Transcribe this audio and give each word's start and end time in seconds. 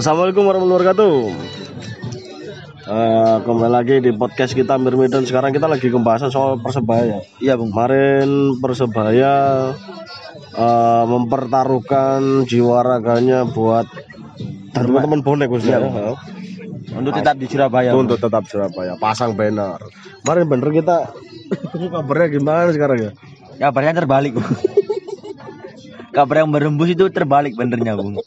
Assalamualaikum 0.00 0.48
warahmatullahi 0.48 0.80
wabarakatuh. 0.80 1.16
Eh, 2.88 3.36
kembali 3.44 3.68
lagi 3.68 4.00
di 4.00 4.16
podcast 4.16 4.56
kita 4.56 4.80
Mirmidon. 4.80 5.28
Sekarang 5.28 5.52
kita 5.52 5.68
lagi 5.68 5.92
pembahasan 5.92 6.32
soal 6.32 6.56
persebaya. 6.56 7.20
Iya 7.36 7.60
bung. 7.60 7.68
Kemarin 7.68 8.56
persebaya 8.64 9.34
eh, 10.56 11.04
mempertaruhkan 11.04 12.48
jiwa 12.48 12.80
raganya 12.80 13.44
buat 13.44 13.84
teman-teman 14.72 15.20
bonek 15.20 15.52
khususnya. 15.52 15.84
Iya. 15.84 16.16
Untuk 16.96 17.20
tetap 17.20 17.36
di 17.36 17.44
Surabaya. 17.44 17.92
Untuk 17.92 18.16
tetap 18.16 18.48
Surabaya 18.48 18.96
pasang 18.96 19.36
banner. 19.36 19.84
Kemarin 20.24 20.48
bener 20.48 20.68
kita 20.80 20.96
kabarnya 21.92 22.40
gimana 22.40 22.72
sekarang 22.72 22.98
ya? 23.04 23.10
Kabarnya 23.60 24.00
terbalik. 24.00 24.32
Kabar 26.10 26.42
yang 26.42 26.50
berembus 26.50 26.90
itu 26.90 27.06
terbalik 27.06 27.54
benernya 27.54 27.94
bung. 27.94 28.18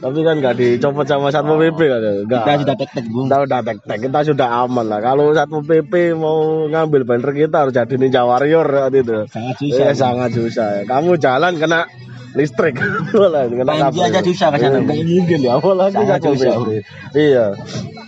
Tapi 0.00 0.18
kan 0.24 0.40
nggak 0.40 0.54
dicopot 0.56 1.04
sama 1.04 1.28
satpol 1.28 1.60
pp 1.60 1.80
kan? 1.84 2.00
ya? 2.00 2.12
Nggak. 2.24 2.40
Kita 2.40 2.52
sudah 2.64 2.76
tek 2.80 2.90
tek 2.96 3.06
bung. 3.12 3.26
Kita 3.28 3.36
udah 3.44 3.60
tek-tek, 3.60 3.98
kita 4.08 4.18
sudah 4.24 4.48
aman 4.64 4.86
lah. 4.88 5.00
Kalau 5.04 5.36
satpol 5.36 5.60
pp 5.60 6.16
mau 6.16 6.64
ngambil 6.72 7.04
banner 7.04 7.32
kita 7.36 7.56
harus 7.68 7.74
jadi 7.76 7.94
ninja 8.00 8.24
warrior 8.24 8.64
waktu 8.64 9.04
itu. 9.04 9.28
Sangat 9.28 9.56
susah. 9.60 9.92
sangat 9.92 10.30
susah. 10.32 10.68
Kamu 10.88 11.20
jalan 11.20 11.52
kena 11.60 11.84
listrik, 12.32 12.80
kena 13.12 13.72
kabel. 13.76 14.04
aja 14.08 14.20
susah 14.24 14.48
ke 14.52 14.56
sana, 14.60 14.80
Nggak 14.84 15.00
mungkin 15.04 15.38
ya, 15.44 15.52
apalagi 15.60 16.00
satpol 16.00 16.32
susah, 16.32 16.54
PP. 16.64 16.70
Iya. 17.12 17.46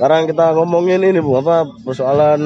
Sekarang 0.00 0.22
kita 0.32 0.44
ngomongin 0.56 1.04
ini 1.04 1.20
bu, 1.20 1.44
apa 1.44 1.68
persoalan 1.84 2.40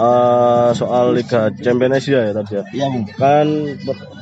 eh, 0.00 0.68
soal 0.72 1.12
Liga 1.12 1.52
Champions 1.60 2.00
Asia 2.00 2.30
ya 2.30 2.32
tadi 2.32 2.52
ya. 2.56 2.64
Iya 2.72 2.86
bung. 2.88 3.04
Kan 3.20 3.46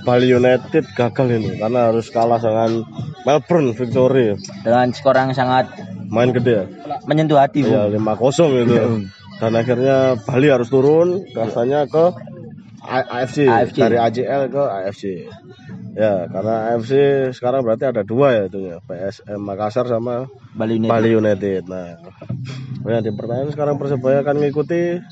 Bali 0.03 0.29
United 0.31 0.85
gagal 0.99 1.27
ini 1.39 1.59
karena 1.59 1.93
harus 1.93 2.11
kalah 2.11 2.41
dengan 2.43 2.83
Melbourne 3.23 3.71
Victory 3.77 4.35
Dengan 4.67 4.91
skor 4.91 5.15
yang 5.15 5.31
sangat 5.33 5.71
main 6.09 6.35
gede 6.35 6.53
ya. 6.53 6.65
menyentuh 7.07 7.39
hati 7.39 7.63
bung. 7.63 7.75
Ya 7.75 7.87
5-0 7.95 8.65
itu. 8.67 8.75
Iya. 8.75 8.87
Dan 9.39 9.53
akhirnya 9.55 9.97
Bali 10.27 10.49
harus 10.51 10.67
turun 10.67 11.23
rasanya 11.31 11.87
ke 11.87 12.11
AFC, 12.89 13.45
AFC. 13.47 13.77
dari 13.77 13.97
AJL 14.01 14.43
ke 14.49 14.63
AFC. 14.63 15.05
Ya, 15.99 16.31
karena 16.31 16.73
AFC 16.75 16.93
sekarang 17.35 17.67
berarti 17.67 17.91
ada 17.91 18.07
dua 18.07 18.31
ya 18.31 18.43
itu 18.47 18.59
ya, 18.71 18.79
PSM 18.87 19.41
Makassar 19.43 19.91
sama 19.91 20.31
Bali 20.55 20.79
United. 20.79 20.91
Bali 20.95 21.11
United. 21.11 21.63
Nah, 21.67 21.99
yang 22.87 23.03
di 23.03 23.11
pertanyaan 23.13 23.51
sekarang 23.51 23.77
Persebaya 23.83 24.23
akan 24.23 24.39
mengikuti 24.39 25.03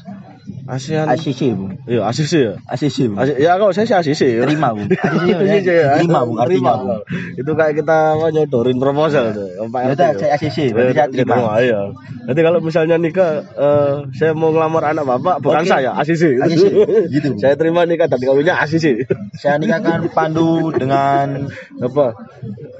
ASEAN. 0.67 1.06
ACC 1.06 1.55
bung. 1.55 1.78
Iya, 1.86 2.03
ACC 2.11 2.33
ya. 2.34 2.53
ACC 2.67 2.97
bung. 3.06 3.19
ACC. 3.22 3.39
Ya 3.39 3.53
kalau 3.55 3.70
saya 3.70 3.86
sih 3.86 3.95
ACC. 3.95 4.22
ya. 4.34 4.42
Terima 4.42 4.75
bung. 4.75 4.91
ACC 4.91 5.31
ACC 5.39 5.69
ya. 5.70 5.89
Terima 6.03 6.20
bung. 6.27 6.39
Artinya 6.42 6.73
bung. 6.83 7.00
Itu 7.39 7.50
kayak 7.55 7.75
kita 7.78 7.97
apa, 8.19 8.27
nyodorin 8.34 8.78
proposal 8.83 9.31
tuh. 9.31 9.48
Pak 9.70 9.81
Ya 9.86 9.91
udah 9.95 10.08
ya. 10.11 10.19
saya 10.19 10.31
ACC. 10.34 10.58
Berarti 10.75 10.92
saya 10.98 11.08
terima. 11.14 11.36
Iya. 11.62 11.81
Nanti 12.27 12.41
kalau 12.42 12.58
misalnya 12.58 12.97
nikah, 12.98 13.47
eh, 13.47 13.95
saya 14.19 14.34
mau 14.34 14.50
ngelamar 14.50 14.91
anak 14.91 15.05
bapak, 15.06 15.36
bukan 15.39 15.62
Oke. 15.62 15.70
saya, 15.70 15.95
asisi. 15.95 16.34
ACC. 16.34 16.64
Gitu. 17.17 17.39
saya 17.39 17.55
terima 17.55 17.86
nikah 17.86 18.11
tapi 18.11 18.27
kawinnya 18.27 18.58
asisi. 18.58 19.06
Saya 19.39 19.62
nikahkan 19.62 20.11
Pandu 20.11 20.75
dengan 20.75 21.47
Apa? 21.78 22.19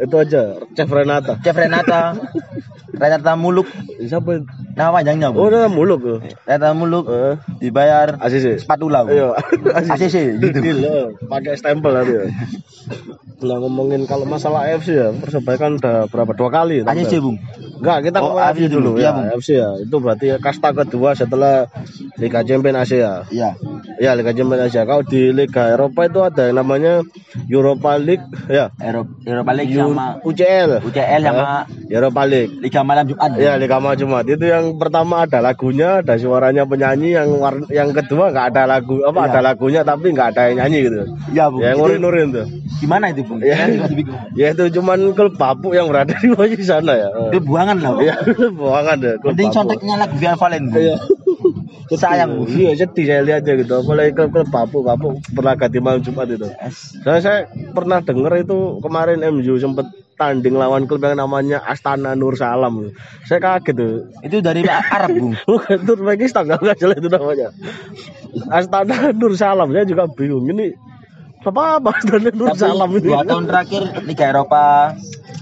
Itu 0.03 0.17
aja, 0.19 0.59
Chef 0.75 0.91
Renata. 0.91 1.39
Chef 1.41 1.55
Renata. 1.55 2.19
Renata 2.97 3.33
Muluk. 3.39 3.69
Siapa? 4.03 4.43
itu? 4.43 4.47
Nama 4.77 4.93
panjangnya 4.93 5.33
Oh, 5.33 5.35
bung. 5.35 5.49
udah 5.49 5.67
muluk. 5.67 6.01
Renata 6.45 6.71
Muluk 6.71 7.09
Eh, 7.09 7.35
dibayar 7.59 8.21
asisi. 8.21 8.61
spatula. 8.61 9.09
Iya, 9.09 9.33
ACC 9.89 10.37
gitu. 10.37 10.59
Eh, 10.61 11.05
pakai 11.25 11.57
stempel 11.57 11.97
tadi. 11.97 12.13
ya. 12.13 12.25
Nah 13.37 13.57
ngomongin 13.59 14.05
kalau 14.05 14.25
masalah 14.25 14.65
AFC 14.65 14.97
ya, 14.97 15.13
Persebaya 15.13 15.59
kan 15.59 15.77
udah 15.77 16.09
berapa 16.09 16.33
dua 16.33 16.49
kali. 16.49 16.81
tampil. 16.81 17.05
ACC 17.05 17.13
bung. 17.19 17.37
Enggak, 17.77 17.99
kita 18.03 18.19
Oh, 18.19 18.33
AFC 18.35 18.65
AFC 18.65 18.73
dulu 18.73 18.81
dulu. 18.89 18.91
ya. 18.95 19.01
Iya, 19.03 19.11
Bung. 19.13 19.27
AFC 19.29 19.49
ya. 19.55 19.71
Itu 19.79 19.97
berarti 19.99 20.27
kasta 20.39 20.69
kedua 20.73 21.13
setelah 21.13 21.69
Liga 22.17 22.41
Champions 22.41 22.81
Asia. 22.83 23.29
Iya. 23.29 23.53
Ya, 23.99 24.11
Liga 24.13 24.33
Champions 24.33 24.65
Asia. 24.65 24.83
Kalau 24.83 25.03
di 25.03 25.29
Liga 25.31 25.69
Eropa 25.69 26.01
itu 26.03 26.21
ada 26.23 26.43
yang 26.43 26.57
namanya 26.57 27.05
Europa 27.47 27.91
League, 27.99 28.25
ya. 28.47 28.73
Eropa, 28.79 29.13
Eropa 29.23 29.53
League 29.53 29.73
U- 29.75 29.81
sama 29.85 30.07
UCL. 30.23 30.71
UCL 30.83 31.21
sama 31.23 31.51
Europa 31.87 32.23
League. 32.25 32.53
Liga 32.59 32.81
Malam 32.83 33.05
Jumat. 33.05 33.31
Ya, 33.37 33.53
Liga 33.55 33.77
Malam 33.77 33.97
Jumat. 33.97 34.25
Itu 34.27 34.45
yang 34.45 34.65
pertama 34.75 35.29
ada 35.29 35.39
lagunya, 35.41 36.01
ada 36.01 36.17
suaranya 36.17 36.65
penyanyi, 36.65 37.13
yang 37.13 37.29
war- 37.37 37.69
yang 37.69 37.93
kedua 37.93 38.33
nggak 38.33 38.47
ada 38.51 38.65
lagu, 38.67 39.05
apa 39.05 39.21
Iya. 39.21 39.29
ada 39.29 39.41
lagunya 39.45 39.81
tapi 39.83 40.07
nggak 40.09 40.29
ada 40.33 40.43
yang 40.49 40.57
nyanyi 40.63 40.79
gitu. 40.83 41.01
Iya, 41.31 41.45
Bung. 41.47 41.61
Ya, 41.61 41.71
Itu 41.71 41.79
ngurin-ngurin 41.79 42.29
tuh. 42.33 42.47
Gimana 42.77 43.09
itu, 43.09 43.26
Ya. 43.43 43.57
Ya 44.39 44.53
itu 44.53 44.65
cuman 44.81 45.17
klub 45.17 45.35
papuk 45.41 45.73
yang 45.73 45.89
berada 45.89 46.13
di 46.17 46.29
posisi 46.33 46.69
sana 46.69 46.93
ya. 46.93 47.09
Itu 47.33 47.41
buangan 47.43 47.77
lah. 47.81 47.93
Bung. 47.97 48.05
Ya, 48.05 48.15
buangan 48.53 48.97
deh. 49.01 49.15
klub 49.21 49.33
Mending 49.33 49.51
conteknya 49.53 49.95
lagu 49.97 50.15
Via 50.21 50.35
Valen. 50.37 50.65
Iya. 50.73 50.97
Sayang. 52.03 52.45
Iya 52.51 52.75
sedih 52.75 53.05
saya 53.07 53.21
lihatnya 53.23 53.53
gitu. 53.63 53.73
Apalagi 53.79 54.11
klub-klub 54.13 54.49
papuk 54.51 54.83
papuk 54.83 55.13
pernah 55.33 55.55
ganti 55.55 55.79
malam 55.79 56.03
Jumat 56.03 56.27
itu. 56.29 56.49
Saya, 57.07 57.19
saya 57.23 57.39
pernah 57.73 58.03
dengar 58.03 58.35
itu 58.43 58.83
kemarin 58.83 59.23
MU 59.23 59.55
sempat 59.57 59.87
tanding 60.19 60.57
lawan 60.57 60.89
klub 60.89 61.05
yang 61.05 61.21
namanya 61.21 61.63
Astana 61.63 62.17
Nur 62.19 62.35
Salam. 62.35 62.91
Saya 63.29 63.39
kaget 63.39 63.75
tuh. 63.77 63.95
Itu 64.25 64.41
dari 64.43 64.65
Arab, 64.67 65.15
Bung. 65.15 65.37
Bukan 65.47 65.79
Turkmenistan 65.87 66.49
nggak 66.49 66.61
nggak 66.65 66.79
jelas 66.81 66.99
itu 66.99 67.09
namanya. 67.13 67.49
Astana 68.51 69.15
Nur 69.15 69.33
Salam. 69.39 69.71
Saya 69.71 69.85
juga 69.87 70.11
bingung 70.11 70.49
ini 70.51 70.75
apa 71.51 71.79
apa 71.79 71.89
Astana 71.97 72.31
Nur 72.35 72.49
Tapi 72.53 72.61
Salam 72.61 72.91
dua 72.99 73.21
tahun 73.23 73.45
terakhir 73.47 73.83
Liga 74.03 74.25
Eropa, 74.31 74.95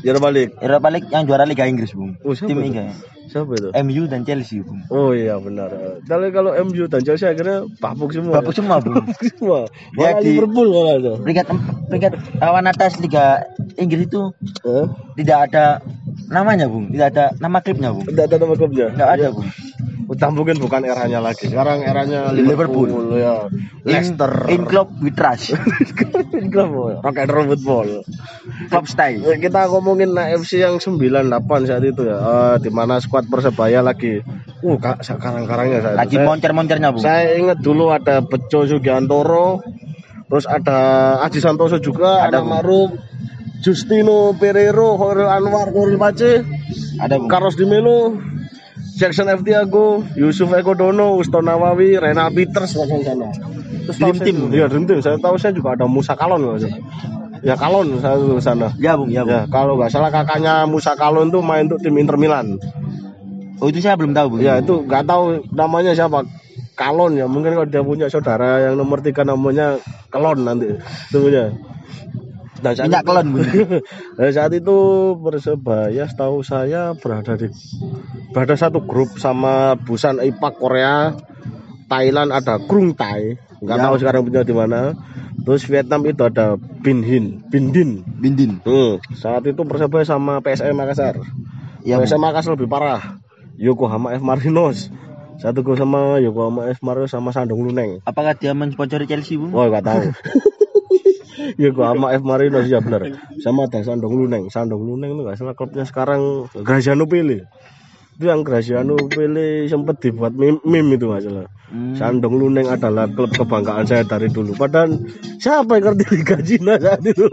Ya 0.04 0.12
balik. 0.20 0.52
Eropa 0.60 0.88
League 0.92 1.08
yang 1.08 1.24
juara 1.24 1.48
Liga 1.48 1.64
Inggris, 1.64 1.96
Bung. 1.96 2.12
Oh, 2.20 2.36
Tim 2.36 2.60
itu? 2.60 2.84
Siapa 3.34 3.50
itu? 3.50 3.68
MU 3.74 4.02
dan 4.06 4.22
Chelsea, 4.22 4.62
Bung. 4.62 4.86
Oh 4.86 5.10
iya 5.10 5.34
benar. 5.36 5.74
Kalau 6.06 6.30
kalau 6.30 6.54
MU 6.62 6.86
dan 6.86 7.02
Chelsea 7.02 7.26
akhirnya 7.26 7.66
papuk 7.82 8.14
semua. 8.14 8.38
Bagus 8.38 8.54
semua, 8.54 8.78
Bung. 8.78 8.94
Papuk 9.02 9.26
semua. 9.26 9.66
Malah 9.90 10.22
di- 10.22 10.38
Liverpool 10.38 10.68
malah 10.70 10.94
ada. 10.94 11.12
Peringkat 11.18 11.46
peringkat 11.90 12.12
awan 12.38 12.70
atas 12.70 13.02
Liga 13.02 13.42
Inggris 13.74 14.06
itu 14.06 14.30
Eh? 14.62 14.86
tidak 15.18 15.50
ada 15.50 15.82
namanya, 16.30 16.70
Bung. 16.70 16.94
Tidak 16.94 17.08
ada 17.10 17.34
nama 17.36 17.58
klubnya, 17.58 17.90
Bung. 17.90 18.06
Tidak 18.06 18.22
ada 18.22 18.36
nama 18.38 18.54
klubnya. 18.54 18.86
Tidak 18.94 19.08
ada, 19.10 19.26
Bung. 19.34 19.50
Udah 20.04 20.28
mungkin 20.28 20.60
bukan 20.60 20.84
eranya 20.84 21.16
lagi. 21.16 21.48
Sekarang 21.48 21.80
eranya 21.80 22.28
Liverpool. 22.28 22.86
Liverpool, 22.86 23.18
ya. 23.18 23.48
Leicester. 23.82 24.52
In, 24.52 24.60
in 24.60 24.62
club 24.64 24.92
we 25.00 25.08
trust. 25.08 25.56
In 26.36 26.52
club, 26.52 26.70
oh, 26.70 27.00
rock 27.00 27.16
and 27.16 27.30
roll 27.32 27.48
football. 27.48 27.88
Club 28.68 28.84
style. 28.84 29.22
Ya, 29.22 29.40
kita 29.40 29.64
ngomongin 29.64 30.12
AFC 30.12 30.60
yang 30.60 30.76
98 30.76 31.24
saat 31.64 31.80
itu 31.80 32.04
ya. 32.04 32.20
Eh, 32.20 32.56
di 32.60 32.68
mana 32.68 33.00
skuad 33.00 33.23
Persebaya 33.28 33.80
lagi 33.84 34.20
uh 34.64 34.76
kak 34.80 35.04
sekarang-karangnya 35.04 35.78
saya. 35.84 35.96
Lagi 36.00 36.16
moncer-moncernya, 36.20 36.88
Bung. 36.94 37.04
saya 37.04 37.36
ingat 37.36 37.58
dulu 37.60 37.92
ada 37.92 38.24
Bejo 38.24 38.64
Sugiantoro, 38.64 39.60
terus 40.30 40.44
ada 40.48 40.78
Aji 41.24 41.40
Santoso 41.40 41.76
juga, 41.78 42.24
ada, 42.24 42.40
Ada. 42.40 42.46
Marum, 42.46 42.96
Justino 43.60 44.32
Pereiro, 44.36 44.96
Horil 44.96 45.28
Anwar, 45.28 45.68
Horil 45.72 46.00
Pace, 46.00 46.44
Ada, 47.00 47.20
Bung. 47.20 47.28
Carlos 47.28 47.56
Di 47.56 47.64
Melo, 47.68 48.16
Jackson 48.94 49.26
F. 49.26 49.42
Tiago, 49.42 50.06
Yusuf 50.14 50.48
Eko 50.54 50.78
Dono, 50.78 51.18
Usto 51.18 51.42
Nawawi, 51.42 51.98
Renal 51.98 52.30
Peters, 52.30 52.78
macam 52.78 53.02
sana. 53.02 53.28
Terus 53.84 53.96
Dream 54.00 54.18
team. 54.22 54.36
Iya, 54.54 54.70
Dream 54.70 54.86
Team. 54.88 55.02
Saya 55.04 55.18
tahu 55.20 55.36
saya 55.36 55.52
juga 55.52 55.76
ada 55.76 55.84
Musa 55.84 56.16
Kalon 56.16 56.56
sih? 56.56 56.72
Ya 57.44 57.58
Kalon 57.60 58.00
saya 58.00 58.16
dulu 58.16 58.40
sana. 58.40 58.72
Ya, 58.80 58.96
Bung, 58.96 59.12
ya, 59.12 59.26
Bung. 59.26 59.34
Ya, 59.34 59.40
kalau 59.50 59.76
nggak 59.76 59.92
salah 59.92 60.08
kakaknya 60.08 60.64
Musa 60.64 60.96
Kalon 60.96 61.28
tuh 61.28 61.44
main 61.44 61.68
untuk 61.68 61.82
tim 61.82 61.92
Inter 62.00 62.16
Milan. 62.16 62.56
Oh, 63.64 63.72
itu 63.72 63.80
saya 63.80 63.96
belum 63.96 64.12
tahu, 64.12 64.36
Bung. 64.36 64.40
Ya, 64.44 64.60
itu 64.60 64.84
nggak 64.84 65.08
tahu 65.08 65.40
namanya 65.56 65.96
siapa. 65.96 66.20
Kalon 66.76 67.16
ya, 67.16 67.24
mungkin 67.24 67.54
kalau 67.54 67.64
dia 67.64 67.80
punya 67.80 68.10
saudara 68.10 68.60
yang 68.60 68.76
nomor 68.76 69.00
tiga 69.00 69.24
namanya 69.24 69.80
Kelon 70.12 70.44
nanti. 70.44 70.76
Semuanya. 71.08 71.54
Nah, 72.60 72.72
saat 72.72 72.86
Minyak 72.88 73.02
itu- 73.02 73.08
kelon. 73.08 73.26
Nah, 74.18 74.30
saat 74.30 74.52
itu 74.52 74.76
Persebaya 75.16 76.04
setahu 76.04 76.42
saya 76.42 76.92
berada 76.92 77.34
di 77.34 77.48
berada 78.30 78.54
satu 78.54 78.82
grup 78.82 79.16
sama 79.16 79.76
Busan 79.76 80.18
Ipak 80.18 80.58
Korea, 80.58 81.14
Thailand 81.86 82.30
ada 82.30 82.58
Krung 82.58 82.92
Thai, 82.92 83.36
nggak 83.60 83.78
Ya. 83.78 83.84
tahu 83.84 83.94
sekarang 83.96 84.22
punya 84.24 84.42
di 84.42 84.52
mana. 84.52 84.92
Terus 85.44 85.64
Vietnam 85.64 86.04
itu 86.04 86.24
ada 86.24 86.56
Bin 86.56 87.04
Hin, 87.04 87.44
Bin 87.48 87.68
Din. 87.68 88.00
Bindin. 88.16 88.64
Hmm, 88.64 88.96
saat 89.12 89.44
itu 89.44 89.60
Persebaya 89.60 90.02
sama 90.02 90.40
PSM 90.40 90.72
Makassar. 90.72 91.20
Ya, 91.84 92.00
PSM. 92.00 92.16
Makassar 92.18 92.56
lebih 92.56 92.66
parah. 92.66 93.20
Yokohama 93.58 94.14
F 94.14 94.22
Marinos. 94.22 94.90
Satu 95.38 95.66
gol 95.66 95.74
sama 95.74 96.22
Yokohama 96.22 96.70
F 96.70 96.82
Marinos 96.82 97.10
sama 97.10 97.34
Sandung 97.34 97.66
Luneng. 97.66 98.02
Apakah 98.06 98.38
dia 98.38 98.54
mensponsori 98.54 99.06
Chelsea, 99.06 99.38
Bung? 99.38 99.50
Wah, 99.54 99.70
nggak 99.70 99.84
tahu. 99.86 100.02
Yokohama 101.62 102.14
F 102.14 102.22
Marinos 102.22 102.66
ya 102.70 102.82
benar. 102.82 103.06
Sama 103.42 103.66
ada 103.66 103.82
Sandong 103.82 104.14
Luneng. 104.14 104.50
Sandong 104.50 104.82
Luneng 104.82 105.14
itu 105.14 105.22
nggak 105.26 105.38
salah 105.38 105.54
klubnya 105.54 105.84
sekarang 105.86 106.50
Graziano 106.62 107.06
Pele. 107.06 107.46
Itu 108.14 108.30
yang 108.30 108.46
Graziano 108.46 108.94
Pele 109.10 109.66
sempat 109.66 109.98
dibuat 109.98 110.38
meme, 110.38 110.62
meme 110.62 110.94
itu 110.94 111.10
nggak 111.10 111.22
salah. 111.26 111.46
Hmm. 111.70 111.94
Sandong 111.98 112.34
Luneng 112.38 112.70
adalah 112.70 113.10
klub 113.10 113.34
kebanggaan 113.34 113.86
saya 113.86 114.06
dari 114.06 114.30
dulu. 114.30 114.54
Padahal 114.54 115.02
siapa 115.42 115.78
yang 115.78 115.92
ngerti 115.92 116.04
Liga 116.14 116.36
Cina 116.42 116.74
saat 116.78 117.02
itu? 117.02 117.26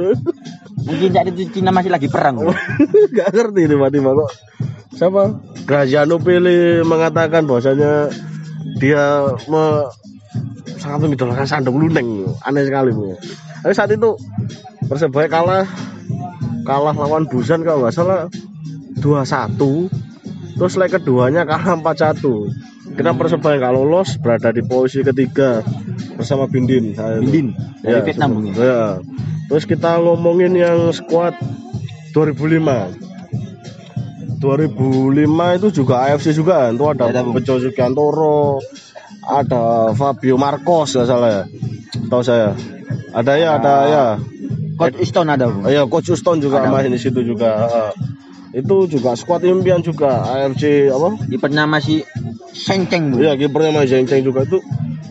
Mungkin 0.81 1.09
saat 1.13 1.27
itu 1.29 1.41
Cina 1.53 1.69
masih 1.69 1.93
lagi 1.93 2.09
perang. 2.09 2.41
Bung. 2.41 2.53
Gak 3.17 3.29
ngerti 3.29 3.69
tiba-tiba 3.69 4.09
kok 4.17 4.31
siapa? 4.95 5.35
Graziano 5.65 6.17
Pele 6.19 6.83
mengatakan 6.83 7.47
bahwasanya 7.47 8.11
dia 8.77 9.25
me, 9.49 9.87
sangat 10.77 10.99
mengidolakan 11.07 11.47
Sandung 11.47 11.77
Luneng. 11.81 12.27
Aneh 12.45 12.65
sekali 12.67 12.91
bu. 12.93 13.15
Tapi 13.61 13.73
saat 13.75 13.91
itu 13.93 14.17
Persebaya 14.89 15.31
kalah. 15.31 15.65
Kalah 16.67 16.93
lawan 16.93 17.25
Busan 17.25 17.65
kalau 17.65 17.87
nggak 17.87 17.95
salah 17.95 18.29
2-1 19.01 19.57
terus 20.61 20.77
leg 20.77 20.93
keduanya 20.93 21.41
kalah 21.41 21.73
4-1 21.73 22.21
kita 22.93 23.15
Persebaya 23.15 23.55
nggak 23.57 23.73
lolos? 23.73 24.19
Berada 24.19 24.51
di 24.51 24.61
posisi 24.61 25.01
ketiga 25.01 25.63
bersama 26.19 26.45
Bindin. 26.45 26.93
Bindin 26.93 27.55
dari 27.81 27.97
Ya, 27.97 28.03
Vietnam 28.03 28.31
ya? 28.45 28.53
ya. 28.59 28.81
Terus 29.47 29.63
kita 29.67 29.99
ngomongin 29.99 30.53
yang 30.55 30.91
squad 30.91 31.35
2005. 32.13 33.10
2005 34.41 35.57
itu 35.61 35.67
juga 35.69 36.09
AFC 36.09 36.33
juga 36.33 36.67
kan. 36.67 36.73
Itu 36.73 36.85
ada 36.89 37.21
Bung. 37.21 37.37
Bejo 37.37 37.61
Sugiantoro, 37.61 38.57
ada 39.21 39.93
Fabio 39.93 40.35
Marcos 40.35 40.97
nggak 40.97 41.07
salah 41.07 41.29
ya. 41.29 41.43
Tahu 42.09 42.21
saya. 42.25 42.57
Ada 43.13 43.33
ya, 43.37 43.49
ada 43.61 43.73
ya. 43.85 44.05
Coach 44.75 44.97
Iston 44.97 45.29
ada 45.29 45.45
Bung. 45.45 45.69
Iya, 45.69 45.85
Coach 45.85 46.09
Uston 46.09 46.41
juga 46.41 46.65
Ada. 46.65 46.73
main 46.73 46.89
di 46.89 46.97
situ 46.97 47.21
juga. 47.21 47.69
Heeh. 47.69 47.91
Itu 48.51 48.83
juga 48.83 49.15
squad 49.15 49.47
impian 49.47 49.79
juga 49.79 50.27
AFC 50.27 50.91
apa? 50.91 51.15
Kipernya 51.23 51.63
masih 51.63 52.03
Senceng. 52.51 53.15
Iya, 53.15 53.39
kipernya 53.39 53.71
Mas 53.71 53.87
Zheng 53.87 54.03
Cheng 54.03 54.27
juga 54.27 54.43
itu. 54.43 54.59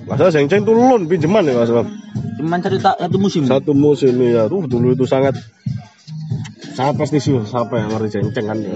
Masa 0.04 0.28
Zheng 0.28 0.44
Cheng 0.52 0.60
itu 0.68 0.76
loan 0.76 1.08
pinjaman 1.08 1.48
ya, 1.48 1.56
Mas. 1.56 1.72
Cuman 2.36 2.60
satu 2.60 2.76
ta- 2.76 3.00
satu 3.00 3.16
musim. 3.16 3.48
Satu 3.48 3.72
musim 3.72 4.12
ya 4.20 4.44
tuh 4.44 4.68
dulu 4.68 4.92
itu 4.92 5.08
sangat 5.08 5.40
sangat 6.70 6.94
prestisius 6.96 7.46
siapa 7.46 7.74
yang 7.74 7.88
ngerti 7.90 8.08
cengceng 8.14 8.46
kan 8.46 8.58
ya 8.58 8.74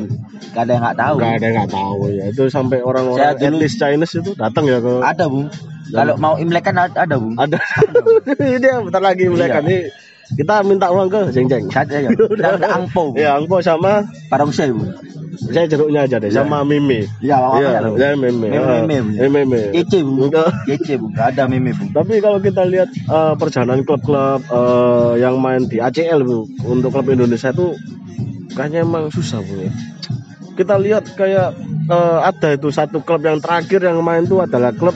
Gak 0.50 0.62
ada 0.62 0.72
yang 0.72 0.82
nggak 0.82 0.98
tahu. 0.98 1.14
nggak 1.16 1.32
ada 1.32 1.44
yang 1.44 1.56
nggak 1.56 1.72
tahu 1.72 2.00
ya 2.10 2.24
itu 2.28 2.42
sampai 2.48 2.78
orang-orang 2.80 3.18
Saya 3.20 3.32
etnis 3.40 3.74
Chinese 3.74 4.14
itu 4.14 4.30
datang 4.34 4.64
ya 4.64 4.78
ke 4.78 4.92
Ada 5.00 5.24
Bung. 5.26 5.48
Kalau 5.86 6.14
mau 6.16 6.34
Imlek 6.34 6.64
kan 6.64 6.76
ada, 6.76 6.96
ada 6.96 7.16
Bung. 7.16 7.34
ada 7.36 7.58
ini 8.40 8.56
dia 8.56 8.78
bentar 8.78 8.98
lagi 8.98 9.24
Iya. 9.26 9.46
kan 9.48 9.62
ini 9.64 9.78
kita 10.32 10.64
minta 10.64 10.88
uang 10.88 11.12
ke 11.12 11.20
cengceng 11.30 11.68
Ada 11.68 11.96
ya. 12.00 12.10
Udah 12.34 12.56
ada 12.56 12.68
angpo. 12.80 13.12
Ya 13.12 13.36
angpo 13.36 13.60
sama 13.60 14.08
Parongsai 14.32 14.72
Bung. 14.72 14.88
saya 15.44 15.66
jeruknya 15.66 16.06
aja 16.06 16.16
deh 16.16 16.30
Iya. 16.30 16.46
sama 16.46 16.62
mimi 16.62 17.04
Iya, 17.18 17.36
ya, 17.58 17.82
ya 17.84 18.08
meme 18.14 18.48
Meme, 18.48 18.54
Ah, 18.54 18.86
eh, 19.20 19.28
meme 19.28 19.60
Kece 19.74 20.00
Bung. 20.00 20.18
Enggak. 20.30 20.48
Kece 20.64 20.94
Bung. 20.96 21.12
Gak 21.12 21.34
ada 21.34 21.44
meme 21.44 21.74
Bung. 21.74 21.90
Tapi 21.90 22.22
kalau 22.22 22.38
kita 22.38 22.62
lihat 22.64 22.88
eh, 22.88 23.34
perjalanan 23.36 23.82
klub-klub 23.82 24.40
eh, 24.40 25.12
yang 25.20 25.36
main 25.36 25.66
di 25.66 25.78
ACL 25.78 26.22
bu, 26.22 26.48
untuk 26.64 26.94
klub 26.94 27.10
Indonesia 27.10 27.50
itu 27.50 27.76
kayaknya 28.54 28.86
emang 28.86 29.10
susah 29.10 29.42
bu 29.42 29.68
ya. 29.68 29.72
Kita 30.54 30.78
lihat 30.78 31.12
kayak 31.12 31.58
eh, 31.90 32.18
ada 32.22 32.48
itu 32.54 32.70
satu 32.70 33.02
klub 33.02 33.20
yang 33.20 33.42
terakhir 33.42 33.82
yang 33.82 33.98
main 34.00 34.24
itu 34.24 34.38
adalah 34.38 34.70
klub 34.70 34.94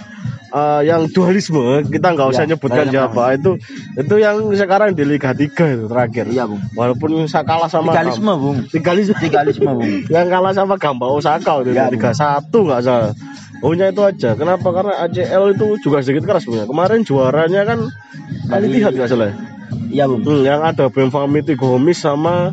eh, 0.52 0.80
yang 0.88 1.08
dualisme. 1.10 1.84
Kita 1.88 2.14
nggak 2.14 2.28
usah 2.32 2.44
Ya, 2.44 2.54
nyebutkan 2.54 2.86
siapa 2.88 3.36
itu 3.36 3.50
itu 3.98 4.14
yang 4.16 4.36
sekarang 4.54 4.96
di 4.96 5.04
Liga 5.04 5.34
3 5.34 5.44
itu 5.48 5.84
terakhir. 5.90 6.24
Iya 6.30 6.44
Bung. 6.48 6.62
Walaupun 6.72 7.28
saya 7.28 7.44
kalah 7.44 7.68
sama 7.68 7.92
Tigalisme 7.92 8.32
Bung. 8.38 8.58
Tigalisme. 8.70 9.16
Tigalisme 9.18 9.68
Bung. 9.68 9.90
yang 10.14 10.26
kalah 10.32 10.52
sama 10.54 10.80
Gamba 10.80 11.06
Osaka 11.10 11.60
itu 11.62 11.76
Ya, 11.76 11.92
tiga 11.92 12.14
satu 12.14 12.64
nggak 12.64 12.82
salah. 12.84 13.12
Pokoknya 13.58 13.90
itu 13.90 14.02
aja. 14.06 14.30
Kenapa? 14.38 14.68
Karena 14.70 14.94
ACL 15.02 15.44
itu 15.50 15.66
juga 15.82 15.98
sedikit 15.98 16.30
keras 16.30 16.46
punya. 16.46 16.64
Kemarin 16.64 17.02
juaranya 17.02 17.66
kan 17.66 17.90
kali 18.46 18.66
lihat 18.70 18.94
nggak 18.94 19.10
salah. 19.10 19.34
Ya? 19.88 19.94
Iya 19.94 20.04
Bung. 20.06 20.22
Hmm, 20.22 20.42
yang 20.42 20.60
ada 20.60 20.86
Benfamiti 20.86 21.52
Gomis 21.52 21.98
sama 21.98 22.52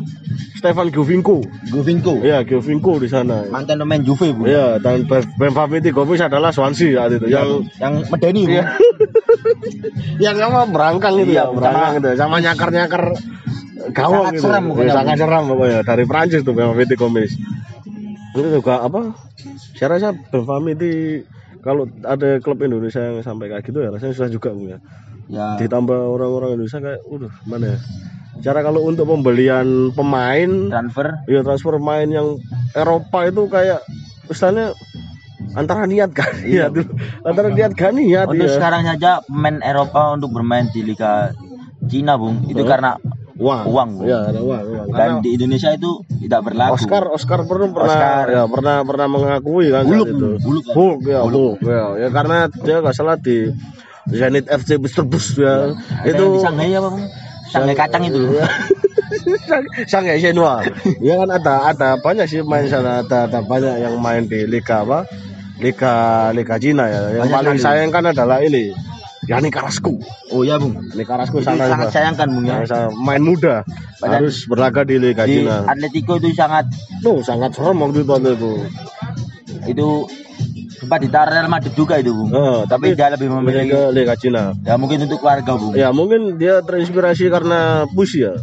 Stefan 0.56 0.88
Giovinco. 0.88 1.44
Govinko. 1.68 2.20
Ya 2.20 2.40
Giovinco 2.40 2.96
di 2.96 3.06
sana. 3.06 3.44
Mantan 3.46 3.78
pemain 3.78 4.00
Juve 4.00 4.32
Bung. 4.32 4.48
Ya 4.48 4.80
dan 4.80 5.04
Ben- 5.04 5.28
Benfamiti 5.36 5.92
Gomis 5.92 6.18
adalah 6.18 6.50
Swansea 6.50 6.96
saat 6.96 7.12
itu. 7.14 7.28
Yang 7.28 7.68
yang 7.76 7.94
medeni 8.08 8.42
Bung. 8.44 8.54
Iya. 8.56 8.64
yang 10.24 10.36
apa 10.42 10.60
berangkang 10.66 11.14
itu 11.18 11.32
Iya, 11.32 11.44
ya, 11.44 11.52
berangkang 11.52 11.92
itu 11.98 12.08
sama 12.16 12.36
nyakar-nyakar 12.40 13.02
gawang 13.92 14.24
Sangat 14.26 14.34
gitu. 14.34 14.42
seram 14.42 14.62
Ya, 14.62 14.68
pokoknya. 14.68 14.92
sangat 14.92 15.16
seram 15.16 15.42
pokoknya 15.46 15.80
dari 15.84 16.04
Prancis 16.04 16.42
tuh 16.42 16.52
Benfamiti 16.52 16.94
Gomis. 16.96 17.32
Itu 18.32 18.48
juga 18.52 18.82
apa? 18.82 19.12
Saya 19.76 19.88
rasa 19.92 20.08
Benfamiti 20.12 21.22
kalau 21.60 21.84
ada 22.00 22.38
klub 22.38 22.62
Indonesia 22.62 23.00
yang 23.00 23.20
sampai 23.20 23.50
kayak 23.50 23.64
gitu 23.64 23.82
ya 23.82 23.90
rasanya 23.90 24.14
susah 24.14 24.30
juga 24.30 24.50
Bu 24.50 24.70
ya. 24.70 24.78
Ya. 25.26 25.58
Ditambah 25.58 25.96
orang-orang 25.96 26.54
Indonesia 26.54 26.78
kayak 26.78 27.02
udah 27.04 27.32
mana 27.44 27.74
ya? 27.74 27.78
Cara 28.36 28.60
kalau 28.60 28.84
untuk 28.84 29.08
pembelian 29.08 29.90
pemain 29.90 30.50
Transfer. 30.68 31.24
ya 31.24 31.40
transfer 31.40 31.80
pemain 31.80 32.04
yang 32.04 32.36
Eropa 32.72 33.24
itu 33.24 33.48
kayak 33.48 33.80
misalnya 34.28 34.76
antara 35.52 35.88
niat 35.88 36.12
gak 36.12 36.44
Iya. 36.44 36.68
niat 36.68 36.86
antara 37.24 37.48
niat 37.48 37.72
gak 37.72 37.96
niat 37.96 38.28
Untuk 38.28 38.44
ya. 38.44 38.54
sekarang 38.54 38.84
saja 38.84 39.24
pemain 39.24 39.58
Eropa 39.60 40.12
untuk 40.12 40.30
bermain 40.30 40.68
di 40.68 40.84
Liga 40.84 41.32
Cina 41.82 42.14
Bung 42.14 42.44
itu 42.46 42.60
Hmm. 42.60 42.68
karena 42.68 42.90
uang 43.36 43.62
uang, 43.68 43.88
Bu. 43.96 44.02
ya 44.04 44.18
ada 44.26 44.40
uang, 44.40 44.62
uang. 44.64 44.86
dan 44.88 44.96
Karena 44.96 45.20
di 45.20 45.30
Indonesia 45.32 45.70
itu 45.72 45.90
tidak 46.20 46.40
berlaku. 46.44 46.72
Oscar 46.76 47.04
Oscar 47.08 47.40
pernah 47.44 47.68
pernah 47.68 47.92
Oscar. 47.92 48.24
ya 48.28 48.42
pernah 48.46 48.76
pernah 48.80 49.06
mengakui 49.06 49.66
kan 49.68 49.82
Buluk, 49.84 50.06
itu 50.08 50.28
buluk 50.40 50.64
kan? 50.64 50.74
Hulk 50.76 50.98
ya 51.04 51.20
Buluk. 51.24 51.56
Hulk 51.56 51.68
ya, 51.68 51.84
ya 51.98 52.08
karena 52.12 52.36
dia 52.52 52.76
nggak 52.80 52.94
salah 52.94 53.16
di 53.16 53.48
Zenit 54.06 54.46
FC 54.46 54.76
Mr. 54.76 55.02
Bus 55.02 55.34
ya 55.34 55.74
Ada 56.02 56.10
itu 56.10 56.26
Shanghai 56.38 56.70
apa 56.72 56.88
Bung? 56.88 57.04
Shanghai 57.46 57.74
kacang 57.74 58.02
itu. 58.04 58.18
loh. 58.18 58.38
Sang- 59.48 59.70
Shanghai 59.86 60.18
Shenhua. 60.18 60.62
ya 60.98 61.14
kan 61.16 61.30
ada 61.32 61.54
ada 61.70 61.88
banyak 61.96 62.26
sih 62.26 62.40
main 62.42 62.66
sana 62.66 63.02
ada, 63.02 63.26
ada 63.26 63.40
banyak 63.40 63.74
yang 63.78 63.94
main 63.98 64.26
di 64.26 64.46
liga 64.46 64.82
apa? 64.82 65.06
Liga 65.56 65.94
Liga 66.30 66.54
Cina 66.56 66.84
ya. 66.86 67.02
Yang 67.16 67.26
Banyak 67.26 67.36
paling 67.38 67.58
sayang 67.58 67.90
kan 67.90 68.04
adalah 68.06 68.38
ini. 68.40 68.70
Yani 69.26 69.50
Karasku. 69.50 69.98
Oh 70.30 70.42
iya 70.42 70.54
Bung. 70.54 70.78
Yani 70.92 71.02
Karasku 71.02 71.40
Itu 71.40 71.48
sana 71.48 71.66
sangat 71.66 71.88
juga. 71.88 71.94
sayangkan 71.94 72.28
Bung 72.30 72.46
ya. 72.46 72.56
Sa- 72.62 72.92
main 72.94 73.22
muda 73.22 73.66
Padahal 73.96 74.22
harus 74.22 74.44
berlaga 74.46 74.84
di 74.84 75.00
Liga 75.00 75.24
Di 75.24 75.42
Cina. 75.42 75.66
Atletico 75.66 76.20
itu 76.20 76.30
sangat 76.30 76.66
Tuh 77.00 77.18
sangat 77.22 77.50
serem 77.50 77.78
waktu 77.80 78.04
itu 78.04 78.12
itu. 78.22 78.52
Sempat 80.86 81.02
ditaruh 81.02 81.32
Real 81.34 81.50
Madrid 81.50 81.74
juga 81.74 81.98
itu 81.98 82.14
Bung. 82.14 82.30
Eh, 82.30 82.58
Tapi 82.70 82.94
dia 82.94 83.10
lebih 83.10 83.26
memilih 83.26 83.64
ke 83.66 83.80
Liga 83.90 84.14
Cina. 84.14 84.54
ya 84.62 84.78
mungkin 84.78 85.02
untuk 85.02 85.18
keluarga 85.18 85.58
Bung. 85.58 85.74
Ya 85.74 85.90
mungkin 85.90 86.38
dia 86.38 86.62
terinspirasi 86.62 87.26
karena 87.26 87.90
push 87.90 88.22
ya. 88.22 88.38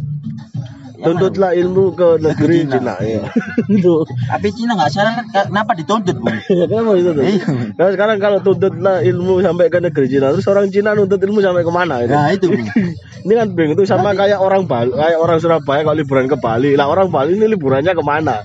Tuntutlah 0.94 1.52
ilmu 1.52 1.92
ke 1.92 2.16
negeri 2.16 2.64
Cina. 2.64 2.72
Cina. 2.76 2.94
Ya. 3.00 3.22
Itu. 3.80 4.04
Tapi 4.08 4.48
Cina 4.52 4.72
nggak 4.72 4.88
salah 4.88 5.12
kan 5.20 5.24
kenapa 5.48 5.72
dituntut 5.72 6.16
Bung? 6.16 6.32
Ya, 6.52 6.64
Kenapa 6.68 6.96
itu 6.96 7.10
tuh? 7.12 7.24
Iya. 7.24 7.46
Nah, 7.76 7.88
sekarang 7.92 8.16
kalau 8.20 8.38
tuntutlah 8.40 8.96
ilmu 9.00 9.40
sampai 9.40 9.66
ke 9.68 9.78
negeri 9.80 10.06
Cina, 10.08 10.32
terus 10.32 10.44
orang 10.48 10.68
Cina 10.68 10.92
nuntut 10.92 11.20
ilmu 11.20 11.40
sampai 11.40 11.64
ke 11.64 11.72
mana 11.72 12.04
itu? 12.04 12.12
Nah 12.12 12.28
itu 12.32 12.46
Bung. 12.52 12.68
Ini 13.24 13.40
kan 13.40 13.48
bing 13.56 13.72
itu 13.72 13.88
sama 13.88 14.12
kayak 14.12 14.36
orang 14.36 14.68
Bali, 14.68 14.92
kayak 14.92 15.16
orang 15.16 15.40
Surabaya 15.40 15.80
kalau 15.80 15.96
liburan 15.96 16.28
ke 16.28 16.36
Bali. 16.36 16.76
Lah 16.76 16.92
orang 16.92 17.08
Bali 17.08 17.40
ini 17.40 17.48
liburannya 17.48 17.96
ke 17.96 18.04
mana? 18.04 18.44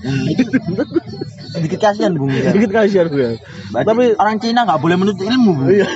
Sedikit 1.50 1.78
kasihan 1.82 2.12
Bung. 2.14 2.30
ya. 2.30 2.54
Sedikit 2.54 2.70
kasihan 2.70 3.06
gue. 3.10 3.38
Berarti 3.74 3.86
Tapi 3.90 4.04
orang 4.14 4.36
Cina 4.38 4.60
nggak 4.66 4.80
boleh 4.80 4.96
menuntut 4.98 5.26
ilmu 5.26 5.50
Bung. 5.58 5.70
iya. 5.70 5.86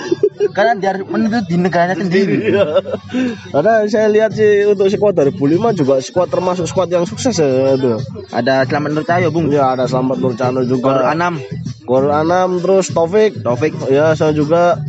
Karena 0.50 0.72
dia 0.78 0.92
menuntut 0.98 1.46
di 1.46 1.56
negaranya 1.56 1.96
sendiri. 1.98 2.52
Iya. 2.52 2.66
Karena 3.54 3.72
saya 3.86 4.06
lihat 4.10 4.34
sih 4.34 4.66
untuk 4.66 4.90
squad 4.90 5.14
2005 5.14 5.78
juga 5.78 5.94
squad 6.02 6.28
termasuk 6.30 6.66
squad 6.66 6.90
yang 6.90 7.06
sukses 7.06 7.34
ya 7.38 7.74
itu. 7.78 7.98
Ada 8.34 8.66
Selamat 8.66 8.90
Nur 8.92 9.04
Cahyo 9.06 9.28
Bung. 9.30 9.46
Ya 9.50 9.74
ada 9.78 9.86
Selamat 9.86 10.18
Nurcano 10.18 10.60
Gor 10.66 10.70
juga. 10.70 11.10
Anam, 11.10 11.38
Gol 11.86 12.10
Anam 12.10 12.58
terus 12.58 12.90
Taufik. 12.90 13.40
Taufik. 13.40 13.72
Ya 13.88 14.12
saya 14.18 14.34
juga 14.34 14.82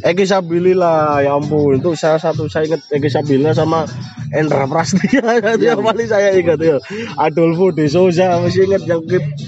Eki 0.00 0.24
Sabilillah 0.24 1.20
ya 1.24 1.36
ampun. 1.36 1.80
Itu 1.80 1.92
salah 1.94 2.20
satu 2.20 2.48
saya 2.48 2.68
ingat 2.70 2.84
Eki 2.88 3.08
Sabilillah 3.10 3.52
sama 3.56 3.84
Endra 4.32 4.64
Prastia. 4.66 5.20
Itu 5.56 5.64
yang 5.64 5.82
paling 5.84 6.08
saya 6.08 6.34
ingat 6.36 6.58
ya. 6.60 6.76
Adolfo 7.20 7.74
De 7.74 7.86
Souza 7.90 8.40
masih 8.40 8.70
ingat 8.70 8.82
yang 8.88 9.00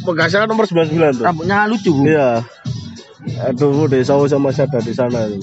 pegasnya 0.05 0.45
nomor 0.45 0.69
99 0.69 1.21
tuh. 1.21 1.25
Rambutnya 1.25 1.67
lucu 1.69 1.93
iya. 2.05 2.45
Adolfo 3.47 3.89
De 3.89 4.03
Souza 4.05 4.37
masih 4.37 4.69
ada 4.69 4.79
di 4.83 4.93
sana. 4.93 5.31
Itu 5.31 5.43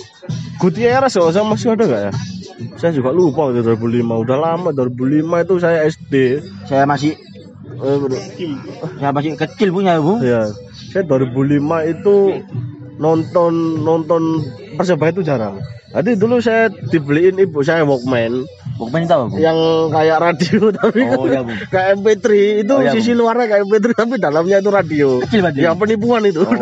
Gutierrez 0.60 1.16
Souza 1.16 1.42
masih 1.42 1.74
ada 1.74 1.84
nggak 1.88 2.04
ya? 2.10 2.14
Saya 2.76 2.92
juga 2.92 3.16
lupa 3.16 3.48
waktu 3.48 3.64
2005 3.64 4.04
udah 4.04 4.38
lama 4.38 4.76
2005 4.76 5.48
itu 5.48 5.56
saya 5.64 5.88
SD 5.88 6.14
Saya 6.68 6.84
masih 6.84 7.16
Eh, 7.80 7.98
saya 9.00 9.12
masih 9.16 9.40
kecil 9.40 9.72
punya 9.72 9.96
Bung. 10.04 10.20
ya 10.20 10.52
saya 10.92 11.08
2005 11.08 11.80
itu 11.88 12.44
nonton 13.00 13.54
nonton 13.88 14.44
persebaya 14.80 15.12
itu 15.12 15.28
jarang 15.28 15.60
jadi 15.92 16.16
dulu 16.16 16.40
saya 16.40 16.72
dibeliin 16.72 17.36
ibu 17.36 17.60
saya 17.60 17.84
Walkman 17.84 18.48
Walkman 18.80 19.04
itu 19.04 19.12
apa, 19.12 19.26
Bung? 19.28 19.40
yang 19.44 19.60
kayak 19.92 20.18
radio 20.24 20.72
tapi 20.80 21.02
Oh, 21.04 21.28
iya, 21.28 21.44
kayak 21.68 22.00
MP3 22.00 22.28
itu 22.64 22.72
Oh, 22.72 22.80
iya, 22.80 22.96
sisi 22.96 23.12
luarnya 23.12 23.52
kayak 23.52 23.68
MP3 23.68 23.88
tapi 23.92 24.16
dalamnya 24.16 24.64
itu 24.64 24.72
radio. 24.72 25.10
Kecil 25.28 25.44
berarti? 25.44 25.60
Ya 25.60 25.72
penipuan 25.76 26.24
itu. 26.24 26.48
Oh. 26.48 26.54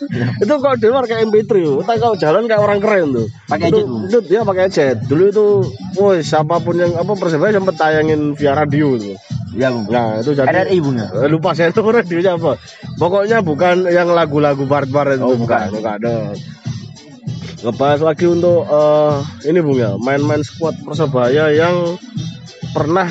itu 0.48 0.54
kalau 0.64 0.76
di 0.80 0.86
luar 0.88 1.04
kayak 1.04 1.28
MP3, 1.28 1.52
kita 1.84 1.92
kalau 2.00 2.16
jalan 2.16 2.48
kayak 2.48 2.62
orang 2.64 2.78
keren 2.80 3.06
tuh. 3.12 3.26
Pakai 3.50 3.68
itu, 3.68 3.80
itu 4.08 4.18
dia 4.24 4.40
pakai 4.48 4.64
jet. 4.72 4.96
Dulu 5.04 5.24
itu, 5.28 5.44
woi 6.00 6.24
siapa 6.24 6.56
pun 6.62 6.78
yang 6.80 6.96
apa 6.96 7.12
persebaya 7.18 7.52
sempat 7.52 7.76
tayangin 7.76 8.32
via 8.32 8.56
radio 8.56 8.96
itu. 8.96 9.12
Iya, 9.52 9.68
Bung. 9.74 9.92
Nah 9.92 10.24
itu 10.24 10.30
jadi 10.32 10.48
RRI, 10.48 10.76
Bung, 10.80 10.96
ya? 10.96 11.08
Eh, 11.20 11.28
lupa 11.28 11.52
saya 11.52 11.68
itu 11.74 11.80
radionya 11.84 12.32
apa. 12.40 12.56
Pokoknya 12.96 13.44
bukan 13.44 13.84
yang 13.92 14.08
lagu-lagu 14.08 14.64
barat-barat 14.64 15.20
itu 15.20 15.26
Oh, 15.26 15.36
bukan, 15.36 15.68
bukan. 15.74 15.98
bukan. 16.00 16.32
Ngebahas 17.58 18.00
lagi 18.06 18.26
untuk 18.30 18.62
eh, 18.70 19.14
ini 19.50 19.58
Bung 19.58 19.78
ya, 19.78 19.98
main-main 19.98 20.46
skuad 20.46 20.78
Persebaya 20.86 21.50
yang 21.50 21.98
pernah 22.70 23.10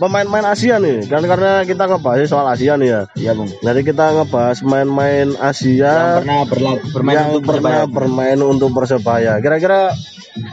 pemain-main 0.00 0.46
Asia 0.48 0.80
nih. 0.80 1.04
Kan 1.04 1.26
karena 1.26 1.66
kita 1.68 1.84
ngebahas 1.84 2.24
soal 2.24 2.48
Asia 2.48 2.80
nih 2.80 2.88
ya. 2.88 3.00
Iya, 3.18 3.32
Bung. 3.36 3.50
Jadi 3.60 3.80
kita 3.84 4.14
ngebahas 4.16 4.64
main-main 4.64 5.36
Yang 5.36 5.42
Asia 5.42 5.94
pernah 6.24 6.40
berlaku 6.48 6.84
bermain 6.96 7.16
yang 7.18 7.28
untuk 7.34 7.42
pernah 7.44 7.72
Persebaya. 7.84 7.92
bermain 7.92 8.38
untuk 8.40 8.70
Persebaya. 8.72 9.32
Kira-kira 9.44 9.80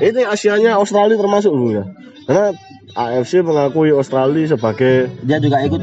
ini 0.01 0.21
Asianya 0.27 0.71
Australia 0.75 1.15
termasuk 1.15 1.51
Bung 1.55 1.71
ya. 1.71 1.85
Karena 2.25 2.51
AFC 2.95 3.45
mengakui 3.45 3.93
Australia 3.93 4.49
sebagai 4.49 5.07
Dia 5.23 5.37
juga 5.39 5.61
ikut 5.63 5.81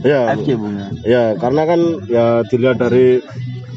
ya 0.00 0.32
AFC, 0.32 0.56
Bung. 0.56 0.78
ya. 0.78 0.88
Ya, 1.04 1.24
karena 1.36 1.62
kan 1.68 1.80
ya 2.08 2.24
dilihat 2.48 2.80
dari 2.80 3.20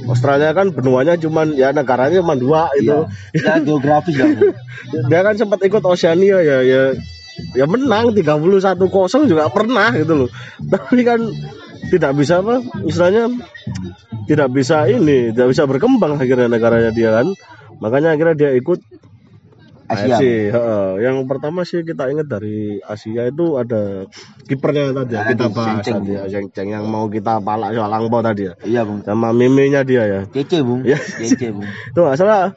Australia 0.06 0.54
kan 0.54 0.70
benuanya 0.72 1.18
cuman 1.18 1.58
ya 1.58 1.74
negaranya 1.74 2.22
cuma 2.22 2.38
dua 2.38 2.70
itu. 2.78 3.10
Iya. 3.34 3.60
Ya 3.60 3.64
geografis 3.64 4.16
ya. 4.16 4.28
Dia 5.10 5.20
kan 5.26 5.36
sempat 5.38 5.60
ikut 5.66 5.82
Oceania 5.82 6.40
ya 6.42 6.58
ya 6.62 6.82
ya 7.52 7.66
menang 7.68 8.16
31-0 8.16 9.28
juga 9.28 9.52
pernah 9.52 9.92
gitu 9.98 10.26
loh. 10.26 10.30
Tapi 10.72 11.04
kan 11.04 11.20
tidak 11.90 12.18
bisa 12.18 12.42
apa 12.42 12.66
istilahnya 12.86 13.30
tidak 14.26 14.50
bisa 14.54 14.90
ini, 14.90 15.30
tidak 15.34 15.54
bisa 15.54 15.64
berkembang 15.70 16.18
akhirnya 16.18 16.50
negaranya 16.50 16.92
dia 16.94 17.14
kan. 17.14 17.28
Makanya 17.84 18.16
akhirnya 18.16 18.36
dia 18.40 18.52
ikut 18.56 18.80
Asia. 19.86 20.18
AFC. 20.18 20.24
heeh. 20.50 20.88
Yang 21.06 21.18
pertama 21.30 21.62
sih 21.62 21.86
kita 21.86 22.10
ingat 22.10 22.26
dari 22.26 22.82
Asia 22.82 23.30
itu 23.30 23.62
ada 23.62 24.10
kipernya 24.50 24.94
tadi 24.94 25.14
ya, 25.14 25.22
kita 25.30 25.46
bahas 25.54 25.86
tadi 25.86 26.12
ya, 26.18 26.26
Ceng-Ceng 26.26 26.70
yang 26.74 26.86
mau 26.90 27.06
kita 27.06 27.38
palak 27.38 27.78
soal 27.78 27.90
Langpo 27.90 28.18
tadi 28.26 28.50
ya. 28.50 28.54
Iya, 28.66 28.82
Bung. 28.82 29.06
Sama 29.06 29.30
mimenya 29.30 29.86
dia 29.86 30.04
ya. 30.10 30.22
Kece, 30.26 30.66
Bung. 30.66 30.82
Iya. 30.82 30.98
Kece, 30.98 31.54
Bung. 31.54 31.70
Itu 31.94 32.02
salah 32.18 32.54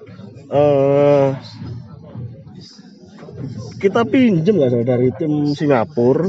eh 0.49 1.37
kita 3.79 4.03
pinjem 4.09 4.59
nggak 4.59 4.71
salah 4.73 4.87
dari 4.89 5.09
tim 5.15 5.53
Singapura 5.53 6.27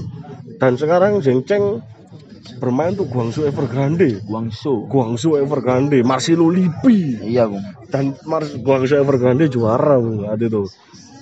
dan 0.59 0.75
sekarang 0.75 1.23
Ceng-Ceng 1.23 1.81
bermain 2.59 2.91
tuh 2.91 3.07
Guangzhou 3.07 3.47
Evergrande. 3.47 4.19
Guangzhou. 4.27 4.91
Guangzhou 4.91 5.39
Evergrande, 5.39 6.03
Marcelo 6.03 6.51
Lippi 6.51 7.15
Iya, 7.23 7.47
Bung. 7.47 7.63
dan 7.87 8.11
Mars 8.27 8.51
Guangzhou 8.59 8.99
Evergrande 8.99 9.47
juara 9.47 9.95
Bung, 9.95 10.27
ada 10.27 10.43
itu. 10.43 10.67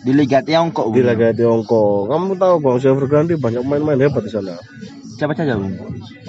Di 0.07 0.15
Liga 0.15 0.39
Tiongkok, 0.39 0.95
di. 0.95 1.03
Liga 1.03 1.35
Tiongkok. 1.35 2.07
Kamu 2.07 2.39
tahu 2.39 2.53
Guangzhou 2.63 2.95
Evergrande 2.95 3.35
banyak 3.35 3.59
main-main 3.67 3.99
hebat 3.99 4.23
di 4.23 4.31
sana. 4.31 4.55
Siapa 5.19 5.35
saja, 5.35 5.59
Bung? 5.59 5.75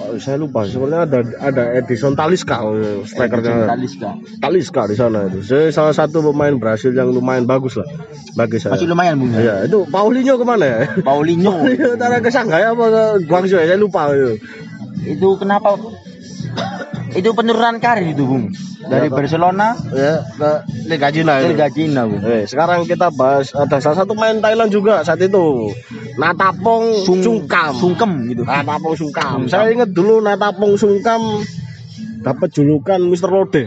Oh, 0.03 0.19
Saya 0.19 0.35
lupa, 0.35 0.67
sebenarnya 0.67 1.07
ada 1.07 1.19
ada 1.39 1.63
Edison 1.79 2.11
oh, 2.17 2.25
Edison 2.27 3.05
strikernya 3.07 3.71
Talisca. 3.71 4.09
Talisca 4.43 4.81
di 4.89 4.95
sana 4.99 5.31
itu. 5.31 5.39
Saya 5.47 5.71
salah 5.71 5.95
satu 5.95 6.19
pemain 6.19 6.51
Brasil 6.59 6.91
yang 6.91 7.13
lumayan 7.13 7.47
bagus 7.47 7.79
lah 7.79 7.87
bagi 8.35 8.59
saya. 8.59 8.75
Masih 8.75 8.91
lumayan, 8.91 9.15
Bung. 9.15 9.31
ya? 9.31 9.39
Iya, 9.39 9.55
itu 9.71 9.87
Paulinho 9.87 10.35
ke 10.35 10.43
mana 10.43 10.65
ya? 10.67 10.79
Paulinho. 10.99 11.53
Paulinho 11.63 11.89
antara 11.95 12.19
ke 12.19 12.27
Shanghai 12.27 12.67
apa 12.67 12.83
ke 12.83 13.03
Guangzhou 13.31 13.63
ya? 13.63 13.69
Saya 13.71 13.79
lupa 13.79 14.11
itu. 14.11 14.35
itu 15.07 15.27
kenapa 15.39 15.79
itu 17.15 17.29
penurunan 17.31 17.79
karir 17.79 18.11
itu 18.11 18.23
bung 18.27 18.51
dari 18.79 19.07
Ya. 19.07 19.11
Barcelona 19.11 19.67
Ya, 19.89 20.13
ke 20.23 20.51
Liga 20.85 21.09
Cina. 21.09 21.33
Liga 21.41 21.67
Cina 21.67 22.01
bung 22.03 22.21
Eh, 22.21 22.43
sekarang 22.43 22.83
kita 22.83 23.11
bahas 23.11 23.51
ada 23.51 23.77
salah 23.77 23.97
satu 23.99 24.13
main 24.13 24.39
Thailand 24.39 24.69
juga 24.69 25.01
saat 25.01 25.19
itu. 25.19 25.73
Natapong 26.15 27.03
Sung- 27.03 27.19
Sungkam. 27.19 27.73
sungkem 27.73 28.11
gitu 28.27 28.43
Natapong 28.43 28.95
Sungkam. 28.95 29.43
Sungkam. 29.43 29.51
Saya 29.51 29.71
ingat 29.71 29.89
dulu 29.89 30.19
Natapong 30.19 30.75
Sungkam 30.75 31.43
dapat 32.19 32.49
julukan 32.49 32.99
Mr. 33.01 33.27
Lode 33.27 33.63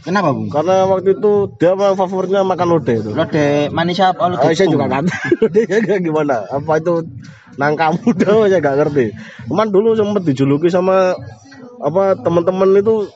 kenapa 0.00 0.36
bung 0.36 0.52
karena 0.52 0.84
waktu 0.84 1.16
itu 1.16 1.32
dia 1.56 1.72
favoritnya 1.72 2.44
makan 2.44 2.68
lode 2.70 2.92
itu. 2.94 3.10
lo 3.10 3.24
de 3.24 3.72
manis 3.72 3.96
apa 3.98 4.28
lo 4.28 4.36
Ah, 4.36 4.52
saya 4.52 4.68
juga 4.68 4.84
nggak 4.84 5.02
tahu 5.08 5.44
dia 5.56 5.64
kayak 5.64 6.00
gimana. 6.00 6.44
Apa 6.46 6.76
itu 6.76 7.08
nangka 7.56 7.96
muda 7.96 8.44
saya 8.44 8.60
nggak 8.60 8.76
ngerti. 8.80 9.06
Cuman 9.48 9.68
dulu 9.68 9.96
sempat 9.96 10.20
dijuluki 10.22 10.68
sama 10.68 11.16
apa 11.80 12.16
teman-teman 12.16 12.76
itu 12.76 13.08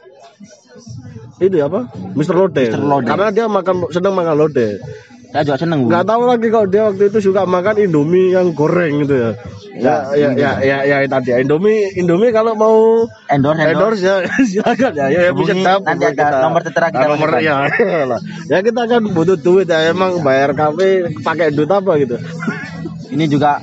ini 1.38 1.58
apa 1.62 1.80
Mr. 2.18 2.34
Lode. 2.34 2.64
Mr. 2.70 2.82
Lode. 2.82 3.06
Karena 3.06 3.28
dia 3.30 3.46
makan 3.46 3.86
sedang 3.94 4.14
makan 4.18 4.34
lode. 4.34 4.68
saya 5.28 5.44
juga 5.44 5.60
seneng 5.60 5.84
Nggak 5.84 6.08
tahu 6.08 6.22
lagi 6.24 6.48
kalau 6.48 6.66
dia 6.72 6.88
waktu 6.88 7.12
itu 7.12 7.18
suka 7.20 7.44
makan 7.44 7.76
Indomie 7.84 8.32
yang 8.32 8.56
goreng 8.56 9.04
gitu 9.04 9.12
ya. 9.12 9.30
Ya, 9.78 10.10
ya, 10.16 10.28
ya, 10.34 10.50
ya, 10.64 10.78
ya, 10.82 10.96
tadi 11.06 11.30
ya. 11.30 11.38
Indomie, 11.38 11.94
Indomie 11.94 12.34
kalau 12.34 12.56
mau 12.58 13.04
endorse 13.30 13.62
endorse 13.62 14.02
endorse 14.02 14.02
ya 14.02 14.16
silakan 14.50 14.92
ya 14.96 15.06
ya 15.06 15.20
bisa 15.30 15.52
Hubungi, 15.54 15.68
dapat 15.68 15.94
nanti 16.00 16.04
ada 16.18 16.38
nomor 16.42 16.60
tertera 16.66 16.88
kita 16.90 17.06
nomor 17.12 17.28
ya 17.44 17.54
lah. 18.08 18.20
ya 18.50 18.58
kita 18.64 18.82
kan 18.90 19.02
butuh 19.14 19.36
duit 19.38 19.70
ya 19.70 19.92
emang 19.92 20.18
bayar 20.24 20.56
kafe 20.56 21.14
pakai 21.22 21.54
duit 21.54 21.70
apa 21.70 21.94
gitu 22.00 22.18
ini 23.14 23.30
juga 23.30 23.62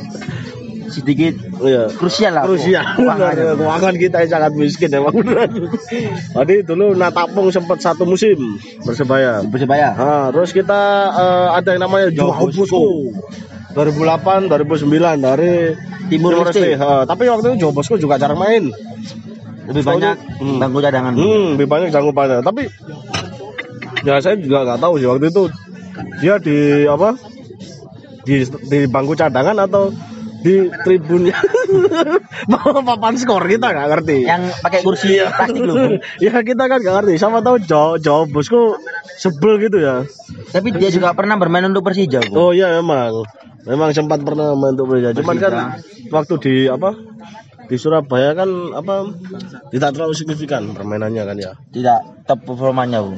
sedikit 0.85 1.33
iya 1.61 1.89
krusial 1.89 2.31
lah 2.31 2.43
krusial. 2.45 2.85
Keuangan 3.59 3.95
kita 3.95 4.21
yang 4.21 4.31
sangat 4.31 4.51
miskin 4.53 4.89
emang 4.89 5.13
beneran 5.13 5.49
tadi 6.37 6.55
dulu 6.61 6.93
Natapung 6.93 7.49
sempat 7.49 7.79
satu 7.79 8.03
musim 8.03 8.37
persebaya. 8.81 9.41
Persebaya. 9.43 9.89
Ah, 9.93 10.25
terus 10.29 10.49
kita 10.49 10.81
eh, 11.11 11.47
ada 11.53 11.69
yang 11.71 11.83
namanya 11.83 12.07
Joao 12.09 12.47
Bosco. 12.47 13.09
2008 13.75 14.47
2009 14.47 14.87
dari 15.19 15.75
Timur 16.07 16.31
Leste. 16.41 16.79
Tapi 16.79 17.23
waktu 17.27 17.45
itu 17.51 17.57
Joe 17.59 17.73
Bosco 17.73 17.97
juga 17.97 18.15
jarang 18.15 18.39
main. 18.39 18.71
Lebih 19.65 19.81
Soalnya- 19.81 20.15
banyak 20.15 20.39
Hmm. 20.39 20.57
bangku 20.61 20.79
cadangan. 20.79 21.13
Hmm, 21.13 21.57
lebih 21.57 21.67
banyak 21.67 21.89
jangkupannya. 21.89 22.39
Tapi 22.39 22.63
ya 24.05 24.21
saya 24.21 24.37
juga 24.37 24.63
nggak 24.63 24.79
tahu 24.79 24.93
sih 24.95 25.07
waktu 25.09 25.27
itu. 25.27 25.43
Dia 26.21 26.37
di 26.37 26.85
apa? 26.85 27.19
Di 28.23 28.41
di 28.47 28.79
bangku 28.85 29.13
cadangan 29.13 29.57
atau 29.59 29.89
di 30.45 30.69
tribunnya 30.85 31.33
mau 32.53 32.77
papan 32.85 33.17
skor 33.17 33.49
kita 33.49 33.73
nggak 33.73 33.87
ngerti. 33.97 34.17
yang 34.29 34.45
pakai 34.61 34.85
kursi 34.85 35.17
plastik 35.25 35.65
loh 35.65 35.97
ya 36.25 36.45
kita 36.45 36.69
kan 36.69 36.77
nggak 36.77 36.95
ngerti. 37.01 37.13
Sama 37.17 37.41
tahu 37.41 37.57
jauh 37.65 37.97
jauh 37.97 38.29
bosku 38.29 38.77
sebel 39.17 39.57
gitu 39.57 39.81
ya. 39.81 40.05
tapi 40.53 40.69
dia 40.77 40.93
juga 40.93 41.17
pernah 41.17 41.41
bermain 41.41 41.65
untuk 41.65 41.81
Persija 41.81 42.29
Oh 42.37 42.53
iya 42.53 42.77
memang. 42.77 43.25
Memang 43.65 43.89
sempat 43.97 44.21
pernah 44.21 44.53
main 44.53 44.77
untuk 44.77 44.93
Persija. 44.93 45.17
Cuman 45.17 45.35
kan 45.41 45.53
waktu 46.13 46.33
di 46.37 46.53
apa 46.69 46.93
di 47.65 47.81
Surabaya 47.81 48.37
kan 48.37 48.49
apa 48.77 49.09
tidak 49.73 49.97
terlalu 49.97 50.13
signifikan 50.13 50.69
permainannya 50.77 51.23
kan 51.25 51.37
ya. 51.41 51.57
tidak 51.73 52.05
top 52.29 52.45
performanya 52.45 53.01
bung 53.01 53.17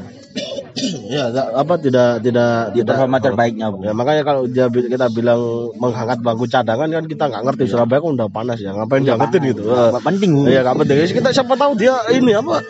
Ya, 1.08 1.32
tak- 1.32 1.52
apa 1.56 1.74
tidak 1.78 2.10
tidak 2.22 2.52
di 2.72 2.80
tidak 2.80 2.94
performa 2.94 3.18
terbaiknya 3.18 3.66
bung 3.72 3.82
Ya 3.82 3.94
makanya 3.94 4.24
kalau 4.24 4.44
dia 4.46 4.68
kita 4.68 5.08
bilang 5.10 5.40
mengangkat 5.76 6.20
bangku 6.22 6.46
cadangan 6.46 6.88
kan 6.88 7.06
kita 7.06 7.24
nggak 7.26 7.44
ngerti 7.48 7.64
Surabaya 7.66 8.00
kan 8.00 8.12
udah 8.14 8.30
panas 8.30 8.60
ya 8.60 8.72
ngapain 8.72 9.02
dia 9.02 9.16
ngerti 9.16 9.38
gitu. 9.48 9.62
Eh, 9.66 9.90
Apa 9.90 10.00
penting 10.04 10.30
bung 10.34 10.46
Iya 10.46 10.62
nggak 10.62 10.76
penting. 10.82 10.98
Kita 11.16 11.30
siapa 11.32 11.54
tahu 11.56 11.72
dia 11.76 11.96
ini 12.12 12.32
apa 12.32 12.62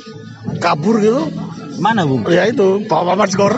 kabur 0.64 0.96
gitu. 0.98 1.22
mana 1.74 2.02
bung 2.02 2.22
Ya 2.26 2.46
itu 2.46 2.82
bawa 2.84 3.14
papan 3.14 3.28
skor. 3.28 3.54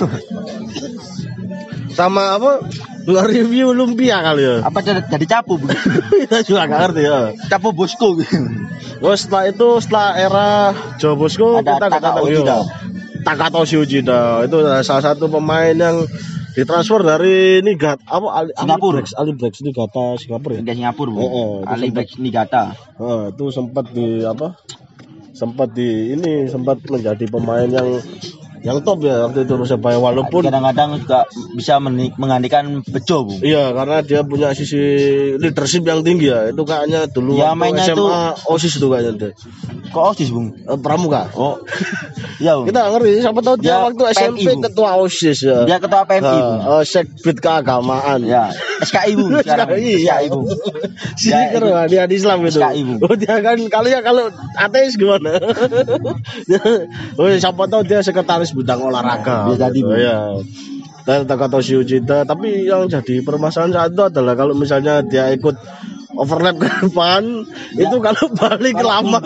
Sama 1.93 2.37
apa 2.37 2.61
nge-review 3.07 3.71
lumpia 3.73 4.19
kali 4.21 4.43
ya. 4.43 4.55
apa 4.67 4.83
jadi, 4.83 5.27
capu 5.31 5.57
kita 6.27 6.43
juga 6.43 6.67
nggak 6.67 6.81
ngerti 6.83 7.03
ya. 7.07 7.19
capu 7.47 7.71
bosku 7.71 8.19
Terus 8.97 9.19
setelah 9.23 9.45
itu 9.47 9.69
setelah 9.79 10.09
era 10.17 10.49
Joe 10.99 11.15
Bosco 11.15 11.61
Ada 11.61 11.77
kita 11.79 11.87
ketemu 11.95 12.23
Uchida. 12.27 12.57
Takatoshi 13.27 13.75
Uchida 13.77 14.47
itu 14.47 14.55
salah 14.87 15.03
satu 15.03 15.27
pemain 15.27 15.75
yang 15.75 16.07
ditransfer 16.55 17.03
dari 17.03 17.59
Nigat 17.59 17.99
apa 18.07 18.27
Ali, 18.33 18.51
Singapura. 18.55 19.03
Alibrex 19.03 19.07
Alibrex 19.13 19.55
Nigata 19.61 20.07
Singapura 20.17 20.55
ya. 20.55 20.61
Liga 20.63 20.73
Singapura 20.73 21.11
bung 21.11 21.21
Oh, 21.21 21.29
oh, 21.29 21.51
itu 21.59 21.67
Ali 21.67 21.87
sempat- 21.91 21.97
Bex 21.99 22.09
Nigata 22.17 22.65
Oh, 22.97 23.23
itu 23.29 23.45
sempat 23.51 23.85
di 23.91 24.07
apa? 24.23 24.55
Sempat 25.35 25.69
di 25.75 26.17
ini 26.17 26.47
sempat 26.49 26.81
menjadi 26.87 27.27
pemain 27.29 27.69
yang 27.69 27.99
yang 28.67 28.83
top 28.83 28.99
ya 29.07 29.31
waktu 29.31 29.47
itu 29.47 29.55
Persebaya 29.55 29.95
walaupun 30.03 30.43
kadang-kadang 30.43 30.99
juga 30.99 31.23
bisa 31.55 31.79
menggantikan 31.79 32.83
Bejo, 32.83 33.23
Bung. 33.23 33.39
Iya, 33.39 33.71
karena 33.71 34.03
dia 34.03 34.27
punya 34.27 34.51
sisi 34.59 34.83
leadership 35.39 35.87
yang 35.87 36.03
tinggi 36.03 36.35
ya. 36.35 36.51
Itu 36.51 36.67
kayaknya 36.67 37.07
dulu 37.07 37.39
Ya, 37.39 37.55
mainnya 37.55 37.87
SMA 37.87 38.35
OSIS 38.51 38.83
itu 38.83 38.91
kayaknya 38.91 39.13
dia. 39.15 39.31
Kok 39.95 40.05
OSIS, 40.11 40.35
Bung? 40.35 40.59
Eh, 40.67 40.79
Pramuka. 40.83 41.31
Oh. 41.39 41.63
Iya, 42.43 42.59
Bung. 42.59 42.67
Kita 42.67 42.91
ngerti, 42.91 43.11
siapa 43.23 43.39
tahu 43.39 43.57
dia, 43.63 43.71
Dia 43.71 43.77
waktu 43.87 44.03
PMI, 44.03 44.19
SMP 44.19 44.47
Bung. 44.51 44.63
ketua 44.67 44.91
OSIS 44.99 45.39
ya. 45.47 45.59
Dia 45.63 45.79
ketua 45.79 46.03
PMI, 46.03 46.27
Bung. 46.27 46.59
Uh, 46.67 46.83
Sekbid 46.83 47.39
keagamaan. 47.39 48.19
Ya, 48.27 48.51
SKI, 48.83 49.13
Bung. 49.15 49.31
SKI, 49.47 49.95
ya. 50.03 50.17
Bung. 50.27 50.51
Si 51.15 51.31
lah, 51.31 51.87
dia 51.87 52.03
di 52.11 52.19
Islam 52.19 52.43
itu. 52.43 52.59
SKI, 52.59 52.83
Bung. 52.83 52.99
Oh, 53.07 53.15
dia 53.15 53.39
kan 53.39 53.59
kali 53.71 53.95
ya 53.95 54.03
kalau 54.03 54.27
ateis 54.59 54.99
gimana? 54.99 55.39
oh, 57.21 57.31
siapa 57.39 57.63
tahu 57.71 57.83
dia 57.87 58.03
sekretaris 58.03 58.56
bidang 58.57 58.81
olahraga. 58.81 59.53
Bisa 59.53 59.69
jadi, 59.69 59.79
gitu, 59.79 59.95
ya. 59.95 60.17
Dan 61.07 61.23
Takatoshi 61.29 61.79
Uchida, 61.79 62.27
tapi 62.27 62.67
yang 62.67 62.91
jadi 62.91 63.23
permasalahan 63.23 63.73
saat 63.77 63.91
itu 63.95 64.03
adalah 64.03 64.35
kalau 64.35 64.59
misalnya 64.59 65.07
dia 65.07 65.31
ikut 65.31 65.55
overlap 66.17 66.57
ke 66.57 66.69
depan 66.89 67.23
Ya. 67.77 67.89
itu 67.89 67.97
kalau 68.01 68.27
balik 68.33 68.77
lama. 68.81 69.21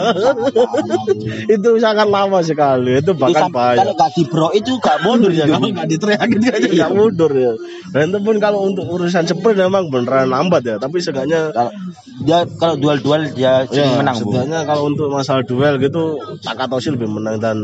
Itu 1.47 1.79
sangat 1.79 2.09
lama 2.11 2.43
sekali 2.43 2.99
itu 2.99 3.11
Itu 3.11 3.13
bahkan 3.15 3.51
bahaya 3.53 3.79
Kalau 3.83 3.95
gak 3.95 4.11
di 4.17 4.23
bro 4.27 4.49
itu 4.55 4.71
gak 4.83 4.99
mundur 5.07 5.31
ya 5.31 5.47
ya, 5.47 5.57
kalau 5.57 5.71
nggak 5.71 5.89
diteriakin 5.89 6.39
aja. 6.51 6.69
Nggak 6.69 6.93
mundur 6.95 7.31
ya. 7.33 7.53
Dan 7.91 8.11
itu 8.11 8.19
pun 8.23 8.37
kalau 8.43 8.67
untuk 8.67 8.87
urusan 8.91 9.25
sprint 9.27 9.59
memang 9.59 9.91
beneran 9.91 10.31
lambat 10.31 10.63
ya 10.67 10.77
tapi 10.79 10.99
seenggaknya 10.99 11.51
Kalau 11.55 11.73
dia 12.21 12.39
kalau 12.61 12.75
duel-duel 12.77 13.33
dia 13.33 13.65
sering 13.65 13.97
ya, 13.97 13.99
menang, 14.05 14.17
setidaknya 14.21 14.61
kalau 14.69 14.83
untuk 14.93 15.09
masalah 15.09 15.41
duel 15.47 15.81
gitu 15.81 16.21
Takatoshi 16.45 16.93
lebih 16.93 17.09
menang 17.09 17.41
dan 17.41 17.57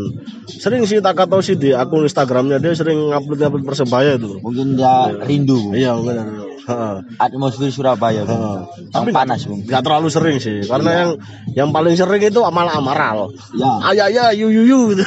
sering 0.48 0.88
sih 0.88 1.04
Takatoshi 1.04 1.60
di 1.60 1.76
akun 1.76 2.08
Instagramnya 2.08 2.56
dia 2.62 2.72
sering 2.72 3.12
upload 3.12 3.42
upload 3.42 3.64
persebaya 3.68 4.16
itu. 4.16 4.40
Mungkin 4.40 4.80
dia 4.80 5.12
rindu, 5.24 5.76
iya 5.76 5.92
benar. 5.98 6.45
Atmosfer 7.16 7.70
Surabaya. 7.70 8.26
Heeh. 8.26 8.58
Yang 8.90 9.04
panas, 9.14 9.40
Bung. 9.46 9.62
nggak 9.62 9.82
terlalu 9.86 10.08
sering 10.10 10.36
sih 10.42 10.66
karena 10.66 10.90
yang 10.92 11.10
yang 11.54 11.68
paling 11.70 11.94
sering 11.94 12.22
itu 12.22 12.42
amal 12.42 12.66
amaral 12.66 13.30
Ya. 13.54 13.70
ayah 13.94 14.08
ya 14.10 14.24
yu 14.34 14.50
yu 14.50 14.62
yu 14.66 14.80
gitu. 14.94 15.04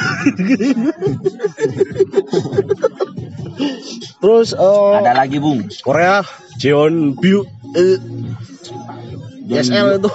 terus 4.20 4.52
eh, 4.52 4.92
Ada 5.00 5.12
lagi, 5.16 5.36
Bung. 5.40 5.68
Korea 5.84 6.24
Jeon 6.56 7.16
Byu 7.16 7.44
eh, 7.76 7.96
YSL 9.50 9.98
itu. 9.98 10.10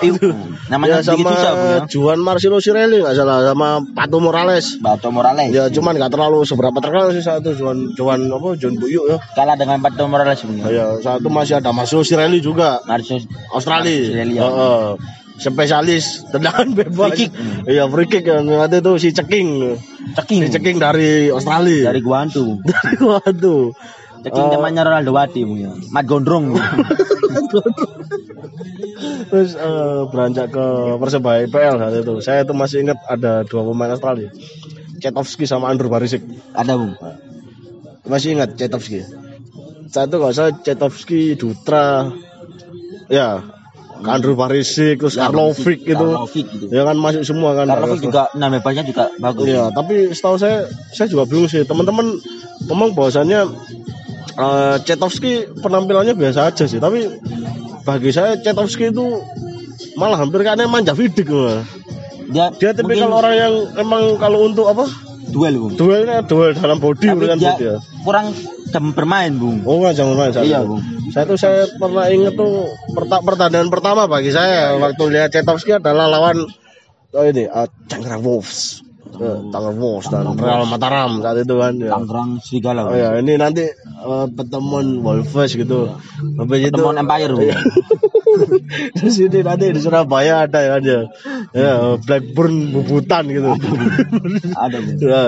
Namanya 0.65 0.98
ya, 0.98 1.13
sama 1.13 1.29
susah, 1.29 1.53
ya. 1.53 1.79
Juan 1.86 2.17
Marcelo 2.17 2.57
Sirelli 2.57 2.98
nggak 2.98 3.13
salah 3.13 3.45
sama 3.45 3.86
Pato 3.86 4.17
Morales 4.17 4.81
Bato 4.81 5.13
Morales. 5.13 5.53
ya 5.53 5.69
cuman 5.69 5.93
nggak 5.93 6.10
terlalu 6.10 6.41
seberapa 6.41 6.74
terkenal 6.81 7.13
sih 7.13 7.22
satu 7.22 7.53
Juan 7.53 7.93
Juan 7.93 8.25
apa 8.27 8.57
Juan 8.57 8.74
Buyu 8.75 9.05
ya 9.05 9.22
Kalah 9.38 9.53
dengan 9.53 9.77
Bato 9.77 10.10
Morales, 10.10 10.41
Bung. 10.41 10.57
ya. 10.57 10.67
ya 10.67 10.86
satu 10.98 11.29
masih 11.29 11.62
ada 11.62 11.69
Marcelo 11.69 12.01
Sirelli 12.01 12.41
juga 12.41 12.81
Marcus 12.84 13.29
Australia, 13.53 14.10
Australia. 14.10 14.41
Heeh. 14.41 14.86
spesialis 15.36 16.05
tendangan 16.31 16.74
bebas 16.79 17.13
Free 17.13 17.27
kick. 17.27 17.31
iya 17.67 17.84
free 17.86 18.07
kick 18.07 18.25
yang 18.25 18.50
ada 18.50 18.79
itu 18.79 18.93
si 18.98 19.10
ceking 19.12 19.77
Ceking. 20.15 20.39
si 20.41 20.50
ceking 20.50 20.77
dari 20.79 21.29
Australia 21.29 21.93
Dari 21.93 22.01
Guantu. 22.01 22.57
dari 22.65 22.98
waduh 22.98 23.69
Ceking 24.25 24.50
temannya 24.50 24.81
Ronaldo 24.81 25.13
Wati, 25.13 25.45
Bung. 25.45 25.62
ya. 25.62 25.69
Mat 25.93 26.10
Gondrong. 26.10 26.50
Terus 29.25 29.57
eh, 29.57 30.01
beranjak 30.12 30.53
ke 30.53 30.65
persebaya 31.01 31.45
IPL 31.50 31.75
saat 31.81 31.93
itu 31.97 32.13
saya 32.21 32.39
itu 32.45 32.53
masih 32.53 32.85
ingat 32.85 33.00
ada 33.09 33.41
dua 33.45 33.62
pemain 33.65 33.91
Australia 33.93 34.29
Cetovski 35.01 35.43
sama 35.45 35.67
Andrew 35.69 35.89
Barisik 35.91 36.24
Ada, 36.53 36.77
Bung. 36.77 36.93
masih 38.05 38.38
ingat 38.38 38.53
Cetovski 38.55 39.01
saat 39.89 40.07
itu 40.09 40.17
kalau 40.21 40.33
saya 40.33 40.51
Cetovski 40.62 41.33
Dutra 41.35 42.09
ya 43.09 43.41
Andrew 44.03 44.35
Barisik 44.35 45.00
terus 45.00 45.15
Ya, 45.15 45.31
Karlovic 45.31 45.88
gitu 45.88 46.05
Karlovic 46.05 46.45
gitu. 46.51 46.65
ya 46.69 46.83
kan 46.83 46.95
masuk 47.00 47.24
semua 47.24 47.55
kan 47.55 47.65
Karlovic 47.65 48.03
juga 48.03 48.27
nama 48.35 48.59
bebasnya 48.59 48.83
juga 48.85 49.05
bagus. 49.17 49.45
Iya, 49.47 49.71
tapi 49.71 50.12
setahu 50.12 50.35
saya 50.35 50.67
saya 50.91 51.07
juga 51.07 51.24
bingung 51.25 51.47
sih. 51.47 51.63
Teman-teman 51.63 52.19
ngomong 52.67 52.91
bahwasannya 52.91 53.47
eh 54.35 54.75
Cetovski 54.83 55.47
penampilannya 55.63 56.12
biasa 56.12 56.51
aja 56.51 56.67
sih, 56.67 56.77
tapi 56.83 57.07
bagi 57.86 58.10
saya 58.12 58.36
Cetovski 58.42 58.89
itu 58.89 59.22
malah 59.96 60.20
hampir 60.20 60.42
kayaknya 60.42 60.65
manja 60.68 60.98
vidik 60.98 61.30
malah. 61.30 61.62
Dia 62.25 62.50
Dia 62.58 62.74
tipikal 62.74 63.06
mungkin 63.06 63.22
orang 63.22 63.36
yang 63.38 63.54
emang 63.77 64.18
kalau 64.18 64.50
untuk 64.50 64.65
apa? 64.65 64.89
duel, 65.36 65.56
Bung. 65.60 65.74
Duelnya 65.75 66.24
duel 66.24 66.56
dalam 66.56 66.77
body 66.80 67.08
Tapi 67.12 67.18
urusan 67.18 67.38
dia 67.42 67.54
body 67.54 67.65
ya. 67.68 67.77
kurang 68.08 68.25
jam 68.72 68.86
bermain, 68.96 69.36
Bung. 69.36 69.68
Oh, 69.68 69.84
nggak, 69.84 69.94
jangan 70.00 70.15
main 70.15 70.32
saya. 70.32 70.46
Iya, 70.48 70.60
Bung. 70.63 70.82
Saya 71.12 71.24
tuh 71.27 71.38
saya 71.39 71.60
pernah 71.75 72.06
inget 72.08 72.34
tuh 72.39 72.72
perta 72.96 73.20
pertandingan 73.20 73.68
pertama 73.68 74.08
bagi 74.08 74.32
saya 74.32 74.80
waktu 74.80 75.04
lihat 75.12 75.30
Cetovski 75.36 75.77
adalah 75.77 76.08
lawan 76.08 76.48
oh 77.15 77.25
ini 77.25 77.48
uh, 77.48 77.68
Wolves. 78.20 78.85
Eh, 79.15 79.39
Tangerang 79.51 79.79
Wolves 79.79 80.07
dan 80.12 80.27
Real 80.36 80.67
Mataram 80.67 81.23
saat 81.23 81.38
itu 81.39 81.56
kan. 81.56 81.73
Ya. 81.80 81.91
Tangerang 81.95 82.30
Serigala. 82.43 82.82
Oh 82.91 82.97
ya, 82.97 83.15
ini 83.19 83.39
nanti 83.39 83.63
eh, 83.71 84.25
pertemuan 84.36 84.99
Wolves 84.99 85.56
gitu. 85.56 85.95
Habis 86.39 86.60
itu 86.67 86.75
Pertemuan 86.75 86.99
Empire. 86.99 87.36
Iya. 88.36 88.91
Terus 88.95 89.15
ini 89.21 89.39
nanti 89.41 89.65
di 89.71 89.82
Surabaya 89.82 90.45
ada 90.45 90.60
ya, 90.62 90.76
ya. 90.84 91.00
ya 91.56 91.74
Blackburn 92.00 92.71
bubutan 92.76 93.28
gitu. 93.32 93.56
Ada, 94.56 94.78
ya. 95.00 95.24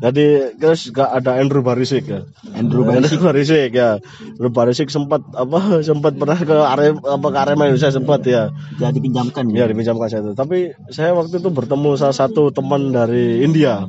Jadi 0.00 0.26
terus 0.58 0.90
gak 0.90 1.10
ada 1.22 1.38
Andrew 1.38 1.62
Barisik 1.62 2.08
ya. 2.08 2.26
Andrew 2.56 2.82
Barisik. 2.82 3.18
Andrew 3.18 3.26
Barisik 3.30 3.70
ya. 3.74 3.90
Andrew 4.36 4.52
Barisik 4.52 4.88
sempat 4.90 5.22
apa 5.34 5.84
sempat 5.84 6.16
pernah 6.16 6.38
ke 6.38 6.56
Arema 6.56 7.00
apa 7.18 7.26
ke 7.30 7.38
Arema 7.38 7.62
Indonesia 7.68 7.92
sempat 7.92 8.20
ya. 8.26 8.50
Dia 8.76 8.90
dipinjamkan 8.90 9.46
Ya 9.52 9.64
ya. 9.64 9.70
dipinjamkan 9.70 10.08
saya 10.10 10.22
itu. 10.26 10.32
Tapi 10.34 10.74
saya 10.90 11.14
waktu 11.14 11.38
itu 11.40 11.48
bertemu 11.50 11.96
salah 11.98 12.16
satu 12.16 12.50
teman 12.50 12.90
dari 12.90 13.44
India, 13.44 13.86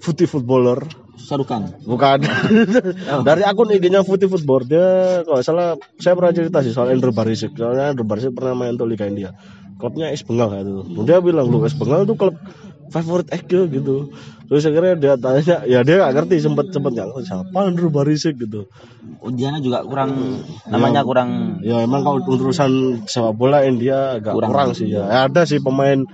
footy 0.00 0.28
footballer. 0.28 1.03
Sarukan. 1.24 1.72
Bukan. 1.88 2.20
Dari 3.28 3.42
akun 3.42 3.72
IG-nya 3.72 4.04
Putih 4.04 4.28
Football 4.28 4.68
dia 4.68 4.86
kalau 5.24 5.40
salah 5.40 5.80
saya 5.96 6.12
pernah 6.12 6.32
cerita 6.36 6.60
sih 6.60 6.76
soal 6.76 6.92
Andrew 6.92 7.16
Barisik. 7.16 7.56
Soalnya 7.56 7.96
Andrew 7.96 8.04
Barisik 8.04 8.36
pernah 8.36 8.52
main 8.52 8.76
untuk 8.76 8.92
Liga 8.92 9.08
India. 9.08 9.32
Klubnya 9.80 10.12
Es 10.12 10.22
Bengal 10.22 10.52
kayak 10.52 10.64
itu. 10.68 11.02
Dia 11.08 11.18
bilang 11.24 11.48
lu 11.48 11.64
Es 11.64 11.74
Bengal 11.74 12.04
tuh 12.04 12.14
klub 12.14 12.36
favorit 12.92 13.26
Ege 13.32 13.66
gitu. 13.72 14.12
Terus 14.44 14.62
akhirnya 14.68 14.94
dia 14.94 15.14
tanya, 15.16 15.64
ya 15.64 15.80
dia 15.80 16.04
gak 16.04 16.12
ngerti 16.20 16.36
sempet 16.36 16.68
sempet 16.68 16.92
nggak 16.92 17.08
ngerti 17.10 17.26
siapa 17.32 17.58
Andrew 17.64 17.88
Barisik 17.88 18.36
gitu. 18.38 18.68
Ujiannya 19.24 19.64
juga 19.64 19.82
kurang 19.88 20.44
namanya 20.68 21.00
kurang 21.00 21.58
Ya 21.64 21.80
emang 21.80 22.04
kalau 22.04 22.20
urusan 22.20 23.02
sepak 23.08 23.34
bola 23.34 23.64
India 23.64 24.20
agak 24.20 24.36
kurang, 24.36 24.52
Kurang. 24.52 24.68
sih 24.76 24.92
ya. 24.92 25.08
Ya, 25.08 25.18
Ada 25.26 25.48
sih 25.48 25.64
pemain 25.64 26.04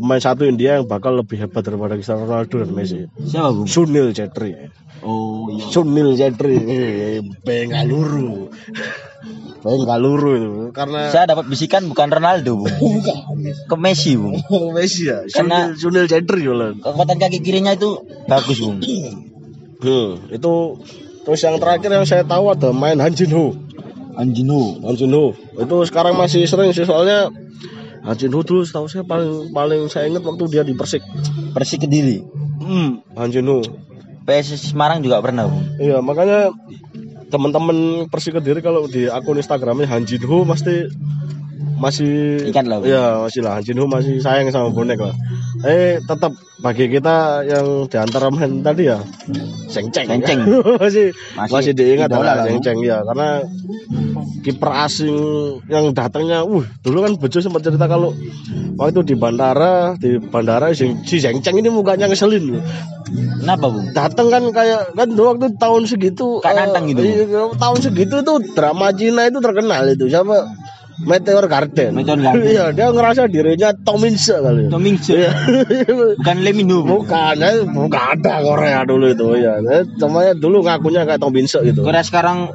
pemain 0.00 0.18
satu 0.18 0.48
India 0.48 0.80
yang 0.80 0.88
bakal 0.88 1.12
lebih 1.14 1.36
hebat 1.36 1.60
daripada 1.60 1.92
Cristiano 1.94 2.24
Ronaldo 2.24 2.64
dan 2.64 2.70
Messi. 2.72 3.04
siapa, 3.20 3.52
Bung? 3.52 3.68
Sunil 3.68 4.16
Chetri. 4.16 4.56
Oh, 5.04 5.52
iya. 5.52 5.64
Sunil 5.68 6.16
Chetri 6.16 6.56
eh, 6.56 7.20
Bengaluru 7.40 8.48
Bengaluru 9.60 10.30
itu 10.36 10.50
karena 10.72 11.08
Saya 11.08 11.28
dapat 11.28 11.44
bisikan 11.46 11.84
bukan 11.84 12.08
Ronaldo, 12.08 12.56
Bung. 12.56 12.72
Ke 13.70 13.76
Messi, 13.76 14.16
Bung. 14.16 14.40
Oh, 14.48 14.72
Messi 14.72 15.12
ya 15.12 15.20
Karena- 15.28 15.76
Sunil, 15.76 16.08
Chetri 16.08 16.48
malah. 16.48 16.72
Kekuatan 16.74 17.16
kaki 17.20 17.38
kirinya 17.44 17.76
itu 17.76 18.00
bagus, 18.24 18.56
Bung. 18.58 18.80
hmm, 18.80 20.12
itu 20.36 20.52
terus 21.20 21.40
yang 21.44 21.60
terakhir 21.60 21.92
yang 21.92 22.08
saya 22.08 22.24
tahu 22.24 22.48
ada 22.48 22.72
main 22.72 22.96
Han 22.96 23.12
Jin 23.12 23.32
Ho 23.36 23.52
Anjino. 24.16 24.80
Han 24.80 24.96
Jin 24.96 25.12
Ho 25.12 25.36
itu 25.56 25.76
sekarang 25.84 26.16
masih 26.16 26.48
sering 26.48 26.72
sih 26.72 26.84
soalnya 26.84 27.28
Han 28.00 28.16
Jin 28.16 28.32
Ho 28.32 28.40
dulu 28.40 28.64
setahu 28.64 28.88
saya 28.88 29.04
paling 29.04 29.52
paling 29.52 29.88
saya 29.92 30.08
ingat 30.08 30.24
waktu 30.24 30.44
dia 30.48 30.62
di 30.64 30.72
Persik 30.72 31.04
Persik 31.52 31.84
Kediri. 31.84 32.24
hmm, 32.64 33.16
Han 33.16 33.28
Jin 33.28 33.48
Ho 33.48 33.60
PS 34.24 34.72
Semarang 34.72 35.00
juga 35.02 35.18
pernah, 35.24 35.48
Bung. 35.48 35.64
iya 35.80 35.98
makanya 36.04 36.54
teman-teman 37.32 38.06
Persik 38.08 38.36
Kediri 38.40 38.60
kalau 38.60 38.88
di 38.88 39.08
akun 39.08 39.36
Instagramnya 39.40 39.88
Han 39.88 40.08
Jin 40.08 40.24
Ho 40.24 40.44
pasti 40.48 40.88
masih 41.80 42.44
Ingat 42.52 42.68
lah. 42.68 42.84
Iya 42.84 43.24
masih 43.24 43.40
lah 43.40 43.52
Han 43.56 43.64
Jin 43.64 43.80
Ho 43.80 43.88
masih 43.88 44.20
sayang 44.20 44.52
sama 44.52 44.68
bonek 44.72 45.00
lah. 45.00 45.16
Eh 45.64 46.00
tetap 46.04 46.32
bagi 46.60 46.92
kita 46.92 47.44
yang 47.48 47.88
di 47.88 47.96
antara 47.96 48.28
main 48.28 48.60
tadi 48.60 48.92
ya 48.92 49.00
Seng 49.68 49.88
Ceng. 49.88 50.08
Seng-ceng. 50.08 50.44
masih, 50.82 51.12
Masih 51.36 51.52
masih 51.52 51.72
diingat 51.72 52.12
lah 52.12 52.20
lah, 52.20 52.36
Seng 52.44 52.60
Bung. 52.60 52.64
Ceng 52.64 52.78
ya 52.84 53.00
karena 53.04 53.28
kiper 54.40 54.72
asing 54.88 55.16
yang 55.68 55.92
datangnya, 55.92 56.44
uh 56.44 56.64
dulu 56.80 56.98
kan 57.04 57.12
Bejo 57.20 57.38
sempat 57.44 57.60
cerita 57.64 57.84
kalau 57.84 58.16
waktu 58.80 59.04
di 59.04 59.14
bandara 59.16 59.94
di 60.00 60.16
bandara 60.16 60.72
si 60.72 60.96
si 61.04 61.20
Seng 61.20 61.44
Ceng 61.44 61.60
ini 61.60 61.68
mukanya 61.68 62.08
ngeselin. 62.08 62.60
Kenapa, 63.40 63.66
Bung? 63.72 63.90
Datang 63.90 64.28
kan 64.30 64.42
kayak 64.54 64.94
kan 64.94 65.08
dulu 65.10 65.34
waktu 65.34 65.56
tahun 65.58 65.82
segitu 65.88 66.38
eh, 66.46 66.54
nantang 66.54 66.86
gitu. 66.88 67.02
iya, 67.02 67.50
tahun 67.58 67.78
segitu 67.82 68.22
tuh 68.22 68.38
drama 68.54 68.94
Cina 68.94 69.26
itu 69.26 69.42
terkenal 69.42 69.82
itu 69.90 70.06
siapa 70.06 70.46
Meteor 71.00 71.44
Garden. 71.48 71.90
Meteor 71.96 72.20
Garden. 72.20 72.44
Iya, 72.44 72.64
dia 72.76 72.92
ngerasa 72.92 73.24
dirinya 73.26 73.72
Tom 73.72 74.04
Inse 74.04 74.36
kali. 74.36 74.68
Tom 74.68 74.84
Mingse. 74.84 75.16
Iya. 75.16 75.32
Bukan 76.20 76.36
Lemino. 76.44 76.84
Bukan, 76.84 77.40
ya, 77.40 77.64
bukan 77.64 78.02
ada 78.20 78.44
Korea 78.44 78.84
dulu 78.84 79.08
itu 79.08 79.26
ya. 79.40 79.56
Cuma 79.96 80.28
ya 80.28 80.36
dulu 80.36 80.60
ngakunya 80.60 81.08
kayak 81.08 81.20
Tom 81.20 81.32
Inse 81.40 81.64
gitu. 81.64 81.80
Korea 81.88 82.04
sekarang 82.04 82.52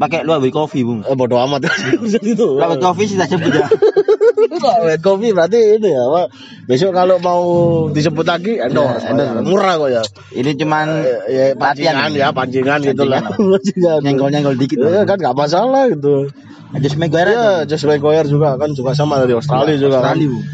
pakai 0.00 0.24
luar 0.24 0.40
white 0.40 0.50
coffee, 0.50 0.80
Bung. 0.80 1.04
Eh, 1.04 1.12
bodo 1.12 1.36
amat 1.36 1.68
itu. 2.24 2.46
Luar 2.56 2.72
white 2.72 2.80
coffee 2.80 3.04
sih 3.04 3.14
tak 3.14 3.28
sebut 3.28 3.52
ya. 3.52 3.68
White 4.60 5.00
coffee 5.00 5.30
berarti 5.30 5.76
ini 5.76 5.88
ya, 5.88 6.04
Pak. 6.06 6.26
Besok 6.64 6.90
kalau 6.90 7.16
mau 7.18 7.42
disebut 7.88 8.24
lagi 8.24 8.56
endorse, 8.56 9.04
Ya, 9.04 9.12
endorse. 9.12 9.44
murah 9.44 9.74
kok 9.76 9.90
ya. 9.90 10.02
Ini 10.32 10.50
cuman 10.56 10.86
Ya, 11.28 11.44
latihan. 11.52 11.94
pancingan 11.94 12.10
ya, 12.12 12.28
pancingan 12.32 12.80
gitu 12.82 13.04
lah. 13.04 13.22
Nyenggol-nyenggol 14.04 14.56
dikit. 14.56 14.80
Iya 14.80 15.04
kan 15.04 15.16
nggak 15.16 15.36
masalah 15.36 15.86
gitu. 15.88 16.28
Just 16.76 16.96
Maguire 16.96 17.30
Iya, 17.30 17.48
Josh 17.64 17.82
Maguire 17.82 18.26
juga 18.26 18.54
kan 18.54 18.70
juga 18.72 18.92
sama 18.92 19.18
dari 19.18 19.34
Australia 19.34 19.74
juga 19.74 20.00
kan. 20.00 20.14
Australia. 20.14 20.28
Bung. 20.30 20.44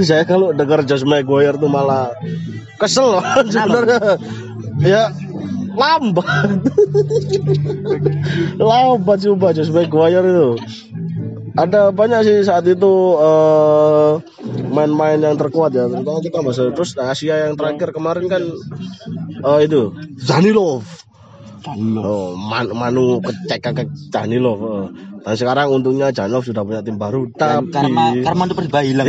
Saya 0.00 0.22
kalau 0.24 0.50
dengar 0.50 0.82
Josh 0.82 1.04
Maguire 1.04 1.54
tuh 1.54 1.68
malah 1.68 2.10
kesel 2.76 3.14
loh 3.14 3.24
sebenarnya. 3.46 4.16
Ya 4.80 5.02
lambat. 5.72 6.26
lambat 8.58 9.18
coba 9.24 9.48
Josh 9.52 9.70
Maguire 9.70 10.24
itu. 10.24 10.50
Ada 11.50 11.90
banyak 11.90 12.20
sih 12.22 12.36
saat 12.46 12.62
itu 12.64 12.92
eh, 13.18 14.10
main-main 14.70 15.18
yang 15.18 15.34
terkuat 15.34 15.74
ya. 15.74 15.90
Terutama 15.90 16.22
kita 16.22 16.38
bahas 16.40 16.62
terus 16.62 16.94
Asia 16.94 17.48
yang 17.48 17.58
terakhir 17.58 17.90
kemarin 17.90 18.30
kan 18.30 18.42
eh, 19.44 19.60
itu 19.66 19.90
Zanilov. 20.16 20.86
Oh, 22.00 22.32
Man- 22.40 22.72
Manu 22.72 23.20
kecek 23.20 23.60
ke 23.60 23.84
Janilov. 24.08 24.58
eh. 24.62 24.86
Dan 25.20 25.34
sekarang 25.36 25.68
untungnya 25.68 26.08
Janilov 26.08 26.46
sudah 26.46 26.64
punya 26.64 26.80
tim 26.80 26.96
baru. 26.96 27.28
Dan 27.34 27.68
Tapi 27.68 27.74
karma 27.74 28.04
karma 28.26 28.42
itu 28.48 28.54
persebaya 28.56 28.84
hilang. 28.86 29.06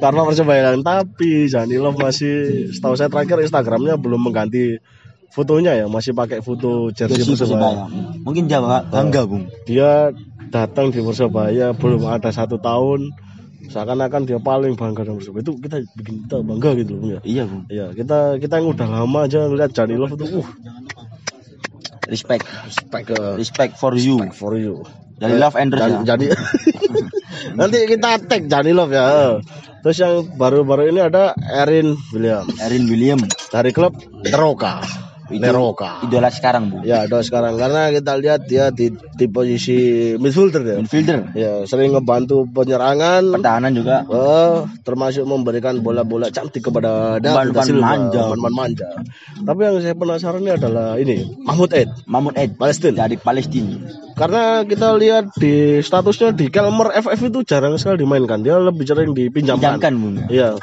Karena 0.00 0.20
persebaya 0.24 0.58
hilang. 0.64 0.80
Tapi 0.80 1.50
Janilov 1.50 1.98
masih, 2.00 2.70
setahu 2.72 2.96
saya 2.96 3.12
terakhir 3.12 3.44
Instagramnya 3.44 4.00
belum 4.00 4.16
mengganti 4.24 4.80
fotonya 5.30 5.78
ya, 5.78 5.86
masih 5.86 6.12
pakai 6.12 6.42
foto 6.42 6.90
jersey 6.90 7.22
persebaya. 7.24 7.86
Mungkin 8.26 8.50
Jawa 8.50 8.82
bangga, 8.86 9.24
Bung. 9.26 9.46
Dia 9.64 10.10
datang 10.50 10.90
di 10.90 10.98
persebaya 11.00 11.70
belum 11.74 12.02
ada 12.10 12.34
satu 12.34 12.58
tahun, 12.58 13.14
seakan-akan 13.70 14.26
dia 14.26 14.38
paling 14.42 14.74
bangga 14.74 15.06
dengan 15.06 15.22
persebaya. 15.22 15.42
Itu 15.46 15.52
kita 15.62 15.76
bikin 15.94 16.26
kita 16.26 16.42
bangga 16.42 16.70
gitu 16.78 16.92
loh 16.98 17.08
ya. 17.16 17.20
Iya, 17.22 17.42
Bung. 17.46 17.64
Iya, 17.70 17.86
kita 17.94 18.18
kita 18.42 18.58
yang 18.58 18.74
udah 18.74 18.86
lama 18.90 19.18
aja 19.24 19.46
ngeliat 19.46 19.70
Janilov 19.70 20.10
itu, 20.18 20.42
uh, 20.42 20.48
Respect. 22.10 22.42
respect 22.66 23.04
ke 23.14 23.18
Respect 23.38 23.72
for 23.78 23.94
you. 23.94 24.18
for 24.34 24.58
you. 24.58 24.82
Dari 25.20 25.36
Love 25.38 25.54
and 25.54 25.70
Trust 25.70 25.84
Dan- 25.84 26.02
ya. 26.02 26.16
Jadi 26.16 26.26
nanti 27.54 27.78
kita 27.86 28.18
tag 28.24 28.42
Janilov 28.50 28.90
ya. 28.90 29.38
Terus 29.80 29.96
yang 29.96 30.14
baru-baru 30.34 30.90
ini 30.92 31.00
ada 31.00 31.32
Erin 31.38 31.96
William 32.12 32.44
Erin 32.60 32.84
William. 32.84 33.20
dari 33.48 33.70
klub 33.70 33.94
Neroka. 34.26 34.80
Itu 35.30 35.40
Neroka. 35.40 36.02
Idola 36.02 36.28
sekarang, 36.28 36.74
Bung. 36.74 36.82
Ya, 36.82 37.06
ada 37.06 37.22
sekarang 37.22 37.54
karena 37.54 37.94
kita 37.94 38.12
lihat 38.18 38.40
dia 38.50 38.74
di, 38.74 38.90
di 38.90 39.26
posisi 39.30 40.12
midfielder 40.18 40.62
ya. 40.66 40.76
Midfielder. 40.82 41.18
Ya, 41.38 41.52
sering 41.64 41.94
ngebantu 41.94 42.50
penyerangan. 42.50 43.38
Pertahanan 43.38 43.72
juga. 43.72 44.02
Oh, 44.10 44.66
termasuk 44.82 45.22
memberikan 45.24 45.78
bola-bola 45.78 46.28
cantik 46.34 46.66
kepada 46.66 47.22
David 47.22 47.54
Silva, 47.62 47.96
manja. 47.96 48.22
manja. 48.50 48.88
Tapi 49.46 49.60
yang 49.62 49.78
saya 49.78 49.94
penasaran 49.94 50.42
ini 50.42 50.52
adalah 50.52 50.98
ini 50.98 51.22
Mahmud 51.46 51.70
Ed, 51.72 51.88
Mahmud 52.10 52.34
Ed 52.34 52.58
Palestina. 52.58 53.06
dari 53.06 53.16
Palestina. 53.16 54.09
Karena 54.20 54.68
kita 54.68 54.92
lihat 55.00 55.32
di 55.40 55.80
statusnya 55.80 56.36
di 56.36 56.52
Kelmer 56.52 56.92
FF 56.92 57.32
itu 57.32 57.40
jarang 57.40 57.80
sekali 57.80 58.04
dimainkan. 58.04 58.44
Dia 58.44 58.60
lebih 58.60 58.84
sering 58.84 59.16
dipinjamkan. 59.16 59.80
Iya. 60.28 60.60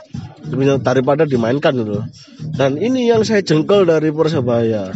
Daripada 0.86 1.26
dimainkan 1.26 1.74
gitu. 1.74 2.06
Dan 2.54 2.78
ini 2.78 3.10
yang 3.10 3.26
saya 3.26 3.42
jengkel 3.42 3.90
dari 3.90 4.14
Persebaya. 4.14 4.94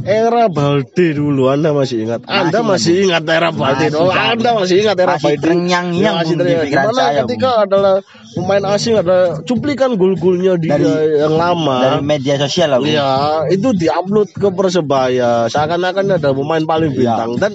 Era 0.00 0.48
Balde 0.48 1.06
dulu 1.12 1.48
Anda 1.48 1.70
masih 1.70 2.08
ingat? 2.08 2.24
Anda 2.24 2.60
masih 2.62 3.04
ingat 3.04 3.24
era 3.26 3.50
Balde? 3.50 3.88
Masih, 3.88 3.98
Oh. 3.98 4.08
Anda 4.08 4.50
masih 4.54 4.76
ingat 4.80 4.96
era 4.96 5.14
Masih 5.14 5.24
Balde? 5.36 5.36
Ya, 5.36 6.10
masih 6.16 6.34
di 6.34 6.40
terngiang. 6.40 6.64
pikiran 6.64 6.84
Di 6.84 6.88
mana 6.88 6.92
saya, 6.96 7.20
ketika 7.22 7.50
adalah 7.62 7.94
pemain 8.30 8.64
asing 8.70 8.94
ada 8.94 9.18
cuplikan 9.42 9.90
gol-golnya 9.94 10.56
dia 10.56 10.74
Dari- 10.74 11.20
yang 11.20 11.34
lama. 11.34 11.76
Dari 11.80 12.00
media 12.02 12.34
sosial 12.38 12.68
lah. 12.70 12.78
Iya, 12.80 13.10
itu 13.50 13.68
diupload 13.72 14.32
ke 14.32 14.48
Persebaya. 14.48 15.46
Seakan-akan 15.46 16.16
ada 16.16 16.30
pemain 16.30 16.62
paling 16.62 16.90
Iya. 16.90 16.96
bintang 16.96 17.30
dan 17.36 17.52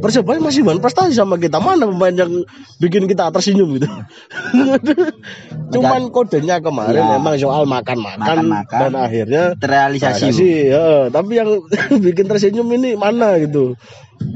Persebaya 0.00 0.36
masih 0.38 0.60
bahan 0.62 0.78
prestasi 0.78 1.12
sama 1.12 1.36
kita. 1.36 1.56
Mana 1.58 1.84
pemain 1.84 2.12
yang 2.12 2.32
bikin 2.78 3.04
kita 3.04 3.28
tersenyum 3.30 3.72
gitu? 3.74 3.88
Cuman 5.72 6.08
kodenya 6.08 6.60
kemarin 6.60 7.00
Iya. 7.00 7.12
memang 7.16 7.34
soal 7.36 7.64
makan-makan 7.64 8.20
Makan-makan. 8.20 8.78
dan 8.80 8.92
akhirnya 8.94 9.42
Terrealisasi, 9.56 10.28
ya. 10.68 11.08
Tapi 11.08 11.32
yang 11.34 11.50
bikin 12.06 12.26
tersenyum 12.26 12.68
ini 12.72 12.94
mana 12.94 13.36
gitu? 13.38 13.74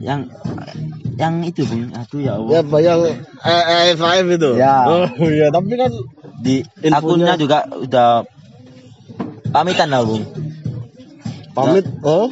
Yang 0.02 0.30
yang 1.18 1.42
itu, 1.42 1.66
Bung. 1.66 1.90
Aduh 1.90 2.20
ya 2.22 2.38
Allah. 2.38 2.62
Ya, 2.62 2.62
yang 2.86 3.88
eh, 3.90 3.96
five 3.98 4.26
itu. 4.30 4.50
Ya. 4.54 4.76
Oh 4.86 5.06
iya, 5.26 5.50
tapi 5.50 5.74
kan 5.74 5.90
Di 6.38 6.62
Infonya- 6.80 6.98
akunnya 7.02 7.34
juga 7.34 7.58
udah 7.66 8.10
pamitan 9.50 9.90
lah, 9.90 10.06
Bung. 10.06 10.22
pamit. 11.50 11.82
Oh, 12.06 12.30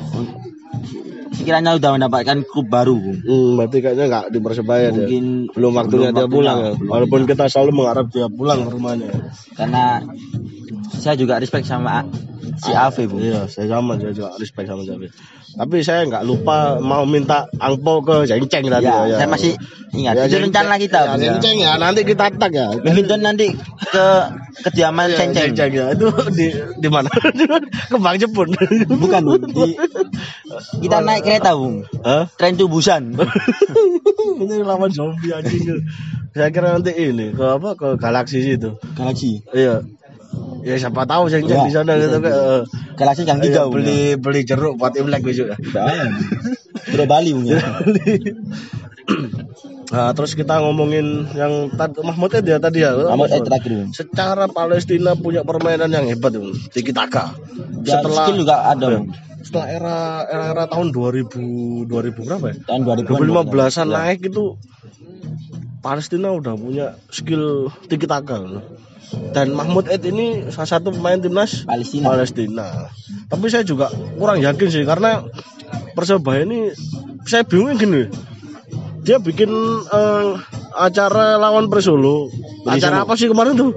Sekiranya 1.37 1.77
udah 1.77 1.91
mendapatkan 1.99 2.47
klub 2.47 2.71
baru, 2.71 2.95
Bung. 2.97 3.19
hmm, 3.21 3.51
berarti 3.59 3.79
kayaknya 3.83 4.05
nggak 4.09 4.25
di 4.31 4.39
Persebaya 4.39 4.89
dia. 4.89 5.05
Mungkin 5.05 5.25
belum 5.51 5.73
waktunya 5.75 6.11
belum 6.11 6.17
dia 6.17 6.27
pulang 6.31 6.59
ya. 6.63 6.73
Walaupun 6.81 7.21
kita 7.27 7.45
selalu 7.51 7.71
mengharap 7.75 8.07
dia 8.09 8.27
pulang 8.31 8.63
ke 8.65 8.71
rumahnya. 8.71 9.11
karena 9.53 10.01
saya 10.97 11.19
juga 11.19 11.37
respect 11.37 11.67
sama 11.67 12.07
si 12.57 12.73
Ave, 12.73 13.05
Bung. 13.05 13.21
Iya, 13.21 13.47
saya 13.47 13.67
sama 13.69 13.97
saya 13.97 14.11
juga 14.11 14.33
respect 14.37 14.67
sama 14.67 14.83
Javi. 14.83 15.09
Tapi 15.53 15.77
saya 15.81 16.05
nggak 16.05 16.23
lupa 16.23 16.77
mau 16.77 17.05
minta 17.05 17.49
angpo 17.57 18.01
ke 18.01 18.25
Jengceng 18.25 18.67
tadi 18.67 18.85
Ya, 18.85 19.07
ya. 19.07 19.17
saya 19.17 19.29
masih 19.29 19.53
ingat. 19.93 20.15
Ya, 20.15 20.23
itu 20.23 20.37
Jengceng- 20.37 20.45
rencana 20.47 20.75
kita, 20.77 21.01
Ya, 21.01 21.13
ya. 21.13 21.17
Jengceng 21.31 21.57
ya, 21.57 21.73
nanti 21.77 22.01
kita 22.03 22.25
tag 22.31 22.53
ya. 22.53 22.67
Badminton 22.75 23.21
nanti 23.21 23.47
ke 23.87 24.07
kediaman 24.63 25.09
Ya, 25.09 25.17
Ceng-Ceng. 25.17 25.53
Jengceng 25.53 25.73
ya. 25.73 25.87
Itu 25.93 26.07
di 26.31 26.47
di 26.77 26.89
mana? 26.89 27.09
ke 27.91 27.97
Bang 27.97 28.17
Jepun. 28.17 28.49
Bukan. 28.87 29.23
Di- 29.49 29.77
kita 30.79 31.01
naik 31.01 31.23
kereta, 31.23 31.53
Bung. 31.53 31.85
Hah? 32.03 32.29
Tren 32.35 32.55
to 32.55 32.67
Busan. 32.67 33.17
Ini 34.37 34.61
lawan 34.61 34.91
zombie 34.91 35.33
anjing. 35.33 35.81
Saya 36.31 36.53
kira 36.53 36.69
nanti 36.71 36.93
ini 36.93 37.33
ke 37.33 37.41
apa 37.41 37.73
ke 37.73 37.97
galaksi 37.97 38.45
situ. 38.45 38.77
Galaxy. 38.93 39.41
Iya. 39.51 39.81
Ya 40.67 40.75
siapa 40.77 41.07
tahu 41.07 41.31
Jengceng 41.31 41.63
Ya, 41.63 41.63
di 41.63 41.71
sana 41.71 41.95
gitu 41.95 42.19
kan. 42.19 42.33
Galaxy 42.99 43.23
yang 43.23 43.39
tiga, 43.39 43.71
beli 43.71 44.19
beli 44.19 44.43
jeruk 44.43 44.75
buat 44.75 44.91
Imlek 44.93 45.23
besok 45.23 45.55
ya. 45.55 45.57
Bro 46.91 47.07
Bali, 47.07 47.31
Bung. 47.31 47.47
ya. 47.47 47.63
Nah, 49.87 50.11
terus 50.11 50.35
kita 50.35 50.59
ngomongin 50.59 51.31
yang 51.31 51.71
tadi 51.71 52.03
Mahmud 52.03 52.35
Ed 52.35 52.43
ya 52.43 52.59
tadi 52.59 52.83
ya. 52.83 52.91
Mahmud 52.91 53.31
Ed 53.31 53.47
terakhir. 53.47 53.87
Secara 53.95 54.51
Palestina 54.51 55.15
punya 55.15 55.47
permainan 55.47 55.87
yang 55.87 56.11
hebat. 56.11 56.35
Tiki 56.75 56.91
taka. 56.91 57.39
Ya, 57.87 58.03
Setelah 58.03 58.27
skill 58.27 58.39
juga 58.43 58.67
ada, 58.67 58.87
Bung. 58.99 59.15
setelah 59.47 59.67
era 59.71 59.97
era 60.27 60.45
era 60.51 60.65
tahun 60.67 60.91
2000 60.91 61.87
2000 61.87 62.19
berapa 62.19 62.47
ya? 62.51 62.55
Tahun 62.67 62.83
2000 62.83 63.15
2015-an 63.15 63.87
Ya. 63.87 63.95
naik 63.95 64.21
itu 64.27 64.45
Palestina 65.79 66.35
udah 66.35 66.59
punya 66.59 66.87
skill 67.15 67.71
tiki 67.87 68.11
taka. 68.11 68.43
Dan 69.07 69.53
Mahmud 69.53 69.87
Ed 69.87 70.03
ini 70.03 70.49
salah 70.49 70.79
satu 70.79 70.91
pemain 70.91 71.17
timnas 71.17 71.63
Palestina. 71.63 72.11
Palestina. 72.11 72.69
Tapi 73.27 73.47
saya 73.47 73.63
juga 73.63 73.87
kurang 74.17 74.41
yakin 74.41 74.69
sih 74.69 74.83
karena 74.83 75.23
Persebaya 75.93 76.45
ini 76.45 76.73
saya 77.25 77.43
bingung 77.43 77.77
gini. 77.77 78.07
Dia 79.01 79.17
bikin 79.17 79.49
eh, 79.87 80.29
acara 80.75 81.37
lawan 81.37 81.71
Persolo. 81.71 82.29
Acara 82.67 83.07
apa 83.07 83.15
sih 83.15 83.31
kemarin 83.31 83.55
tuh? 83.55 83.71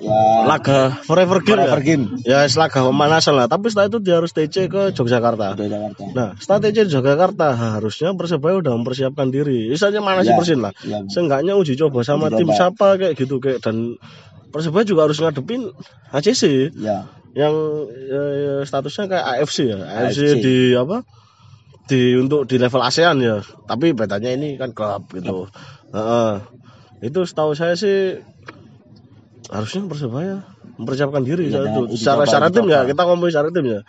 Ya, 0.00 0.48
Laga 0.48 0.96
Forever 1.04 1.44
Game. 1.44 1.60
Forever 1.60 1.76
ya? 1.76 1.84
Game. 1.84 2.04
Ya, 2.24 2.38
laga 2.48 2.80
pemanasan 2.82 3.36
lah. 3.36 3.46
Tapi 3.46 3.68
setelah 3.68 3.92
itu 3.92 4.00
dia 4.00 4.16
harus 4.16 4.32
TC 4.32 4.66
ke 4.66 4.96
Yogyakarta. 4.96 5.54
Udah 5.54 5.68
Jakarta. 5.68 6.02
Nah, 6.16 6.28
setelah 6.40 6.60
TC 6.64 6.76
di 6.88 6.92
Yogyakarta 6.96 7.46
harusnya 7.76 8.08
Persebaya 8.16 8.58
udah 8.58 8.72
mempersiapkan 8.80 9.28
diri. 9.28 9.68
Misalnya 9.68 10.00
mana 10.00 10.24
sih 10.24 10.32
Ya, 10.32 10.38
persin 10.40 10.58
lah. 10.64 10.72
ya. 10.82 11.04
Seenggaknya 11.06 11.52
uji 11.52 11.76
coba 11.76 12.00
sama 12.00 12.32
Uji 12.32 12.42
tim 12.42 12.48
coba. 12.48 12.56
siapa 12.56 12.86
kayak 12.96 13.14
gitu 13.14 13.36
kayak 13.38 13.60
dan 13.60 14.00
Persebaya 14.50 14.82
juga 14.82 15.06
harus 15.06 15.18
ngadepin 15.18 15.70
HCC 16.10 16.74
Ya. 16.74 17.06
yang 17.32 17.54
ya, 18.10 18.22
ya, 18.34 18.54
statusnya 18.66 19.06
kayak 19.06 19.26
AFC 19.38 19.70
ya. 19.70 19.78
AFC, 19.78 20.18
AFC. 20.18 20.42
di 20.42 20.56
apa 20.74 21.06
di 21.86 22.14
untuk 22.14 22.46
di 22.46 22.58
level 22.58 22.82
ASEAN 22.82 23.22
ya. 23.22 23.38
Tapi 23.66 23.94
bedanya 23.94 24.30
ini 24.34 24.58
kan 24.58 24.74
klub 24.74 25.06
gitu. 25.10 25.46
Heeh. 25.90 26.32
itu 27.00 27.24
setahu 27.24 27.56
saya 27.56 27.72
sih 27.74 28.20
harusnya 29.48 29.88
persebaya 29.88 30.44
mempersiapkan 30.76 31.24
diri 31.24 31.48
Iya, 31.48 31.64
dengan 31.64 31.88
itu 31.88 31.96
secara 31.96 32.28
secara 32.28 32.46
tim 32.52 32.68
ya 32.68 32.84
kita 32.84 33.02
ngomongin 33.08 33.32
secara 33.32 33.48
tim 33.50 33.64
ya. 33.66 33.80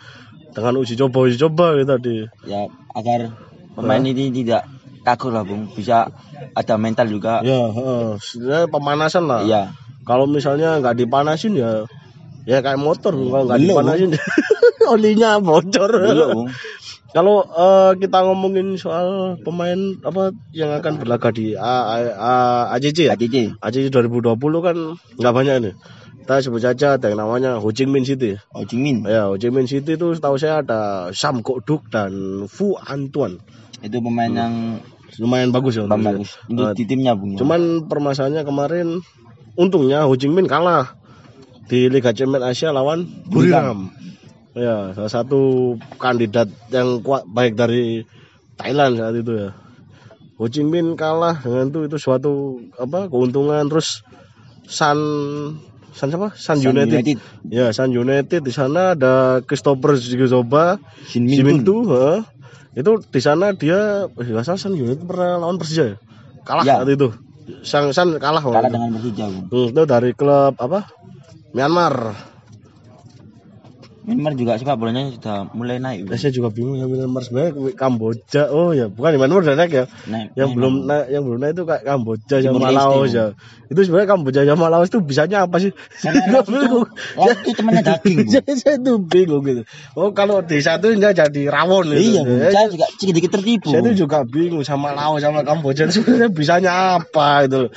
Dengan 0.52 0.74
uji 0.80 0.94
coba 0.96 1.18
uji 1.24 1.36
coba 1.40 1.66
gitu 1.76 1.88
tadi. 1.92 2.16
Ya, 2.44 2.68
agar 2.92 3.32
pemain 3.72 4.00
ini 4.00 4.28
tidak 4.32 4.64
kaku 5.02 5.28
lah 5.28 5.44
bung. 5.44 5.68
Bisa 5.72 6.08
ada 6.52 6.74
mental 6.76 7.08
juga. 7.08 7.40
Ya, 7.40 7.68
heeh. 7.68 8.08
Sebenarnya 8.20 8.68
pemanasan 8.68 9.24
lah. 9.28 9.42
iya 9.44 9.62
Kalau 10.02 10.26
misalnya 10.26 10.78
nggak 10.78 10.98
dipanasin 10.98 11.54
ya 11.54 11.86
ya 12.42 12.58
kayak 12.58 12.74
motor 12.76 13.14
kalau 13.14 13.46
nggak 13.46 13.60
dipanasin 13.60 14.10
olinya 14.92 15.38
bocor. 15.38 15.90
Kalau 17.12 17.44
eh, 17.44 17.92
kita 18.00 18.24
ngomongin 18.24 18.74
soal 18.74 19.36
pemain 19.38 19.76
apa 20.00 20.32
yang 20.50 20.72
akan 20.72 20.96
berlaga 20.96 21.28
di 21.28 21.52
A- 21.52 21.86
A- 21.92 22.16
A- 22.16 22.66
ACC 22.72 23.12
ya? 23.12 23.12
ACC 23.12 23.52
ACC 23.60 23.92
2020 23.92 24.32
kan 24.58 24.76
nggak 25.20 25.34
banyak 25.34 25.56
nih. 25.60 25.74
Kita 26.22 26.38
sebut 26.40 26.62
saja 26.62 26.96
ada 26.96 27.06
yang 27.06 27.18
namanya 27.20 27.58
Ho 27.58 27.68
Chi 27.68 27.84
Minh 27.84 28.06
City. 28.06 28.38
Oh 28.54 28.62
Chi 28.62 28.78
Minh 28.78 29.02
Ya, 29.04 29.28
Ho 29.28 29.36
Chi 29.36 29.50
Minh 29.50 29.66
City 29.66 29.94
itu 29.94 30.14
setahu 30.14 30.38
saya 30.38 30.62
ada 30.62 30.80
Sam 31.12 31.42
Kok 31.42 31.62
Duk 31.62 31.82
dan 31.90 32.10
Fu 32.48 32.74
Antuan. 32.78 33.42
itu 33.82 33.98
pemain 33.98 34.30
yang 34.30 34.78
Lumayan 35.18 35.50
bagus 35.52 35.76
ya. 35.76 35.84
untuk 35.84 36.00
bagus 36.00 36.30
untuk 36.48 36.70
Eh, 36.70 36.74
di 36.78 36.84
timnya 36.86 37.12
bung 37.12 37.34
ya. 37.34 37.44
Cuman 37.44 37.60
permasalahannya 37.84 38.46
kemarin 38.46 38.88
untungnya 39.56 40.04
Ho 40.08 40.14
Chi 40.16 40.28
Minh 40.28 40.48
kalah 40.48 40.96
di 41.68 41.88
Liga 41.88 42.12
Champions 42.12 42.44
Asia 42.44 42.72
lawan 42.74 43.04
Buriram. 43.28 43.92
Ya, 44.52 44.92
salah 44.92 45.08
satu 45.08 45.74
kandidat 45.96 46.48
yang 46.68 47.00
kuat 47.00 47.24
baik 47.24 47.56
dari 47.56 48.04
Thailand 48.60 49.00
saat 49.00 49.16
itu 49.16 49.32
ya. 49.32 49.50
Ho 50.36 50.44
Chi 50.48 50.60
Minh 50.64 50.96
kalah 50.96 51.40
dengan 51.40 51.72
itu 51.72 51.88
itu 51.88 51.96
suatu 51.96 52.60
apa 52.76 53.08
keuntungan 53.08 53.64
terus 53.68 54.04
San 54.68 54.98
San 55.92 56.08
siapa? 56.08 56.32
San, 56.36 56.56
Sun 56.56 56.72
United. 56.72 57.04
United. 57.04 57.18
Ya, 57.52 57.68
San 57.76 57.92
United 57.92 58.40
di 58.40 58.52
sana 58.52 58.96
ada 58.96 59.44
Christopher 59.44 60.00
Zigozoba, 60.00 60.80
Shin 61.04 61.28
Min 61.28 61.60
heeh. 61.60 62.20
itu 62.72 62.92
di 63.12 63.20
sana 63.20 63.52
dia 63.52 64.08
eh, 64.08 64.28
salah 64.40 64.56
San 64.56 64.72
United 64.72 65.04
pernah 65.04 65.36
lawan 65.36 65.60
Persija 65.60 65.92
ya? 65.92 65.96
Kalah 66.48 66.64
Ya. 66.64 66.80
saat 66.80 66.88
itu. 66.88 67.12
Sang 67.62 67.90
San 67.90 68.14
kalah 68.18 68.42
kalah 68.42 68.70
dengan 68.70 68.94
Persija 68.94 69.26
Hmm, 69.28 69.68
itu 69.74 69.82
dari 69.84 70.10
klub 70.14 70.54
apa? 70.58 70.86
Myanmar. 71.52 72.31
Myanmar 74.02 74.34
juga 74.34 74.58
sepak 74.58 74.74
bolanya 74.74 75.14
sudah 75.14 75.46
mulai 75.54 75.78
naik 75.78 76.10
bung. 76.10 76.18
saya 76.18 76.34
juga 76.34 76.50
bingung 76.50 76.74
ya 76.74 76.90
Myanmar 76.90 77.22
sebenarnya 77.22 77.54
Kamboja. 77.72 78.50
Oh 78.50 78.74
ya, 78.74 78.90
bukan 78.90 79.14
Myanmar 79.14 79.46
udah 79.46 79.54
naik 79.54 79.70
ya. 79.70 79.84
naik 80.10 80.34
Yang 80.34 80.48
naik, 80.50 80.56
belum 80.58 80.74
naik, 80.90 81.06
yang 81.06 81.22
belum 81.22 81.38
naik 81.38 81.52
itu 81.54 81.62
kayak 81.62 81.82
Kamboja 81.86 82.36
Timur 82.42 82.58
sama 82.58 82.70
Laos 82.74 83.10
ya. 83.14 83.26
Itu 83.70 83.80
sebenarnya 83.86 84.08
Kamboja 84.10 84.40
sama 84.42 84.66
Laos 84.66 84.88
itu 84.90 84.98
bisanya 85.00 85.38
apa 85.46 85.56
sih? 85.62 85.70
Itu- 86.02 86.42
bingung. 86.50 86.86
Itu 87.46 87.50
temannya 87.54 87.82
daging 87.86 88.18
Saya, 88.26 88.52
saya 88.58 88.76
tuh 88.82 88.98
bingung 88.98 89.42
gitu. 89.46 89.62
Oh 89.94 90.10
kalau 90.10 90.42
desa 90.42 90.82
itu 90.82 90.98
dia 90.98 91.14
jadi 91.14 91.42
rawon 91.46 91.94
gitu. 91.94 92.02
iya 92.18 92.22
Eh, 92.26 92.50
saya 92.50 92.66
juga 92.74 92.86
sedikit 92.98 93.30
tertipu 93.38 93.70
Saya 93.70 93.86
tuh 93.86 93.94
juga 93.94 94.26
bingung 94.26 94.66
sama 94.66 94.90
Laos 94.90 95.22
sama 95.22 95.46
Kamboja 95.46 95.86
itu 95.86 96.02
sebenarnya 96.02 96.28
bisanya 96.34 96.70
apa 96.98 97.46
itu. 97.46 97.70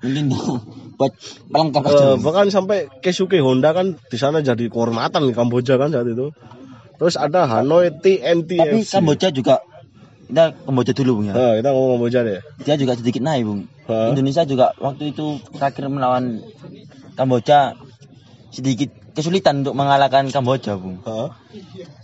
mungkin 0.00 0.83
buat 0.94 1.12
pelengkap 1.46 1.82
Eh, 1.82 1.90
aja 1.90 2.06
bahkan 2.16 2.46
sampai 2.48 2.86
Keisuke 2.98 3.38
Honda 3.38 3.70
kan 3.70 3.98
di 3.98 4.14
sana 4.14 4.38
jadi 4.38 4.66
kehormatan 4.66 5.24
di 5.24 5.32
Kamboja 5.32 5.74
kan 5.74 5.90
saat 5.90 6.06
itu. 6.06 6.30
Terus 6.94 7.14
ada 7.14 7.44
Hanoi 7.44 7.90
TNT 7.92 8.50
tapi. 8.54 8.78
Kamboja 8.84 9.28
juga 9.28 9.58
kita 10.24 10.54
Kamboja 10.56 10.92
dulu 10.92 11.10
bung 11.16 11.26
ya 11.28 11.34
Eh, 11.34 11.52
kita 11.58 11.68
ngomong 11.68 11.90
Kamboja 11.98 12.18
deh. 12.22 12.40
dia 12.60 12.74
juga 12.74 12.94
sedikit 12.94 13.20
naik 13.20 13.42
bung 13.42 13.60
Hah? 13.84 14.08
Indonesia 14.08 14.42
juga 14.42 14.72
waktu 14.78 15.10
itu 15.10 15.26
terakhir 15.50 15.84
melawan 15.86 16.40
Kamboja 17.12 17.74
sedikit 18.48 18.88
kesulitan 19.12 19.60
untuk 19.60 19.74
mengalahkan 19.74 20.30
Kamboja 20.30 20.74
bung 20.74 21.02
Hah? 21.02 21.34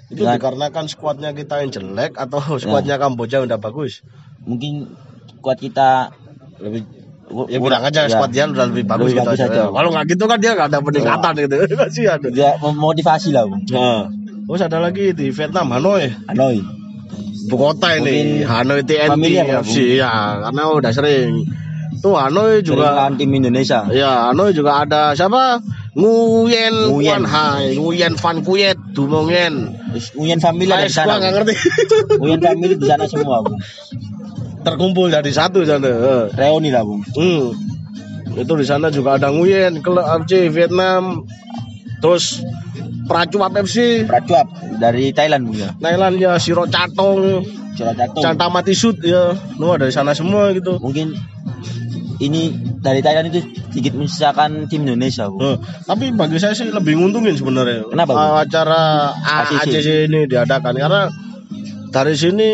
Itu 0.08 0.20
Dengan- 0.20 0.36
dikarenakan 0.36 0.84
skuadnya 0.84 1.30
kita 1.30 1.62
yang 1.62 1.70
jelek 1.70 2.12
atau 2.14 2.42
skuadnya 2.58 2.98
Kamboja 2.98 3.38
yang 3.38 3.46
udah 3.46 3.58
bagus? 3.58 4.02
mungkin 4.40 4.90
kuat 5.38 5.56
kita 5.56 6.10
Lebih 6.58 6.84
ya 7.46 7.58
bilang 7.58 7.82
aja 7.82 8.00
ya. 8.04 8.10
skuad 8.10 8.30
dia 8.30 8.44
udah 8.44 8.66
lebih 8.68 8.84
bagus 8.84 9.10
Lebih 9.10 9.22
gitu 9.22 9.28
bagus 9.30 9.40
aja. 9.40 9.50
aja. 9.50 9.62
Kalau 9.70 9.88
nggak 9.90 10.04
gitu 10.10 10.24
kan 10.26 10.38
dia 10.38 10.50
nggak 10.52 10.68
ada 10.68 10.78
peningkatan 10.80 11.32
gitu. 11.38 11.54
Kasihan. 11.80 12.18
dia 12.28 12.50
memotivasi 12.58 13.28
lah 13.30 13.44
bung 13.46 13.62
Nah, 13.70 14.10
terus 14.44 14.60
ada 14.60 14.78
lagi 14.78 15.14
di 15.14 15.30
Vietnam 15.30 15.70
Hanoi, 15.70 16.10
Hanoi 16.26 16.58
ibu 17.40 17.56
kota 17.56 17.96
ini 17.96 18.42
Mungkin 18.42 18.46
Hanoi 18.46 18.80
TNT 18.82 19.24
ya, 19.26 19.44
FC 19.62 19.76
ya, 19.98 20.10
karena 20.44 20.62
udah 20.70 20.92
sering. 20.92 21.46
Tuh 22.00 22.14
Hanoi 22.14 22.62
juga 22.62 22.96
lawan 22.96 23.14
tim 23.14 23.28
Indonesia 23.30 23.84
Ya, 23.90 24.30
Hanoi 24.30 24.50
juga 24.50 24.82
ada 24.82 25.12
siapa? 25.12 25.58
Nguyen 25.90 26.70
Nguyen. 26.70 26.74
Nguyen 26.94 27.24
Hai, 27.26 27.74
Nguyen 27.74 28.14
Van 28.14 28.38
Kuyet, 28.40 28.78
Dumongen. 28.94 29.74
Uyan 30.14 30.38
family 30.38 30.70
di 30.70 30.86
gua 30.86 30.86
sana 30.86 31.18
nggak 31.18 31.26
Bung. 31.26 31.34
ngerti. 31.42 31.54
Uyan 32.22 32.38
family 32.40 32.74
di 32.78 32.86
sana 32.86 33.04
semua 33.04 33.42
bung 33.42 33.58
Terkumpul 34.60 35.08
jadi 35.08 35.30
satu 35.32 35.64
sana. 35.64 36.28
Reuni 36.36 36.68
lah 36.68 36.84
bung 36.84 37.00
Hmm. 37.16 37.56
Itu 38.36 38.54
di 38.54 38.62
sana 38.62 38.92
juga 38.94 39.18
ada 39.18 39.32
Nguyen, 39.34 39.82
klub 39.82 40.06
FC 40.24 40.48
Vietnam. 40.52 41.26
Terus 42.00 42.40
Pracuap 43.10 43.52
FC, 43.58 44.06
Pracuap 44.06 44.46
dari 44.78 45.10
Thailand 45.10 45.50
bung 45.50 45.58
ya 45.58 45.74
Thailand 45.82 46.14
ya, 46.16 46.38
Siro 46.38 46.64
Catong, 46.70 47.42
Curah 47.74 47.94
Jatuh 47.98 48.22
Cantamati 48.22 48.72
Sud 48.72 49.02
ya. 49.02 49.34
Lu 49.58 49.74
ada 49.74 49.90
di 49.90 49.92
sana 49.92 50.14
semua 50.14 50.54
gitu. 50.54 50.78
mungkin 50.78 51.18
ini 52.20 52.52
dari 52.80 53.00
Thailand 53.02 53.32
itu 53.34 53.40
sedikit 53.72 53.96
menyisakan 53.98 54.70
tim 54.70 54.86
Indonesia 54.86 55.26
bung 55.26 55.42
Eh, 55.42 55.56
tapi 55.88 56.14
bagi 56.14 56.38
saya 56.38 56.54
sih 56.54 56.70
lebih 56.70 56.96
nguntungin 57.02 57.34
sebenarnya. 57.34 57.88
Kenapa, 57.90 58.12
Bu? 58.14 58.24
Acara 58.46 58.82
ACC. 59.18 59.74
ACC 59.74 59.88
ini 60.06 60.20
diadakan 60.30 60.74
karena 60.78 61.02
dari 61.90 62.14
sini 62.14 62.48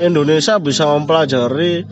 Indonesia 0.00 0.56
bisa 0.58 0.88
mempelajari 0.88 1.84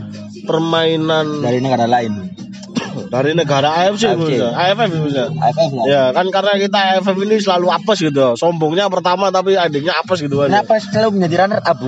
permainan 0.49 1.45
dari 1.45 1.61
negara 1.61 1.85
lain 1.85 2.33
dari 3.15 3.33
negara 3.37 3.85
AFC, 3.87 4.05
bisa. 4.17 4.49
AFF 4.53 4.91
bisa. 5.07 5.25
AFF 5.31 5.71
lah 5.77 5.85
Ya 5.87 6.03
kan 6.17 6.27
karena 6.33 6.57
kita 6.59 6.79
AFF 6.99 7.17
ini 7.23 7.37
selalu 7.39 7.67
apes 7.71 7.99
gitu. 8.03 8.35
Sombongnya 8.35 8.89
pertama 8.91 9.31
tapi 9.31 9.55
adiknya 9.55 9.95
apes 10.01 10.25
gitu 10.25 10.43
aja. 10.43 10.65
kenapa 10.65 10.81
selalu 10.81 11.21
menjadi 11.21 11.35
runner 11.47 11.61
up 11.63 11.79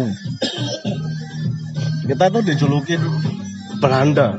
Kita 2.11 2.25
tuh 2.31 2.43
dijulukin 2.43 3.01
Belanda. 3.79 4.37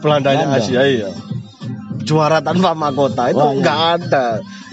Belandanya 0.00 0.46
Belanda. 0.52 0.62
Asia 0.62 0.82
iya. 0.84 1.10
Juara 2.06 2.38
tanpa 2.38 2.70
mahkota 2.70 3.34
itu 3.34 3.42
Wah, 3.42 3.50
iya. 3.50 3.58
nggak 3.58 3.80
ada. 3.98 4.26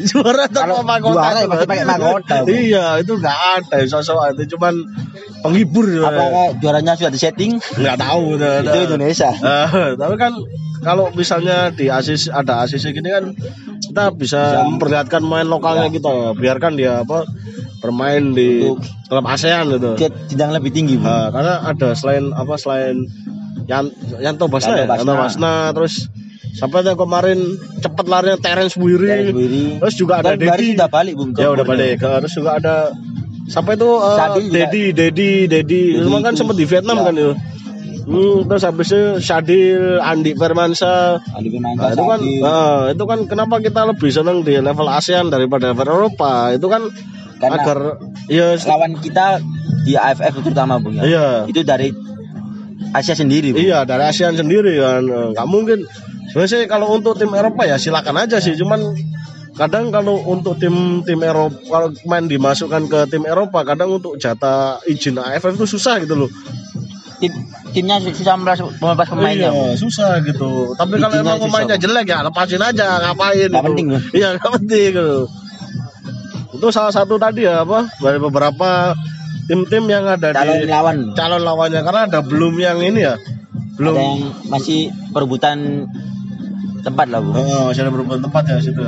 Juara 0.05 0.45
tanpa 0.45 0.69
Kalau 0.69 0.85
mahkota. 0.85 1.17
juara 1.17 1.39
itu 1.41 1.49
ya 1.49 1.65
pakai 1.65 1.85
mahkota. 1.87 2.35
Iya, 2.45 2.85
itu 3.01 3.13
nggak 3.17 3.39
ada 3.57 3.77
sosok 3.89 4.37
itu 4.37 4.53
cuman 4.53 4.73
penghibur 5.43 5.86
ya. 5.86 6.08
apakah 6.08 6.56
juaranya 6.58 6.95
sudah 6.95 7.12
disetting 7.12 7.60
Nggak 7.75 7.97
tahu. 7.99 8.39
itu. 8.39 8.77
Indonesia 8.88 9.29
Eh, 9.36 9.69
tapi 9.93 10.15
kan 10.15 10.34
kalau 10.79 11.12
misalnya 11.12 11.69
di 11.69 11.88
ASIS 11.88 12.27
ada 12.27 12.63
ASIS 12.63 12.84
gini 12.86 13.08
kan 13.08 13.36
kita 13.84 14.10
bisa, 14.12 14.39
Bisa. 14.41 14.63
memperlihatkan 14.65 15.21
main 15.21 15.45
lokalnya 15.45 15.88
kita 15.88 16.10
ya. 16.10 16.29
Biarkan 16.34 16.73
dia 16.73 17.03
apa 17.03 17.27
bermain 17.77 18.32
di 18.32 18.63
Untuk- 18.63 18.88
klub 19.06 19.25
ASEAN 19.25 19.67
gitu. 19.69 19.91
ke 19.93 20.08
jenjang 20.27 20.51
lebih 20.51 20.71
tinggi 20.71 20.95
Nah, 20.95 21.29
karena 21.29 21.62
ada 21.62 21.91
selain 21.93 22.32
apa 22.32 22.56
selain 22.56 23.03
Yan, 23.63 23.88
Yanto 24.17 24.47
Basna 24.47 24.75
ya, 24.75 24.84
Yanto 24.84 24.91
Basna. 24.91 24.99
Yanto 24.99 25.13
Basna 25.15 25.53
terus 25.71 25.93
sampai 26.53 26.84
yang 26.84 26.99
kemarin 26.99 27.39
cepet 27.79 28.06
larinya 28.06 28.36
Terence 28.36 28.75
Wiri. 28.75 29.08
Dari 29.08 29.32
Wiri. 29.32 29.65
Terus 29.79 29.95
juga 29.95 30.19
ada 30.19 30.36
Dedi. 30.36 30.75
sudah 30.75 30.89
balik 30.91 31.13
bung 31.15 31.32
Ya 31.32 31.47
udah 31.47 31.63
balik. 31.63 31.95
Terus 31.97 32.34
juga 32.36 32.60
ada 32.60 32.91
sampai 33.45 33.75
itu 33.75 33.89
uh. 33.89 34.17
Dedi, 34.39 34.91
Dedi, 34.91 34.91
Dedi. 34.93 35.32
Dedi 35.47 35.84
Cuma 35.99 36.19
kan 36.19 36.34
sempat 36.34 36.56
di 36.56 36.65
Vietnam 36.65 36.97
Ya. 36.99 37.06
kan 37.10 37.15
itu. 37.15 37.34
Hmm, 38.03 38.43
terus 38.51 38.67
habis 38.67 38.91
itu 38.91 39.03
Shadil, 39.23 40.03
Andi 40.03 40.36
Firmansyah. 40.36 41.23
Ali 41.39 41.47
Firmansyah, 41.47 41.88
Nah, 41.88 41.91
itu 41.95 42.03
kan 42.03 42.19
nah, 42.43 42.77
itu 42.91 43.03
kan 43.08 43.19
kenapa 43.25 43.56
kita 43.63 43.88
lebih 43.88 44.12
senang 44.12 44.43
di 44.43 44.60
level 44.60 44.91
ASEAN 44.91 45.32
daripada 45.32 45.71
level 45.71 45.88
Eropa? 45.88 46.51
Itu 46.51 46.67
kan 46.67 46.84
Karena 47.39 47.60
agar 47.60 47.77
ya 48.27 48.56
lawan 48.60 48.99
kita 48.99 49.39
di 49.84 49.95
AFF 49.95 50.39
terutama 50.39 50.79
bung 50.79 50.95
ya 50.95 51.03
Iya. 51.03 51.27
itu 51.47 51.60
dari 51.63 51.91
Asia 52.91 53.15
sendiri 53.15 53.51
bung. 53.56 53.63
Iya 53.63 53.84
dari 53.84 54.03
ASEAN 54.03 54.36
sendiri 54.36 54.79
kan 54.79 55.03
Eh, 55.03 55.27
nggak 55.36 55.47
mungkin. 55.47 55.88
Sebenarnya 56.32 56.67
kalau 56.67 56.91
untuk 56.91 57.15
tim 57.15 57.32
Eropa 57.32 57.63
ya 57.63 57.75
silakan 57.75 58.19
aja 58.19 58.39
sih. 58.39 58.56
Cuman 58.56 58.79
kadang 59.53 59.93
kalau 59.93 60.17
untuk 60.25 60.57
tim 60.57 61.05
tim 61.05 61.21
Eropa 61.21 61.53
kalau 61.69 61.87
main 62.09 62.25
dimasukkan 62.25 62.89
ke 62.89 62.99
tim 63.13 63.23
Eropa 63.29 63.61
kadang 63.61 64.01
untuk 64.01 64.17
jatah 64.17 64.81
izin 64.89 65.21
AFF 65.21 65.53
itu 65.53 65.65
susah 65.77 66.01
gitu 66.01 66.25
loh. 66.25 66.29
tim 67.21 67.31
timnya 67.71 68.01
susah 68.01 68.35
melepas 68.35 69.07
pemainnya. 69.07 69.49
Iya, 69.53 69.77
susah 69.79 70.19
gitu. 70.25 70.73
Tapi 70.75 70.97
kalau 70.99 71.15
emang 71.21 71.39
pemainnya 71.39 71.77
jelek 71.77 72.09
ya 72.09 72.25
lepasin 72.25 72.59
aja 72.59 72.99
ngapain 72.99 73.47
Nggak 73.47 73.61
gitu. 73.61 73.67
penting, 73.69 73.85
Bang. 73.93 74.03
Iya 74.11 74.27
nggak 74.37 74.51
penting 74.59 74.89
gitu. 74.97 75.17
Itu 76.57 76.67
salah 76.73 76.93
satu 76.93 77.15
tadi 77.21 77.45
ya 77.45 77.61
apa 77.63 77.87
dari 78.01 78.17
beberapa 78.19 78.97
tim-tim 79.47 79.83
yang 79.87 80.07
ada 80.07 80.31
calon 80.31 80.55
di 80.63 80.67
lawan 80.69 80.97
calon 81.13 81.41
lawannya 81.43 81.81
karena 81.83 82.01
ada 82.07 82.19
belum 82.23 82.53
yang 82.57 82.79
ini 82.79 83.03
ya 83.03 83.15
belum 83.75 83.93
ada 83.95 84.03
yang 84.03 84.19
masih 84.47 84.79
perebutan 85.11 85.87
tempat 86.83 87.07
lah 87.11 87.19
bung 87.19 87.35
Oh, 87.35 87.67
masih 87.71 87.83
ada 87.83 87.91
beberapa 87.91 88.19
tempat 88.19 88.43
ya 88.47 88.57
situ. 88.63 88.79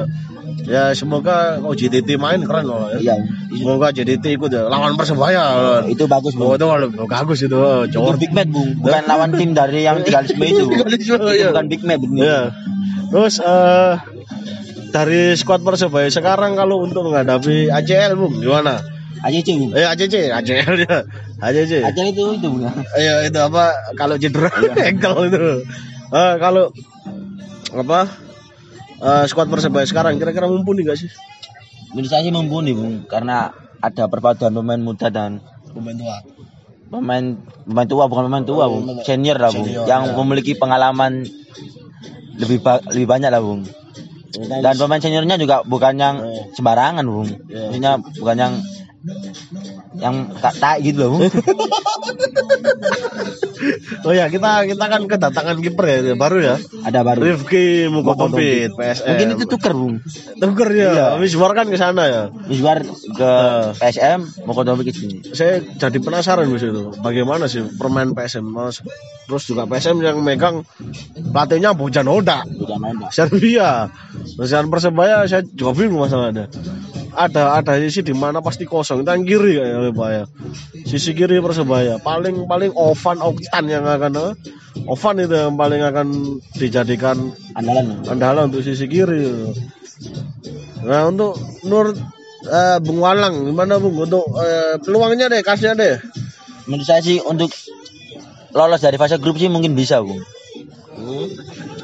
Ya. 0.65 0.91
Semoga 0.91 1.61
oh 1.61 1.71
JDT 1.71 2.17
main 2.17 2.41
keren 2.43 2.65
loh 2.65 2.89
ya. 2.91 2.97
Iya. 2.99 3.15
Semoga 3.55 3.93
JDT 3.93 4.35
ikut 4.35 4.49
ya 4.51 4.67
lawan 4.67 4.97
Persebaya. 4.99 5.43
Itu 5.87 6.09
bagus, 6.09 6.33
Oh 6.35 6.53
Bung. 6.53 6.57
itu 6.57 6.65
kalau 6.67 6.87
bagus 7.07 7.39
itu 7.41 7.55
Itu 7.55 7.89
Jawa. 7.95 8.17
big 8.17 8.33
match, 8.33 8.51
Bung. 8.51 8.69
Bukan 8.81 9.03
lawan 9.05 9.29
tim 9.33 9.51
dari 9.53 9.85
yang 9.85 10.01
legalisme 10.01 10.43
itu. 10.51 10.65
Itu 10.67 11.15
iya. 11.31 11.53
bukan 11.53 11.65
big 11.71 11.81
match, 11.85 12.01
Bung. 12.03 12.17
Ya. 12.19 12.51
Terus 13.13 13.39
eh 13.39 13.93
dari 14.91 15.35
skuad 15.35 15.61
Persebaya 15.61 16.07
sekarang 16.09 16.55
kalau 16.55 16.83
untuk 16.83 17.05
menghadapi 17.07 17.69
ACL 17.69 18.15
Bung 18.17 18.41
gimana? 18.41 18.81
ACC, 19.23 19.47
Bung. 19.57 19.71
Eh 19.73 19.85
ACC, 19.85 20.29
ACL 20.33 20.75
ya. 20.85 20.97
ACC. 21.41 21.73
ACC 21.83 21.99
itu 22.15 22.23
itu, 22.35 22.47
Bung. 22.47 22.63
Iya 22.95 23.27
itu 23.27 23.39
apa 23.39 23.71
kalau 23.95 24.15
cedera 24.15 24.51
ankle 24.89 25.29
itu. 25.29 25.63
Eh 26.11 26.33
kalau 26.39 26.71
apa 27.75 28.07
eh 28.97 29.23
skuad 29.25 29.47
Persebaya 29.47 29.83
sekarang 29.83 30.15
kira-kira 30.15 30.45
mumpuni 30.45 30.83
gak 30.83 30.97
sih? 30.97 31.09
Menurut 31.91 32.09
saya 32.09 32.21
sih 32.21 32.31
mumpuni, 32.31 32.71
Bung. 32.71 33.07
Karena 33.07 33.47
ada 33.79 34.03
perpaduan 34.05 34.51
pemain 34.51 34.77
muda 34.77 35.07
dan 35.07 35.39
Pemain 35.71 35.95
tua. 35.95 36.17
pemain 36.85 37.23
pemain 37.63 37.87
tua 37.87 38.03
bukan 38.05 38.27
pemain 38.27 38.43
tua, 38.43 38.65
Oh, 38.65 38.79
Bung. 38.79 38.99
Senior 39.01 39.35
lah, 39.37 39.51
Bung. 39.51 39.63
Senior, 39.63 39.85
yang 39.85 40.03
ya. 40.05 40.13
memiliki 40.13 40.53
pengalaman 40.53 41.23
lebih 42.35 42.59
ba- 42.59 42.83
lebih 42.89 43.07
banyak 43.09 43.29
lah, 43.29 43.39
Bung. 43.39 43.63
Dan 44.35 44.75
pemain 44.75 44.99
seniornya 44.99 45.35
juga 45.35 45.63
bukan 45.63 45.95
yang 45.95 46.15
Oh. 46.19 46.51
sembarangan, 46.51 47.05
Bung. 47.05 47.29
Ya. 47.47 47.67
Maksudnya 47.67 47.91
bukan 48.19 48.35
yang 48.35 48.53
yang 49.95 50.33
tak 50.41 50.53
tak 50.57 50.75
gitu 50.81 51.05
loh. 51.07 51.21
Oh 54.05 54.13
ya 54.13 54.29
kita 54.29 54.67
kita 54.69 54.85
kan 54.85 55.01
kedatangan 55.09 55.57
kiper 55.57 55.85
ya 55.89 56.13
baru 56.13 56.37
ya. 56.37 56.55
ada 56.85 57.01
baru. 57.01 57.33
Rifki 57.33 57.89
Mukotompit 57.89 58.75
PSM. 58.77 59.07
Mungkin 59.09 59.27
itu 59.33 59.45
tuker, 59.49 59.73
Bung. 59.73 59.95
tuker 60.37 60.69
ya. 60.69 60.89
Iya. 60.93 61.07
Miswar 61.17 61.57
kan 61.57 61.65
ke 61.65 61.77
sana 61.79 62.03
ya. 62.05 62.23
Miswar 62.45 62.85
ke 62.85 63.31
Eh. 63.35 63.73
PSM 63.81 64.45
mau 64.45 64.53
ke 64.53 64.91
sini. 64.93 65.25
Saya 65.33 65.63
jadi 65.81 65.97
penasaran 65.97 66.45
Mas 66.45 66.61
itu. 66.61 66.93
Bagaimana 67.01 67.49
sih 67.49 67.65
permain 67.79 68.13
PSM 68.13 68.45
Mas? 68.45 68.85
Terus 69.25 69.43
juga 69.49 69.65
PSM 69.65 69.97
yang 70.03 70.21
megang 70.21 70.61
pelatihnya 71.33 71.73
Bojan 71.73 72.05
Hoda. 72.05 72.45
Bukan 72.45 72.77
nonton. 72.77 73.09
Serbia. 73.09 73.89
Persebaya 74.69 75.25
saya 75.25 75.41
juga 75.41 75.73
bingung 75.73 76.05
masalahnya. 76.05 76.45
Ada 77.15 77.63
ada 77.63 77.79
sisi 77.79 78.03
di 78.03 78.11
mana 78.11 78.43
pasti 78.43 78.67
kosong. 78.67 79.07
Yang 79.07 79.23
kiri 79.23 79.53
ya 79.55 79.79
Persebaya. 79.79 80.23
Sisi 80.83 81.11
kiri 81.15 81.39
Persebaya. 81.39 81.95
Paling 82.03 82.43
paling 82.45 82.75
Ovan 82.75 83.23
Oktan 83.23 83.71
yang 83.71 83.87
akan 83.87 84.13
eh, 84.19 84.31
Ovan 84.91 85.23
itu 85.23 85.35
yang 85.35 85.55
paling 85.55 85.79
akan 85.79 86.07
dijadikan 86.59 87.31
Andalan. 87.55 88.03
andalan 88.11 88.51
untuk 88.51 88.67
sisi 88.67 88.85
kiri. 88.91 89.47
Nah 90.83 91.07
untuk 91.07 91.39
Nur 91.63 91.95
eh, 92.45 92.77
Bung 92.83 92.99
Walang 92.99 93.47
gimana 93.47 93.79
Bung 93.79 93.95
untuk 93.95 94.27
eh, 94.35 94.75
peluangnya 94.83 95.31
deh 95.31 95.39
kasihnya 95.39 95.73
deh. 95.79 95.95
Menurut 96.67 96.85
saya 96.85 96.99
sih 96.99 97.23
untuk 97.23 97.53
lolos 98.51 98.81
dari 98.83 98.99
fase 98.99 99.21
grup 99.21 99.39
sih 99.39 99.47
mungkin 99.47 99.77
bisa, 99.77 100.03
Bung. 100.03 100.19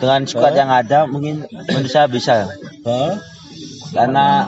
Dengan 0.01 0.25
squad 0.25 0.57
yang 0.57 0.73
ada 0.73 1.05
mungkin 1.05 1.45
menurut 1.45 1.91
saya 1.91 2.09
bisa. 2.09 2.49
Hah? 2.87 3.21
Karena 3.91 4.47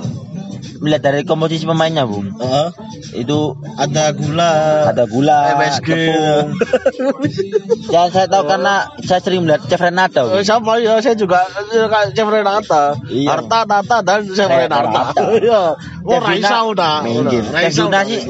melihat 0.84 1.02
dari 1.06 1.24
komposisi 1.24 1.64
pemainnya, 1.64 2.04
Bung. 2.04 2.28
Hah? 2.36 2.76
Itu 3.16 3.56
Ada 3.74 4.12
gula. 4.12 4.52
ada 4.92 5.08
gula, 5.08 5.56
MSG. 5.56 5.88
tepung. 5.88 6.48
Ya 7.88 8.12
saya 8.12 8.28
tahu 8.28 8.44
karena 8.46 8.74
saya 9.00 9.20
sering 9.20 9.44
melihat 9.44 9.64
Chef 9.66 9.80
Renata, 9.80 10.28
Eh, 10.28 10.28
Bung. 10.30 10.44
sama 10.44 10.76
ya 10.78 11.00
saya 11.00 11.16
juga 11.16 11.48
Chef 12.12 12.28
Renata. 12.28 13.00
Iya. 13.08 13.28
Harta, 13.32 13.60
Tata 13.64 13.98
dan 14.02 14.28
Chef 14.28 14.46
Renata. 14.46 15.16
Iya. 15.40 15.62
Oh 16.04 16.20
Raisa 16.20 16.68
udah. 16.68 17.00
minggir. 17.02 17.48
udah. 17.48 18.12
Sih 18.12 18.28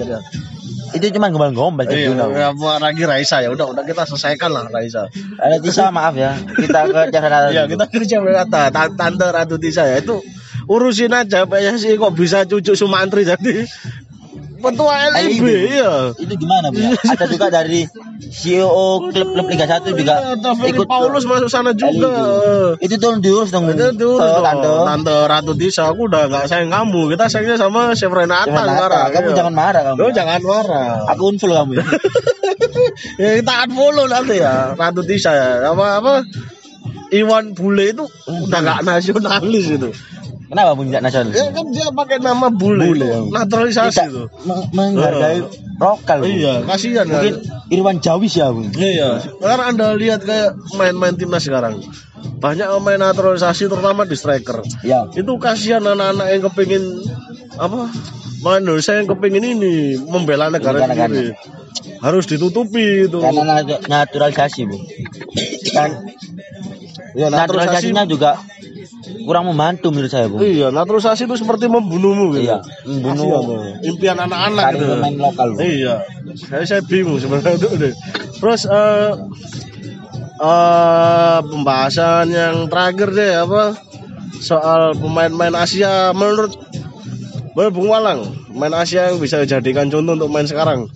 Itu 0.94 1.10
cuma 1.10 1.34
gombal-gombal 1.34 1.90
Iya, 1.90 2.14
ya, 2.14 2.54
buat 2.54 2.78
lagi 2.78 3.02
Raisa 3.02 3.42
ya. 3.42 3.50
Udah, 3.50 3.66
udah 3.66 3.82
kita 3.82 4.06
selesaikan 4.06 4.54
lah 4.54 4.70
Raisa. 4.70 5.10
Ada 5.42 5.58
Tisa 5.58 5.90
maaf 5.90 6.14
ya. 6.14 6.38
Kita 6.38 6.86
ke 6.86 7.02
Chef 7.10 7.24
Renata. 7.24 7.50
Iya, 7.50 7.66
kita 7.66 7.86
ke. 7.90 8.70
Tan- 8.70 8.94
Tante 8.94 9.26
Ratu 9.26 9.58
Tisa 9.58 9.90
ya. 9.90 9.98
Itu 9.98 10.22
urusin 10.70 11.14
aja 11.14 11.46
PSSI 11.48 12.00
kok 12.00 12.14
bisa 12.16 12.46
cucu 12.48 12.74
Sumantri 12.74 13.28
jadi 13.28 13.68
ketua 14.64 14.96
LIB. 15.12 15.44
LIB. 15.44 15.48
Iya. 15.76 15.94
Itu 16.16 16.34
gimana, 16.40 16.72
Bu? 16.72 16.80
ya? 16.80 16.96
Ada 16.96 17.26
juga 17.28 17.52
dari 17.52 17.84
CEO 18.32 19.12
klub-klub 19.12 19.52
Liga 19.52 19.68
1 19.68 19.92
juga 19.92 20.40
Ferry 20.40 20.72
ikut 20.72 20.88
Paulus 20.88 21.28
masuk 21.28 21.52
sana 21.52 21.76
juga. 21.76 22.16
Itu 22.80 22.96
tuh 22.96 23.20
diurus 23.20 23.52
dong. 23.52 23.68
Itu 23.68 23.92
diurus 23.92 24.24
dong. 24.24 24.44
Tante. 24.48 24.72
Tante 24.88 25.16
Ratu 25.28 25.52
Tisa, 25.60 25.92
aku 25.92 26.08
udah 26.08 26.32
nggak 26.32 26.48
sayang 26.48 26.72
kamu. 26.72 27.12
Kita 27.12 27.28
sayangnya 27.28 27.60
sama 27.60 27.92
Chef 27.92 28.08
Renata 28.08 28.56
sekarang. 28.56 29.12
Kamu 29.12 29.28
Iya. 29.28 29.36
jangan 29.36 29.54
marah 29.54 29.82
kamu. 29.84 29.98
Ya. 30.00 30.12
jangan 30.16 30.40
marah. 30.48 30.88
Aku 31.12 31.22
unfollow 31.36 31.56
kamu 31.60 31.72
ya. 31.84 31.86
ya 33.22 33.30
kita 33.44 33.54
unfollow 33.68 34.06
nanti 34.08 34.36
ya 34.40 34.80
Ratu 34.80 35.04
Tisa 35.04 35.36
ya. 35.36 35.48
Apa 35.76 36.00
apa 36.00 36.14
Iwan 37.12 37.52
Bule 37.54 37.94
itu 37.94 38.08
udah 38.26 38.60
nggak 38.64 38.80
nasionalis 38.88 39.76
itu. 39.76 39.92
Kenapa 40.54 40.78
Bu 40.78 40.86
tidak 40.86 41.02
nasional? 41.02 41.34
Ya 41.34 41.50
kan 41.50 41.66
dia 41.74 41.88
pakai 41.90 42.18
nama 42.22 42.48
Bule. 42.48 42.86
Bule, 42.86 43.06
ya. 43.10 43.20
Naturalisasi 43.26 43.90
Tidak 43.90 44.08
itu. 44.08 44.24
meng- 44.46 44.70
menghargai 44.70 45.42
lokal. 45.76 46.18
Bu. 46.22 46.30
Iya, 46.30 46.54
kasihan 46.64 47.06
kan. 47.06 47.14
Mungkin 47.18 47.36
Irwan 47.74 47.98
Jawis 47.98 48.38
ya, 48.38 48.54
Bu. 48.54 48.70
Iya. 48.72 49.18
Sekarang 49.18 49.66
Anda 49.74 49.98
lihat 49.98 50.22
kayak 50.22 50.54
main-main 50.78 51.18
timnas 51.18 51.42
sekarang. 51.42 51.82
Banyak 52.38 52.70
main 52.80 53.02
naturalisasi 53.02 53.66
terutama 53.66 54.06
di 54.06 54.14
striker. 54.14 54.62
Ya. 54.86 55.10
Itu 55.12 55.42
kasihan 55.42 55.82
anak-anak 55.82 56.28
yang 56.30 56.42
kepingin 56.46 56.84
apa? 57.58 57.90
Main 58.46 58.62
Indonesia 58.62 58.94
yang 58.94 59.10
kepingin 59.10 59.44
ini 59.50 59.74
membela 59.98 60.54
negara 60.54 60.86
sendiri. 60.86 61.34
Harus 61.98 62.30
ditutupi 62.30 63.10
itu. 63.10 63.18
Karena 63.18 63.58
nat- 63.58 63.90
naturalisasi, 63.90 64.70
Bu. 64.70 64.78
Dan 65.74 65.90
Ya, 67.14 67.30
naturalisasinya 67.30 68.10
juga 68.10 68.42
kurang 69.24 69.48
membantu 69.52 69.92
menurut 69.92 70.12
saya, 70.12 70.32
Bu. 70.32 70.40
Iya, 70.40 70.72
naturalisasi 70.72 71.28
itu 71.28 71.36
seperti 71.36 71.68
membunuhmu 71.68 72.36
gitu. 72.36 72.48
Iya, 72.48 72.58
membunuh. 72.88 73.28
Tuh. 73.44 73.62
impian 73.84 74.18
anak-anak 74.20 74.68
gitu. 74.80 74.86
pemain 74.96 75.16
lokal, 75.20 75.48
Bu. 75.56 75.58
Iya. 75.60 75.96
Saya 76.40 76.64
saya 76.64 76.82
bingung 76.84 77.20
sebenarnya 77.20 77.60
itu 77.60 77.68
deh. 77.76 77.94
Terus 78.40 78.62
eh 78.68 79.12
eh 80.44 81.40
pembahasan 81.44 82.32
yang 82.32 82.56
terakhir 82.72 83.10
deh 83.14 83.34
apa 83.44 83.64
soal 84.44 84.98
pemain-pemain 85.00 85.56
Asia 85.64 86.12
menurut 86.12 86.52
menurut 87.54 87.74
Bung 87.74 87.90
Walang, 87.94 88.34
main 88.52 88.74
Asia 88.74 89.14
yang 89.14 89.22
bisa 89.22 89.40
dijadikan 89.40 89.88
contoh 89.88 90.18
untuk 90.18 90.30
main 90.34 90.50
sekarang. 90.50 90.90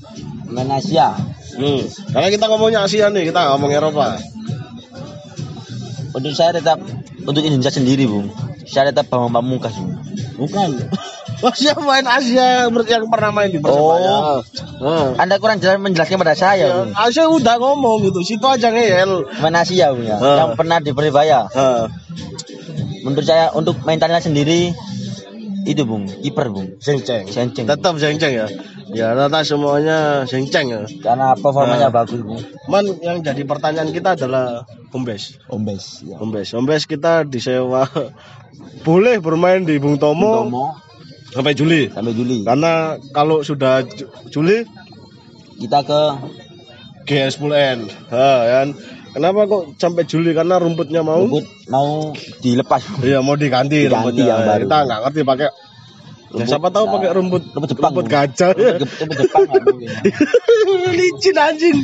Pemain 0.49 0.79
Asia. 0.81 1.13
Hmm. 1.57 1.81
Karena 2.13 2.29
kita 2.33 2.45
ngomongnya 2.49 2.85
Asia 2.85 3.09
nih, 3.13 3.29
kita 3.29 3.55
ngomong 3.55 3.71
Eropa. 3.71 4.17
Untuk 6.17 6.33
saya 6.33 6.57
tetap 6.57 6.81
untuk 7.27 7.43
Indonesia 7.43 7.69
sendiri, 7.69 8.07
Bu. 8.07 8.23
Saya 8.63 8.95
tetap 8.95 9.11
Bambang 9.11 9.43
Pamungkas, 9.43 9.75
Bu. 9.75 9.91
Bukan. 10.47 10.69
Asia 11.37 11.77
main 11.77 12.01
Asia 12.01 12.65
yang 12.65 13.05
pernah 13.13 13.29
main 13.29 13.53
di 13.53 13.61
Persebaya. 13.61 14.41
Oh. 14.41 14.41
Nah. 14.81 15.21
Anda 15.21 15.37
kurang 15.37 15.61
jelas 15.61 15.77
menjelaskan 15.77 16.17
pada 16.17 16.33
saya, 16.33 16.65
Ya, 16.65 16.73
Bu. 16.81 16.97
Asia 16.97 17.29
udah 17.29 17.61
ngomong 17.61 18.09
gitu, 18.09 18.25
situ 18.25 18.41
aja 18.49 18.73
ngeyel. 18.73 19.29
Pemain 19.37 19.61
Asia, 19.61 19.93
Bu 19.93 20.01
ya. 20.01 20.17
Ah. 20.17 20.35
Yang 20.47 20.51
pernah 20.57 20.77
di 20.81 20.91
Persebaya. 20.97 21.45
Heeh. 21.53 21.83
Menurut 23.05 23.25
saya 23.27 23.53
untuk 23.53 23.77
mentalnya 23.85 24.17
sendiri 24.17 24.73
itu, 25.69 25.83
Bung. 25.85 26.09
Kiper, 26.09 26.49
Bung. 26.49 26.79
Zeng 26.81 27.05
Ceng. 27.05 27.29
Zeng 27.29 27.53
Ceng. 27.53 27.69
Tetap 27.69 28.01
Zeng 28.01 28.17
Ceng 28.17 28.33
ya. 28.33 28.47
Ya 28.87 29.11
rata 29.13 29.43
semuanya 29.43 30.23
Zeng 30.25 30.47
Ceng 30.49 30.73
ya. 30.73 30.81
Karena 31.03 31.37
performanya 31.37 31.91
Ah. 31.91 31.93
bagus, 31.93 32.17
Bung. 32.23 32.41
Man 32.65 32.87
yang 33.03 33.21
jadi 33.21 33.45
pertanyaan 33.45 33.93
kita 33.93 34.17
adalah 34.17 34.65
Bombes. 34.87 35.35
Ombes, 35.47 36.01
ya. 36.01 36.15
Bombes. 36.15 36.47
Bombes 36.49 36.83
kita 36.83 37.23
disewa 37.23 37.83
boleh 38.87 39.19
bermain 39.19 39.61
di 39.61 39.77
Bung 39.77 39.95
Tomo, 39.95 40.47
Tomo 40.47 40.65
sampai 41.29 41.53
Juli. 41.53 41.91
sampai 41.91 42.11
Juli. 42.11 42.41
Karena 42.41 42.95
kalau 43.11 43.41
sudah 43.41 43.83
Ju- 43.83 44.07
Juli 44.29 44.63
Kita 45.57 45.81
ke 45.81 46.01
GS10N. 47.03 47.79
Ha, 48.09 48.29
kan. 48.45 48.67
Kenapa 49.09 49.49
kok 49.49 49.73
sampai 49.75 50.05
Juli? 50.05 50.29
Karena 50.31 50.55
rumputnya 50.55 51.01
mau 51.01 51.17
rumput 51.19 51.45
mau 51.67 52.13
dilepas. 52.39 52.85
Iya 53.01 53.19
mau 53.19 53.33
diganti, 53.33 53.81
Diganti 53.81 53.89
rumputnya. 54.13 54.25
yang 54.27 54.41
baru. 54.43 54.61
Kita 54.67 54.77
nggak 54.85 54.99
ngerti 55.01 55.21
pakai. 55.25 55.49
Ya, 56.27 56.43
Rumput- 56.43 56.49
siapa 56.49 56.67
tahu 56.69 56.83
nah, 56.83 56.91
pakai 56.91 57.09
rumput 57.15 57.43
rumput 57.49 57.69
Jepang, 57.71 57.91
rumput 57.95 58.07
gajah. 58.07 58.51
Rumput 58.51 59.17
Jepang 59.17 59.41
nggak 59.47 59.63
mungkin. 59.63 59.89
Licin 60.99 61.37
anjing. 61.37 61.77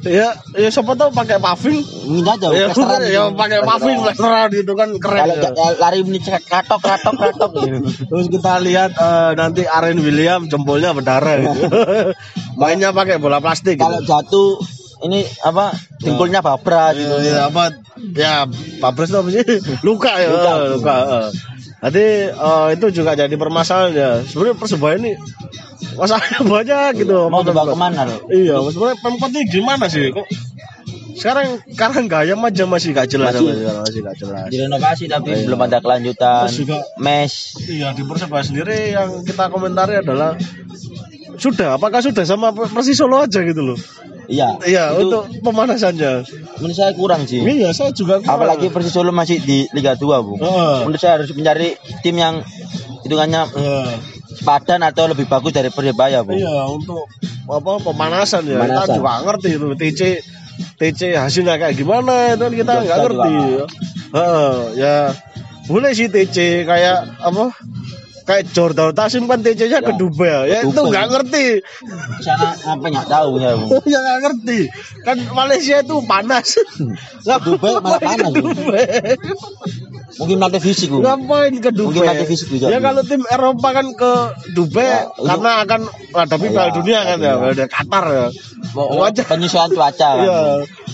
Ya, 0.00 0.28
ya 0.56 0.68
siapa 0.68 0.96
tahu 0.96 1.12
pakai 1.12 1.36
paving. 1.36 1.78
Mungkin 2.08 2.24
aja. 2.24 2.46
Ya, 2.48 2.66
plesteran 2.66 3.00
ya 3.02 3.08
gitu. 3.28 3.36
pakai 3.36 3.60
paving 3.60 3.98
plesteran 4.00 4.48
gitu 4.50 4.72
kan 4.72 4.88
keren. 4.96 5.20
Kalau 5.20 5.36
ya. 5.36 5.68
lari 5.76 6.00
menit 6.00 6.24
katok 6.24 6.80
katok 6.80 7.14
katok 7.14 7.50
gitu. 7.60 7.78
Terus 8.10 8.26
kita 8.30 8.56
lihat 8.58 8.96
eh, 8.96 9.30
nanti 9.36 9.62
Aren 9.64 10.00
William 10.00 10.48
jempolnya 10.48 10.96
berdarah 10.96 11.36
gitu. 11.36 11.60
Mainnya 12.60 12.90
pakai 12.90 13.20
bola 13.20 13.38
plastik. 13.38 13.76
Kalau 13.76 14.00
Gitu. 14.00 14.08
jatuh 14.08 14.50
ini 15.00 15.24
apa 15.40 15.72
dengkulnya 15.98 16.40
babras 16.40 16.96
gitu. 16.96 17.20
Ya, 17.20 17.24
ya, 17.24 17.40
apa 17.48 17.64
ya 18.12 18.34
Pabres 18.80 19.08
itu 19.08 19.16
apa 19.16 19.28
sih? 19.28 19.44
Luka 19.80 20.12
ya, 20.16 20.28
Luka. 20.28 20.52
luka. 20.72 20.96
eh. 20.96 21.28
Jadi 21.80 22.06
eh, 22.28 22.66
itu 22.76 22.86
juga 22.92 23.16
jadi 23.16 23.32
permasalahan 23.34 23.92
ya. 23.92 24.10
Sebenarnya 24.20 24.56
persebaya 24.56 24.96
ini 25.00 25.16
masalahnya 25.96 26.40
banyak 26.44 26.90
gitu. 27.00 27.28
Mau 27.28 27.40
dibawa 27.40 27.72
ke 27.72 27.76
mana 27.76 28.04
lo? 28.04 28.16
Iya, 28.28 28.60
sebenarnya 28.68 28.96
pemkot 29.00 29.30
ini 29.32 29.42
gimana 29.48 29.88
sih? 29.88 30.12
Kok 30.12 30.28
sekarang 31.16 31.60
sekarang 31.68 32.04
gayam 32.08 32.40
aja 32.40 32.64
masih 32.64 32.96
gak 32.96 33.08
jelas 33.08 33.36
Masih. 33.36 33.52
sekarang, 33.52 33.82
masih 33.84 34.00
gak 34.00 34.16
jelas. 34.16 34.46
Direnovasi 34.48 35.04
tapi 35.04 35.28
Iya. 35.30 35.44
belum 35.44 35.60
ada 35.60 35.78
kelanjutan. 35.80 36.48
Terus 36.48 36.56
juga- 36.64 36.84
Mes. 36.96 37.32
Iya 37.60 37.88
di 37.92 38.02
persebaya 38.04 38.40
sendiri 38.40 38.92
yang 38.92 39.20
kita 39.20 39.48
komentari 39.48 40.00
adalah 40.00 40.36
sudah 41.36 41.76
apakah 41.76 42.00
sudah 42.00 42.24
sama 42.24 42.52
Persis 42.52 42.96
Solo 42.96 43.24
aja 43.24 43.40
gitu 43.40 43.62
loh 43.64 43.78
Iya. 44.30 44.48
iya 44.62 44.84
untuk 44.94 45.26
pemanasannya 45.42 46.22
menurut 46.56 46.72
saya 46.72 46.94
kurang 46.94 47.26
sih. 47.26 47.42
iya 47.42 47.74
saya 47.74 47.90
juga 47.90 48.18
kurang. 48.18 48.38
Apalagi 48.38 48.70
Persis 48.70 48.90
Solo 48.90 49.10
masih 49.10 49.38
di 49.38 49.66
Liga 49.70 49.92
2, 49.92 50.06
Bu. 50.22 50.38
Heeh. 50.38 50.76
Menurut 50.84 50.98
saya 50.98 51.18
harus 51.18 51.30
mencari 51.30 51.74
tim 52.00 52.14
yang 52.14 52.38
hitungannya 53.02 53.42
Iya. 53.50 53.82
padan 54.40 54.80
atau 54.80 55.04
lebih 55.04 55.26
bagus 55.26 55.50
dari 55.50 55.68
Persebaya, 55.68 56.22
Bu. 56.22 56.32
Iya 56.32 56.62
untuk 56.64 57.10
apa 57.44 57.82
pemanasan 57.82 58.46
ya 58.46 58.56
Pemanasan. 58.56 58.86
kita 58.86 58.94
juga 58.96 59.12
ngerti 59.24 59.48
itu 59.50 59.66
TC 59.74 60.00
TC 60.76 61.00
hasilnya 61.14 61.58
kayak 61.58 61.74
gimana 61.74 62.30
itu 62.30 62.40
kan 62.40 62.52
kita 62.54 62.72
Iya, 62.72 62.80
nggak 62.80 62.98
ngerti 63.02 63.30
juga. 63.34 63.64
Heeh, 64.10 64.54
ya 64.76 64.94
boleh 65.66 65.90
sih 65.90 66.06
TC 66.06 66.36
kayak 66.62 66.98
apa 67.18 67.50
kayak 68.30 68.44
Jordan 68.54 68.94
Tasim 68.94 69.26
kan 69.26 69.42
TC-nya 69.42 69.82
ke 69.82 69.90
Ya, 69.90 69.98
Dubai 69.98 70.30
ya, 70.30 70.40
ya 70.46 70.58
itu 70.62 70.78
nggak 70.78 71.06
ngerti. 71.10 71.46
Sana 72.22 72.54
apa 72.54 72.86
nggak 72.86 73.08
tahu 73.10 73.42
ya, 73.42 73.58
Bu. 73.58 73.66
ya 73.92 73.98
nggak 73.98 74.18
ngerti. 74.22 74.58
Kan 75.02 75.16
Malaysia 75.34 75.82
itu 75.82 75.98
panas. 76.06 76.54
Nggak 77.26 77.40
Dubai 77.42 77.70
malah 77.82 78.00
panas. 78.00 78.30
Dubai 78.30 78.86
Mungkin 80.20 80.36
melatih 80.36 80.62
fisik, 80.62 80.88
ngapain 80.92 81.54
ke 81.64 81.70
Dubai 81.72 81.86
Mungkin 81.96 82.02
latih 82.04 82.28
fisik 82.28 82.48
juga, 82.52 82.68
ya 82.68 82.82
kalau 82.82 83.00
tim 83.06 83.22
Eropa 83.24 83.68
kan 83.72 83.86
ke 83.94 84.12
Dubai 84.52 84.84
Ya, 84.84 85.00
karena 85.16 85.50
akan 85.64 85.80
menghadapi 86.12 86.46
Ya, 86.46 86.52
Piala 86.52 86.70
Dunia 86.76 87.00
kan 87.06 87.18
ya. 87.18 87.32
Ada 87.40 87.66
Qatar 87.70 88.04
ya. 88.10 88.26
Mau 88.76 89.00
Wajar. 89.00 89.24
penyesuaian 89.26 89.70
cuaca. 89.74 90.08
Kan. 90.14 90.22
Iya. 90.26 90.40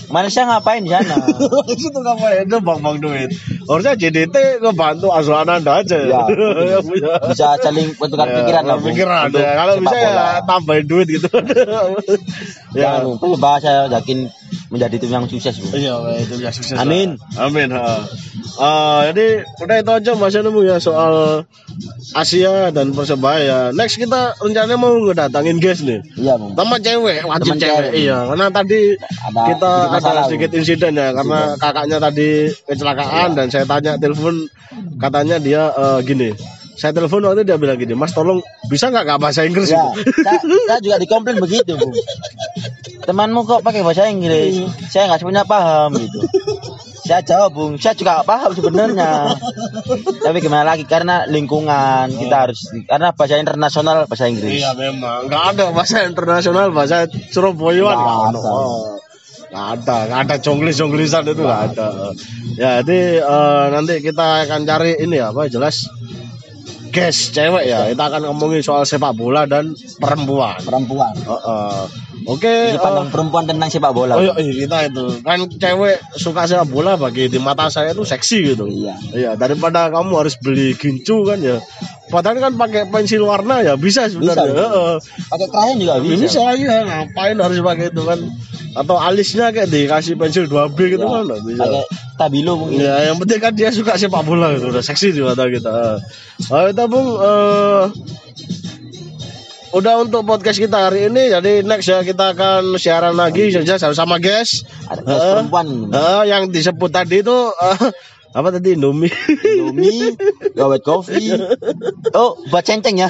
Malaysia 0.07 0.47
ngapain 0.47 0.87
di 0.87 0.91
sana? 0.91 1.19
itu 1.67 1.99
ngapain? 1.99 2.47
Itu 2.47 2.57
bang 2.63 2.79
bang 2.79 2.95
duit 3.03 3.29
harusnya 3.67 3.93
JDT 3.99 4.63
ngebantu 4.63 5.11
Azwan 5.11 5.43
Ananda 5.47 5.83
aja. 5.83 5.97
Ya, 5.99 6.23
Ya. 7.03 7.15
Bisa 7.27 7.59
saling 7.59 7.93
bertukar 7.99 8.27
Ya, 8.31 8.35
pikiran 8.41 8.63
lah, 8.63 8.77
pikiran 8.79 9.27
ya. 9.35 9.51
Kalau 9.59 9.73
bisa 9.83 9.95
ya 9.99 10.09
bola. 10.09 10.27
tambahin 10.47 10.85
duit 10.87 11.07
gitu. 11.11 11.27
Ya. 12.77 13.01
Jangan, 13.01 13.59
saya 13.59 13.89
yakin 13.89 14.29
menjadi 14.67 14.95
tim 14.99 15.11
yang 15.11 15.25
sukses, 15.31 15.55
Bu. 15.63 15.71
Iya, 15.73 15.93
weh, 16.03 16.19
itu 16.23 16.33
ya 16.43 16.51
sukses. 16.51 16.75
Amin. 16.75 17.15
lah. 17.35 17.47
Amin. 17.47 17.71
Ha. 17.71 18.03
Eh, 18.57 18.99
jadi 19.13 19.25
udah 19.63 19.75
itu 19.79 19.91
aja 19.95 20.11
Mas 20.17 20.35
nemu 20.35 20.61
ya 20.65 20.77
soal 20.81 21.45
Asia 22.11 22.73
dan 22.75 22.91
Persebaya. 22.91 23.71
Next 23.71 23.95
kita 23.95 24.35
rencananya 24.41 24.75
mau 24.75 24.91
ngedatangin 24.97 25.61
guys 25.61 25.79
nih. 25.85 26.03
Iya, 26.19 26.35
Bu. 26.35 26.51
Sama 26.57 26.77
cewek, 26.81 27.23
wajib 27.23 27.53
Teman 27.55 27.59
cewek. 27.63 27.77
cewek. 27.79 27.91
Iya, 27.95 28.17
karena 28.27 28.45
tadi 28.51 28.79
Ada 28.97 29.41
kita 29.53 29.71
ada 29.93 30.21
sedikit 30.27 30.49
Bu. 30.51 30.57
insiden 30.59 30.93
ya 30.97 31.07
karena 31.15 31.39
kakaknya 31.55 31.97
tadi 32.01 32.29
kecelakaan 32.67 33.29
dan 33.37 33.47
saya 33.53 33.65
tanya 33.69 33.95
telepon 33.95 34.35
katanya 34.99 35.37
dia 35.39 35.71
eh, 35.71 35.99
gini. 36.03 36.31
Saya 36.77 36.93
telepon 36.93 37.25
waktu 37.25 37.41
dia 37.41 37.57
bilang 37.57 37.81
gini, 37.81 37.97
Mas 37.97 38.13
tolong 38.13 38.37
bisa 38.69 38.93
nggak 38.93 39.01
nggak 39.09 39.17
bahasa 39.17 39.41
Inggris? 39.49 39.73
Ya, 39.73 39.81
gitu?" 39.97 40.13
saya, 40.21 40.37
saya 40.45 40.77
juga 40.77 40.97
dikomplain 41.01 41.41
begitu, 41.41 41.73
Bu. 41.73 41.89
Temanmu 43.07 43.47
kok 43.47 43.63
pakai 43.63 43.87
bahasa 43.87 44.11
Inggris? 44.11 44.59
Saya 44.91 45.07
nggak 45.07 45.23
sebenarnya 45.23 45.47
paham 45.47 45.95
gitu. 45.95 46.19
Saya 47.07 47.23
jawab, 47.23 47.55
Bung, 47.55 47.79
saya 47.79 47.95
juga 47.95 48.19
nggak 48.19 48.27
paham 48.27 48.51
sebenarnya. 48.51 49.11
Tapi 50.27 50.37
gimana 50.43 50.67
lagi 50.67 50.83
karena 50.83 51.23
lingkungan 51.23 52.11
kita 52.11 52.35
harus 52.35 52.67
karena 52.83 53.15
bahasa 53.15 53.39
internasional 53.39 54.11
bahasa 54.11 54.27
Inggris. 54.27 54.59
Iya 54.59 54.75
memang 54.75 55.31
nggak 55.31 55.43
ada 55.55 55.65
bahasa 55.71 56.03
internasional 56.03 56.75
bahasa 56.75 57.07
Surabayaan 57.07 57.95
Nggak 57.95 58.19
ada. 58.27 58.41
Nggak 59.47 59.67
ada, 59.79 59.97
nggak 60.11 60.21
ada 60.27 60.35
jonglis 60.43 60.75
jonglisan 60.75 61.23
itu 61.31 61.41
nggak 61.47 61.63
ada. 61.71 61.87
Ya 62.59 62.83
jadi 62.83 63.23
eh, 63.23 63.65
nanti 63.71 64.03
kita 64.03 64.43
akan 64.51 64.67
cari 64.67 64.99
ini 64.99 65.23
apa 65.23 65.47
jelas 65.47 65.87
guys 66.97 67.29
cewek 67.29 67.63
ya 67.69 67.93
kita 67.93 68.03
akan 68.09 68.21
ngomongin 68.33 68.65
soal 68.65 68.81
sepak 68.81 69.13
bola 69.13 69.45
dan 69.45 69.77
perempuan. 70.01 70.57
Perempuan. 70.65 71.13
Heeh. 71.13 71.81
Oke. 72.25 72.73
Ini 72.73 72.81
pandang 72.81 73.07
eh, 73.07 73.13
perempuan 73.13 73.45
tentang 73.45 73.69
sepak 73.69 73.93
bola. 73.93 74.17
Oh 74.17 74.23
iya, 74.25 74.33
iya, 74.41 74.53
kita 74.65 74.77
itu 74.89 75.05
kan 75.21 75.39
cewek 75.45 76.01
suka 76.17 76.49
sepak 76.49 76.67
bola 76.67 76.97
bagi 76.97 77.29
di 77.29 77.37
mata 77.37 77.69
saya 77.69 77.93
itu 77.93 78.01
seksi 78.01 78.37
gitu. 78.57 78.65
Iya. 78.65 78.95
Iya, 79.13 79.31
daripada 79.37 79.93
kamu 79.93 80.11
harus 80.17 80.35
beli 80.41 80.73
gincu 80.73 81.21
kan 81.23 81.37
ya. 81.37 81.61
Padahal 82.09 82.41
kan 82.41 82.53
pakai 82.57 82.89
pensil 82.89 83.21
warna 83.21 83.61
ya 83.61 83.77
bisa 83.77 84.09
sebenarnya. 84.09 84.49
Bisa. 84.49 84.65
Heeh. 84.65 84.95
Pakai 85.29 85.47
krayon 85.53 85.77
juga 85.77 85.95
bisa. 86.01 86.19
Bisa 86.25 86.43
ya, 86.57 86.77
ngapain 86.81 87.37
harus 87.37 87.59
pakai 87.61 87.87
itu 87.93 88.01
kan? 88.01 88.19
Atau 88.77 89.01
alisnya 89.01 89.49
kayak 89.49 89.73
dikasih 89.73 90.13
pensil 90.13 90.45
2B 90.45 90.77
gitu 90.93 91.01
Ya, 91.01 91.09
kan 91.09 91.23
nggak 91.25 91.41
bisa. 91.43 91.63
Pakai 91.65 91.83
tabilo 92.17 92.53
mungkin. 92.61 92.77
Ya, 92.77 93.09
yang 93.09 93.17
penting 93.17 93.39
kan 93.41 93.53
dia 93.57 93.69
suka 93.73 93.97
sepak 93.97 94.21
bola 94.21 94.53
gitu, 94.53 94.69
udah 94.69 94.85
seksi 94.85 95.17
di 95.17 95.21
mata 95.25 95.49
kita. 95.49 95.97
Oh, 96.53 96.63
kita 96.69 96.83
Bung 96.85 97.09
eh 97.17 97.83
udah 99.67 99.99
untuk 99.99 100.23
podcast 100.23 100.57
kita 100.57 100.89
hari 100.89 101.11
ini 101.11 101.27
jadi 101.27 101.59
next 101.61 101.91
ya 101.91 101.99
kita 101.99 102.31
akan 102.33 102.79
siaran 102.79 103.19
lagi 103.19 103.51
saja 103.51 103.75
sama 103.91 104.15
guys 104.17 104.63
Ada 104.87 105.03
Heeh. 105.03 105.31
perempuan. 105.43 105.67
Eh, 105.91 106.23
yang 106.31 106.43
disebut 106.47 106.87
tadi 106.87 107.19
itu 107.19 107.35
eh, 107.51 107.79
apa 108.37 108.53
tadi 108.53 108.77
Indomie 108.77 109.09
Indomie, 109.41 110.13
gawat 110.53 110.85
kopi. 110.85 111.33
Oh, 112.13 112.37
buat 112.53 112.61
centeng 112.61 113.01
ya. 113.01 113.09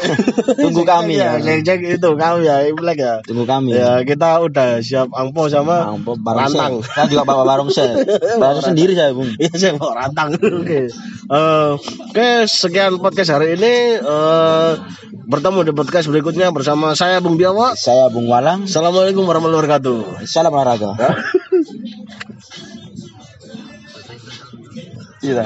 Tunggu 0.55 0.87
kami 0.87 1.19
ya. 1.19 1.35
cek 1.43 1.99
itu 1.99 2.09
kami 2.15 2.47
ya 2.47 2.63
Imlek 2.63 2.95
ya 2.95 3.19
Tunggu 3.27 3.43
kami. 3.43 3.75
ya 3.75 4.07
kita 4.07 4.39
udah 4.39 4.79
siap 4.79 5.11
angpo 5.11 5.51
sama 5.51 5.91
barong 5.99 6.47
rantang 6.47 6.73
saya. 6.79 7.11
Juga 7.11 7.23
bawa 7.27 7.43
barong 7.43 7.69
saya. 7.75 7.99
Barong 8.41 8.63
sendiri 8.63 8.95
saya, 8.95 9.11
Bung. 9.11 9.35
Iya 9.35 9.51
saya 9.59 9.73
bawa 9.75 10.07
rantang. 10.07 10.39
Oke. 10.63 10.87
Eh, 11.27 11.71
Oke 12.07 12.27
sekian 12.47 13.03
podcast 13.03 13.35
hari 13.35 13.59
ini. 13.59 13.99
Eh, 13.99 14.71
bertemu 15.27 15.59
di 15.67 15.73
podcast 15.75 16.07
berikutnya 16.07 16.55
bersama 16.55 16.95
saya 16.95 17.19
Bung 17.19 17.35
Biawa. 17.35 17.75
Saya 17.75 18.07
Bung 18.07 18.31
Walang. 18.31 18.63
Assalamualaikum 18.63 19.27
warahmatullahi 19.27 19.67
wabarakatuh. 19.67 20.23
Salam 20.23 20.55
olahraga. 20.55 20.95
Iya. 25.27 25.43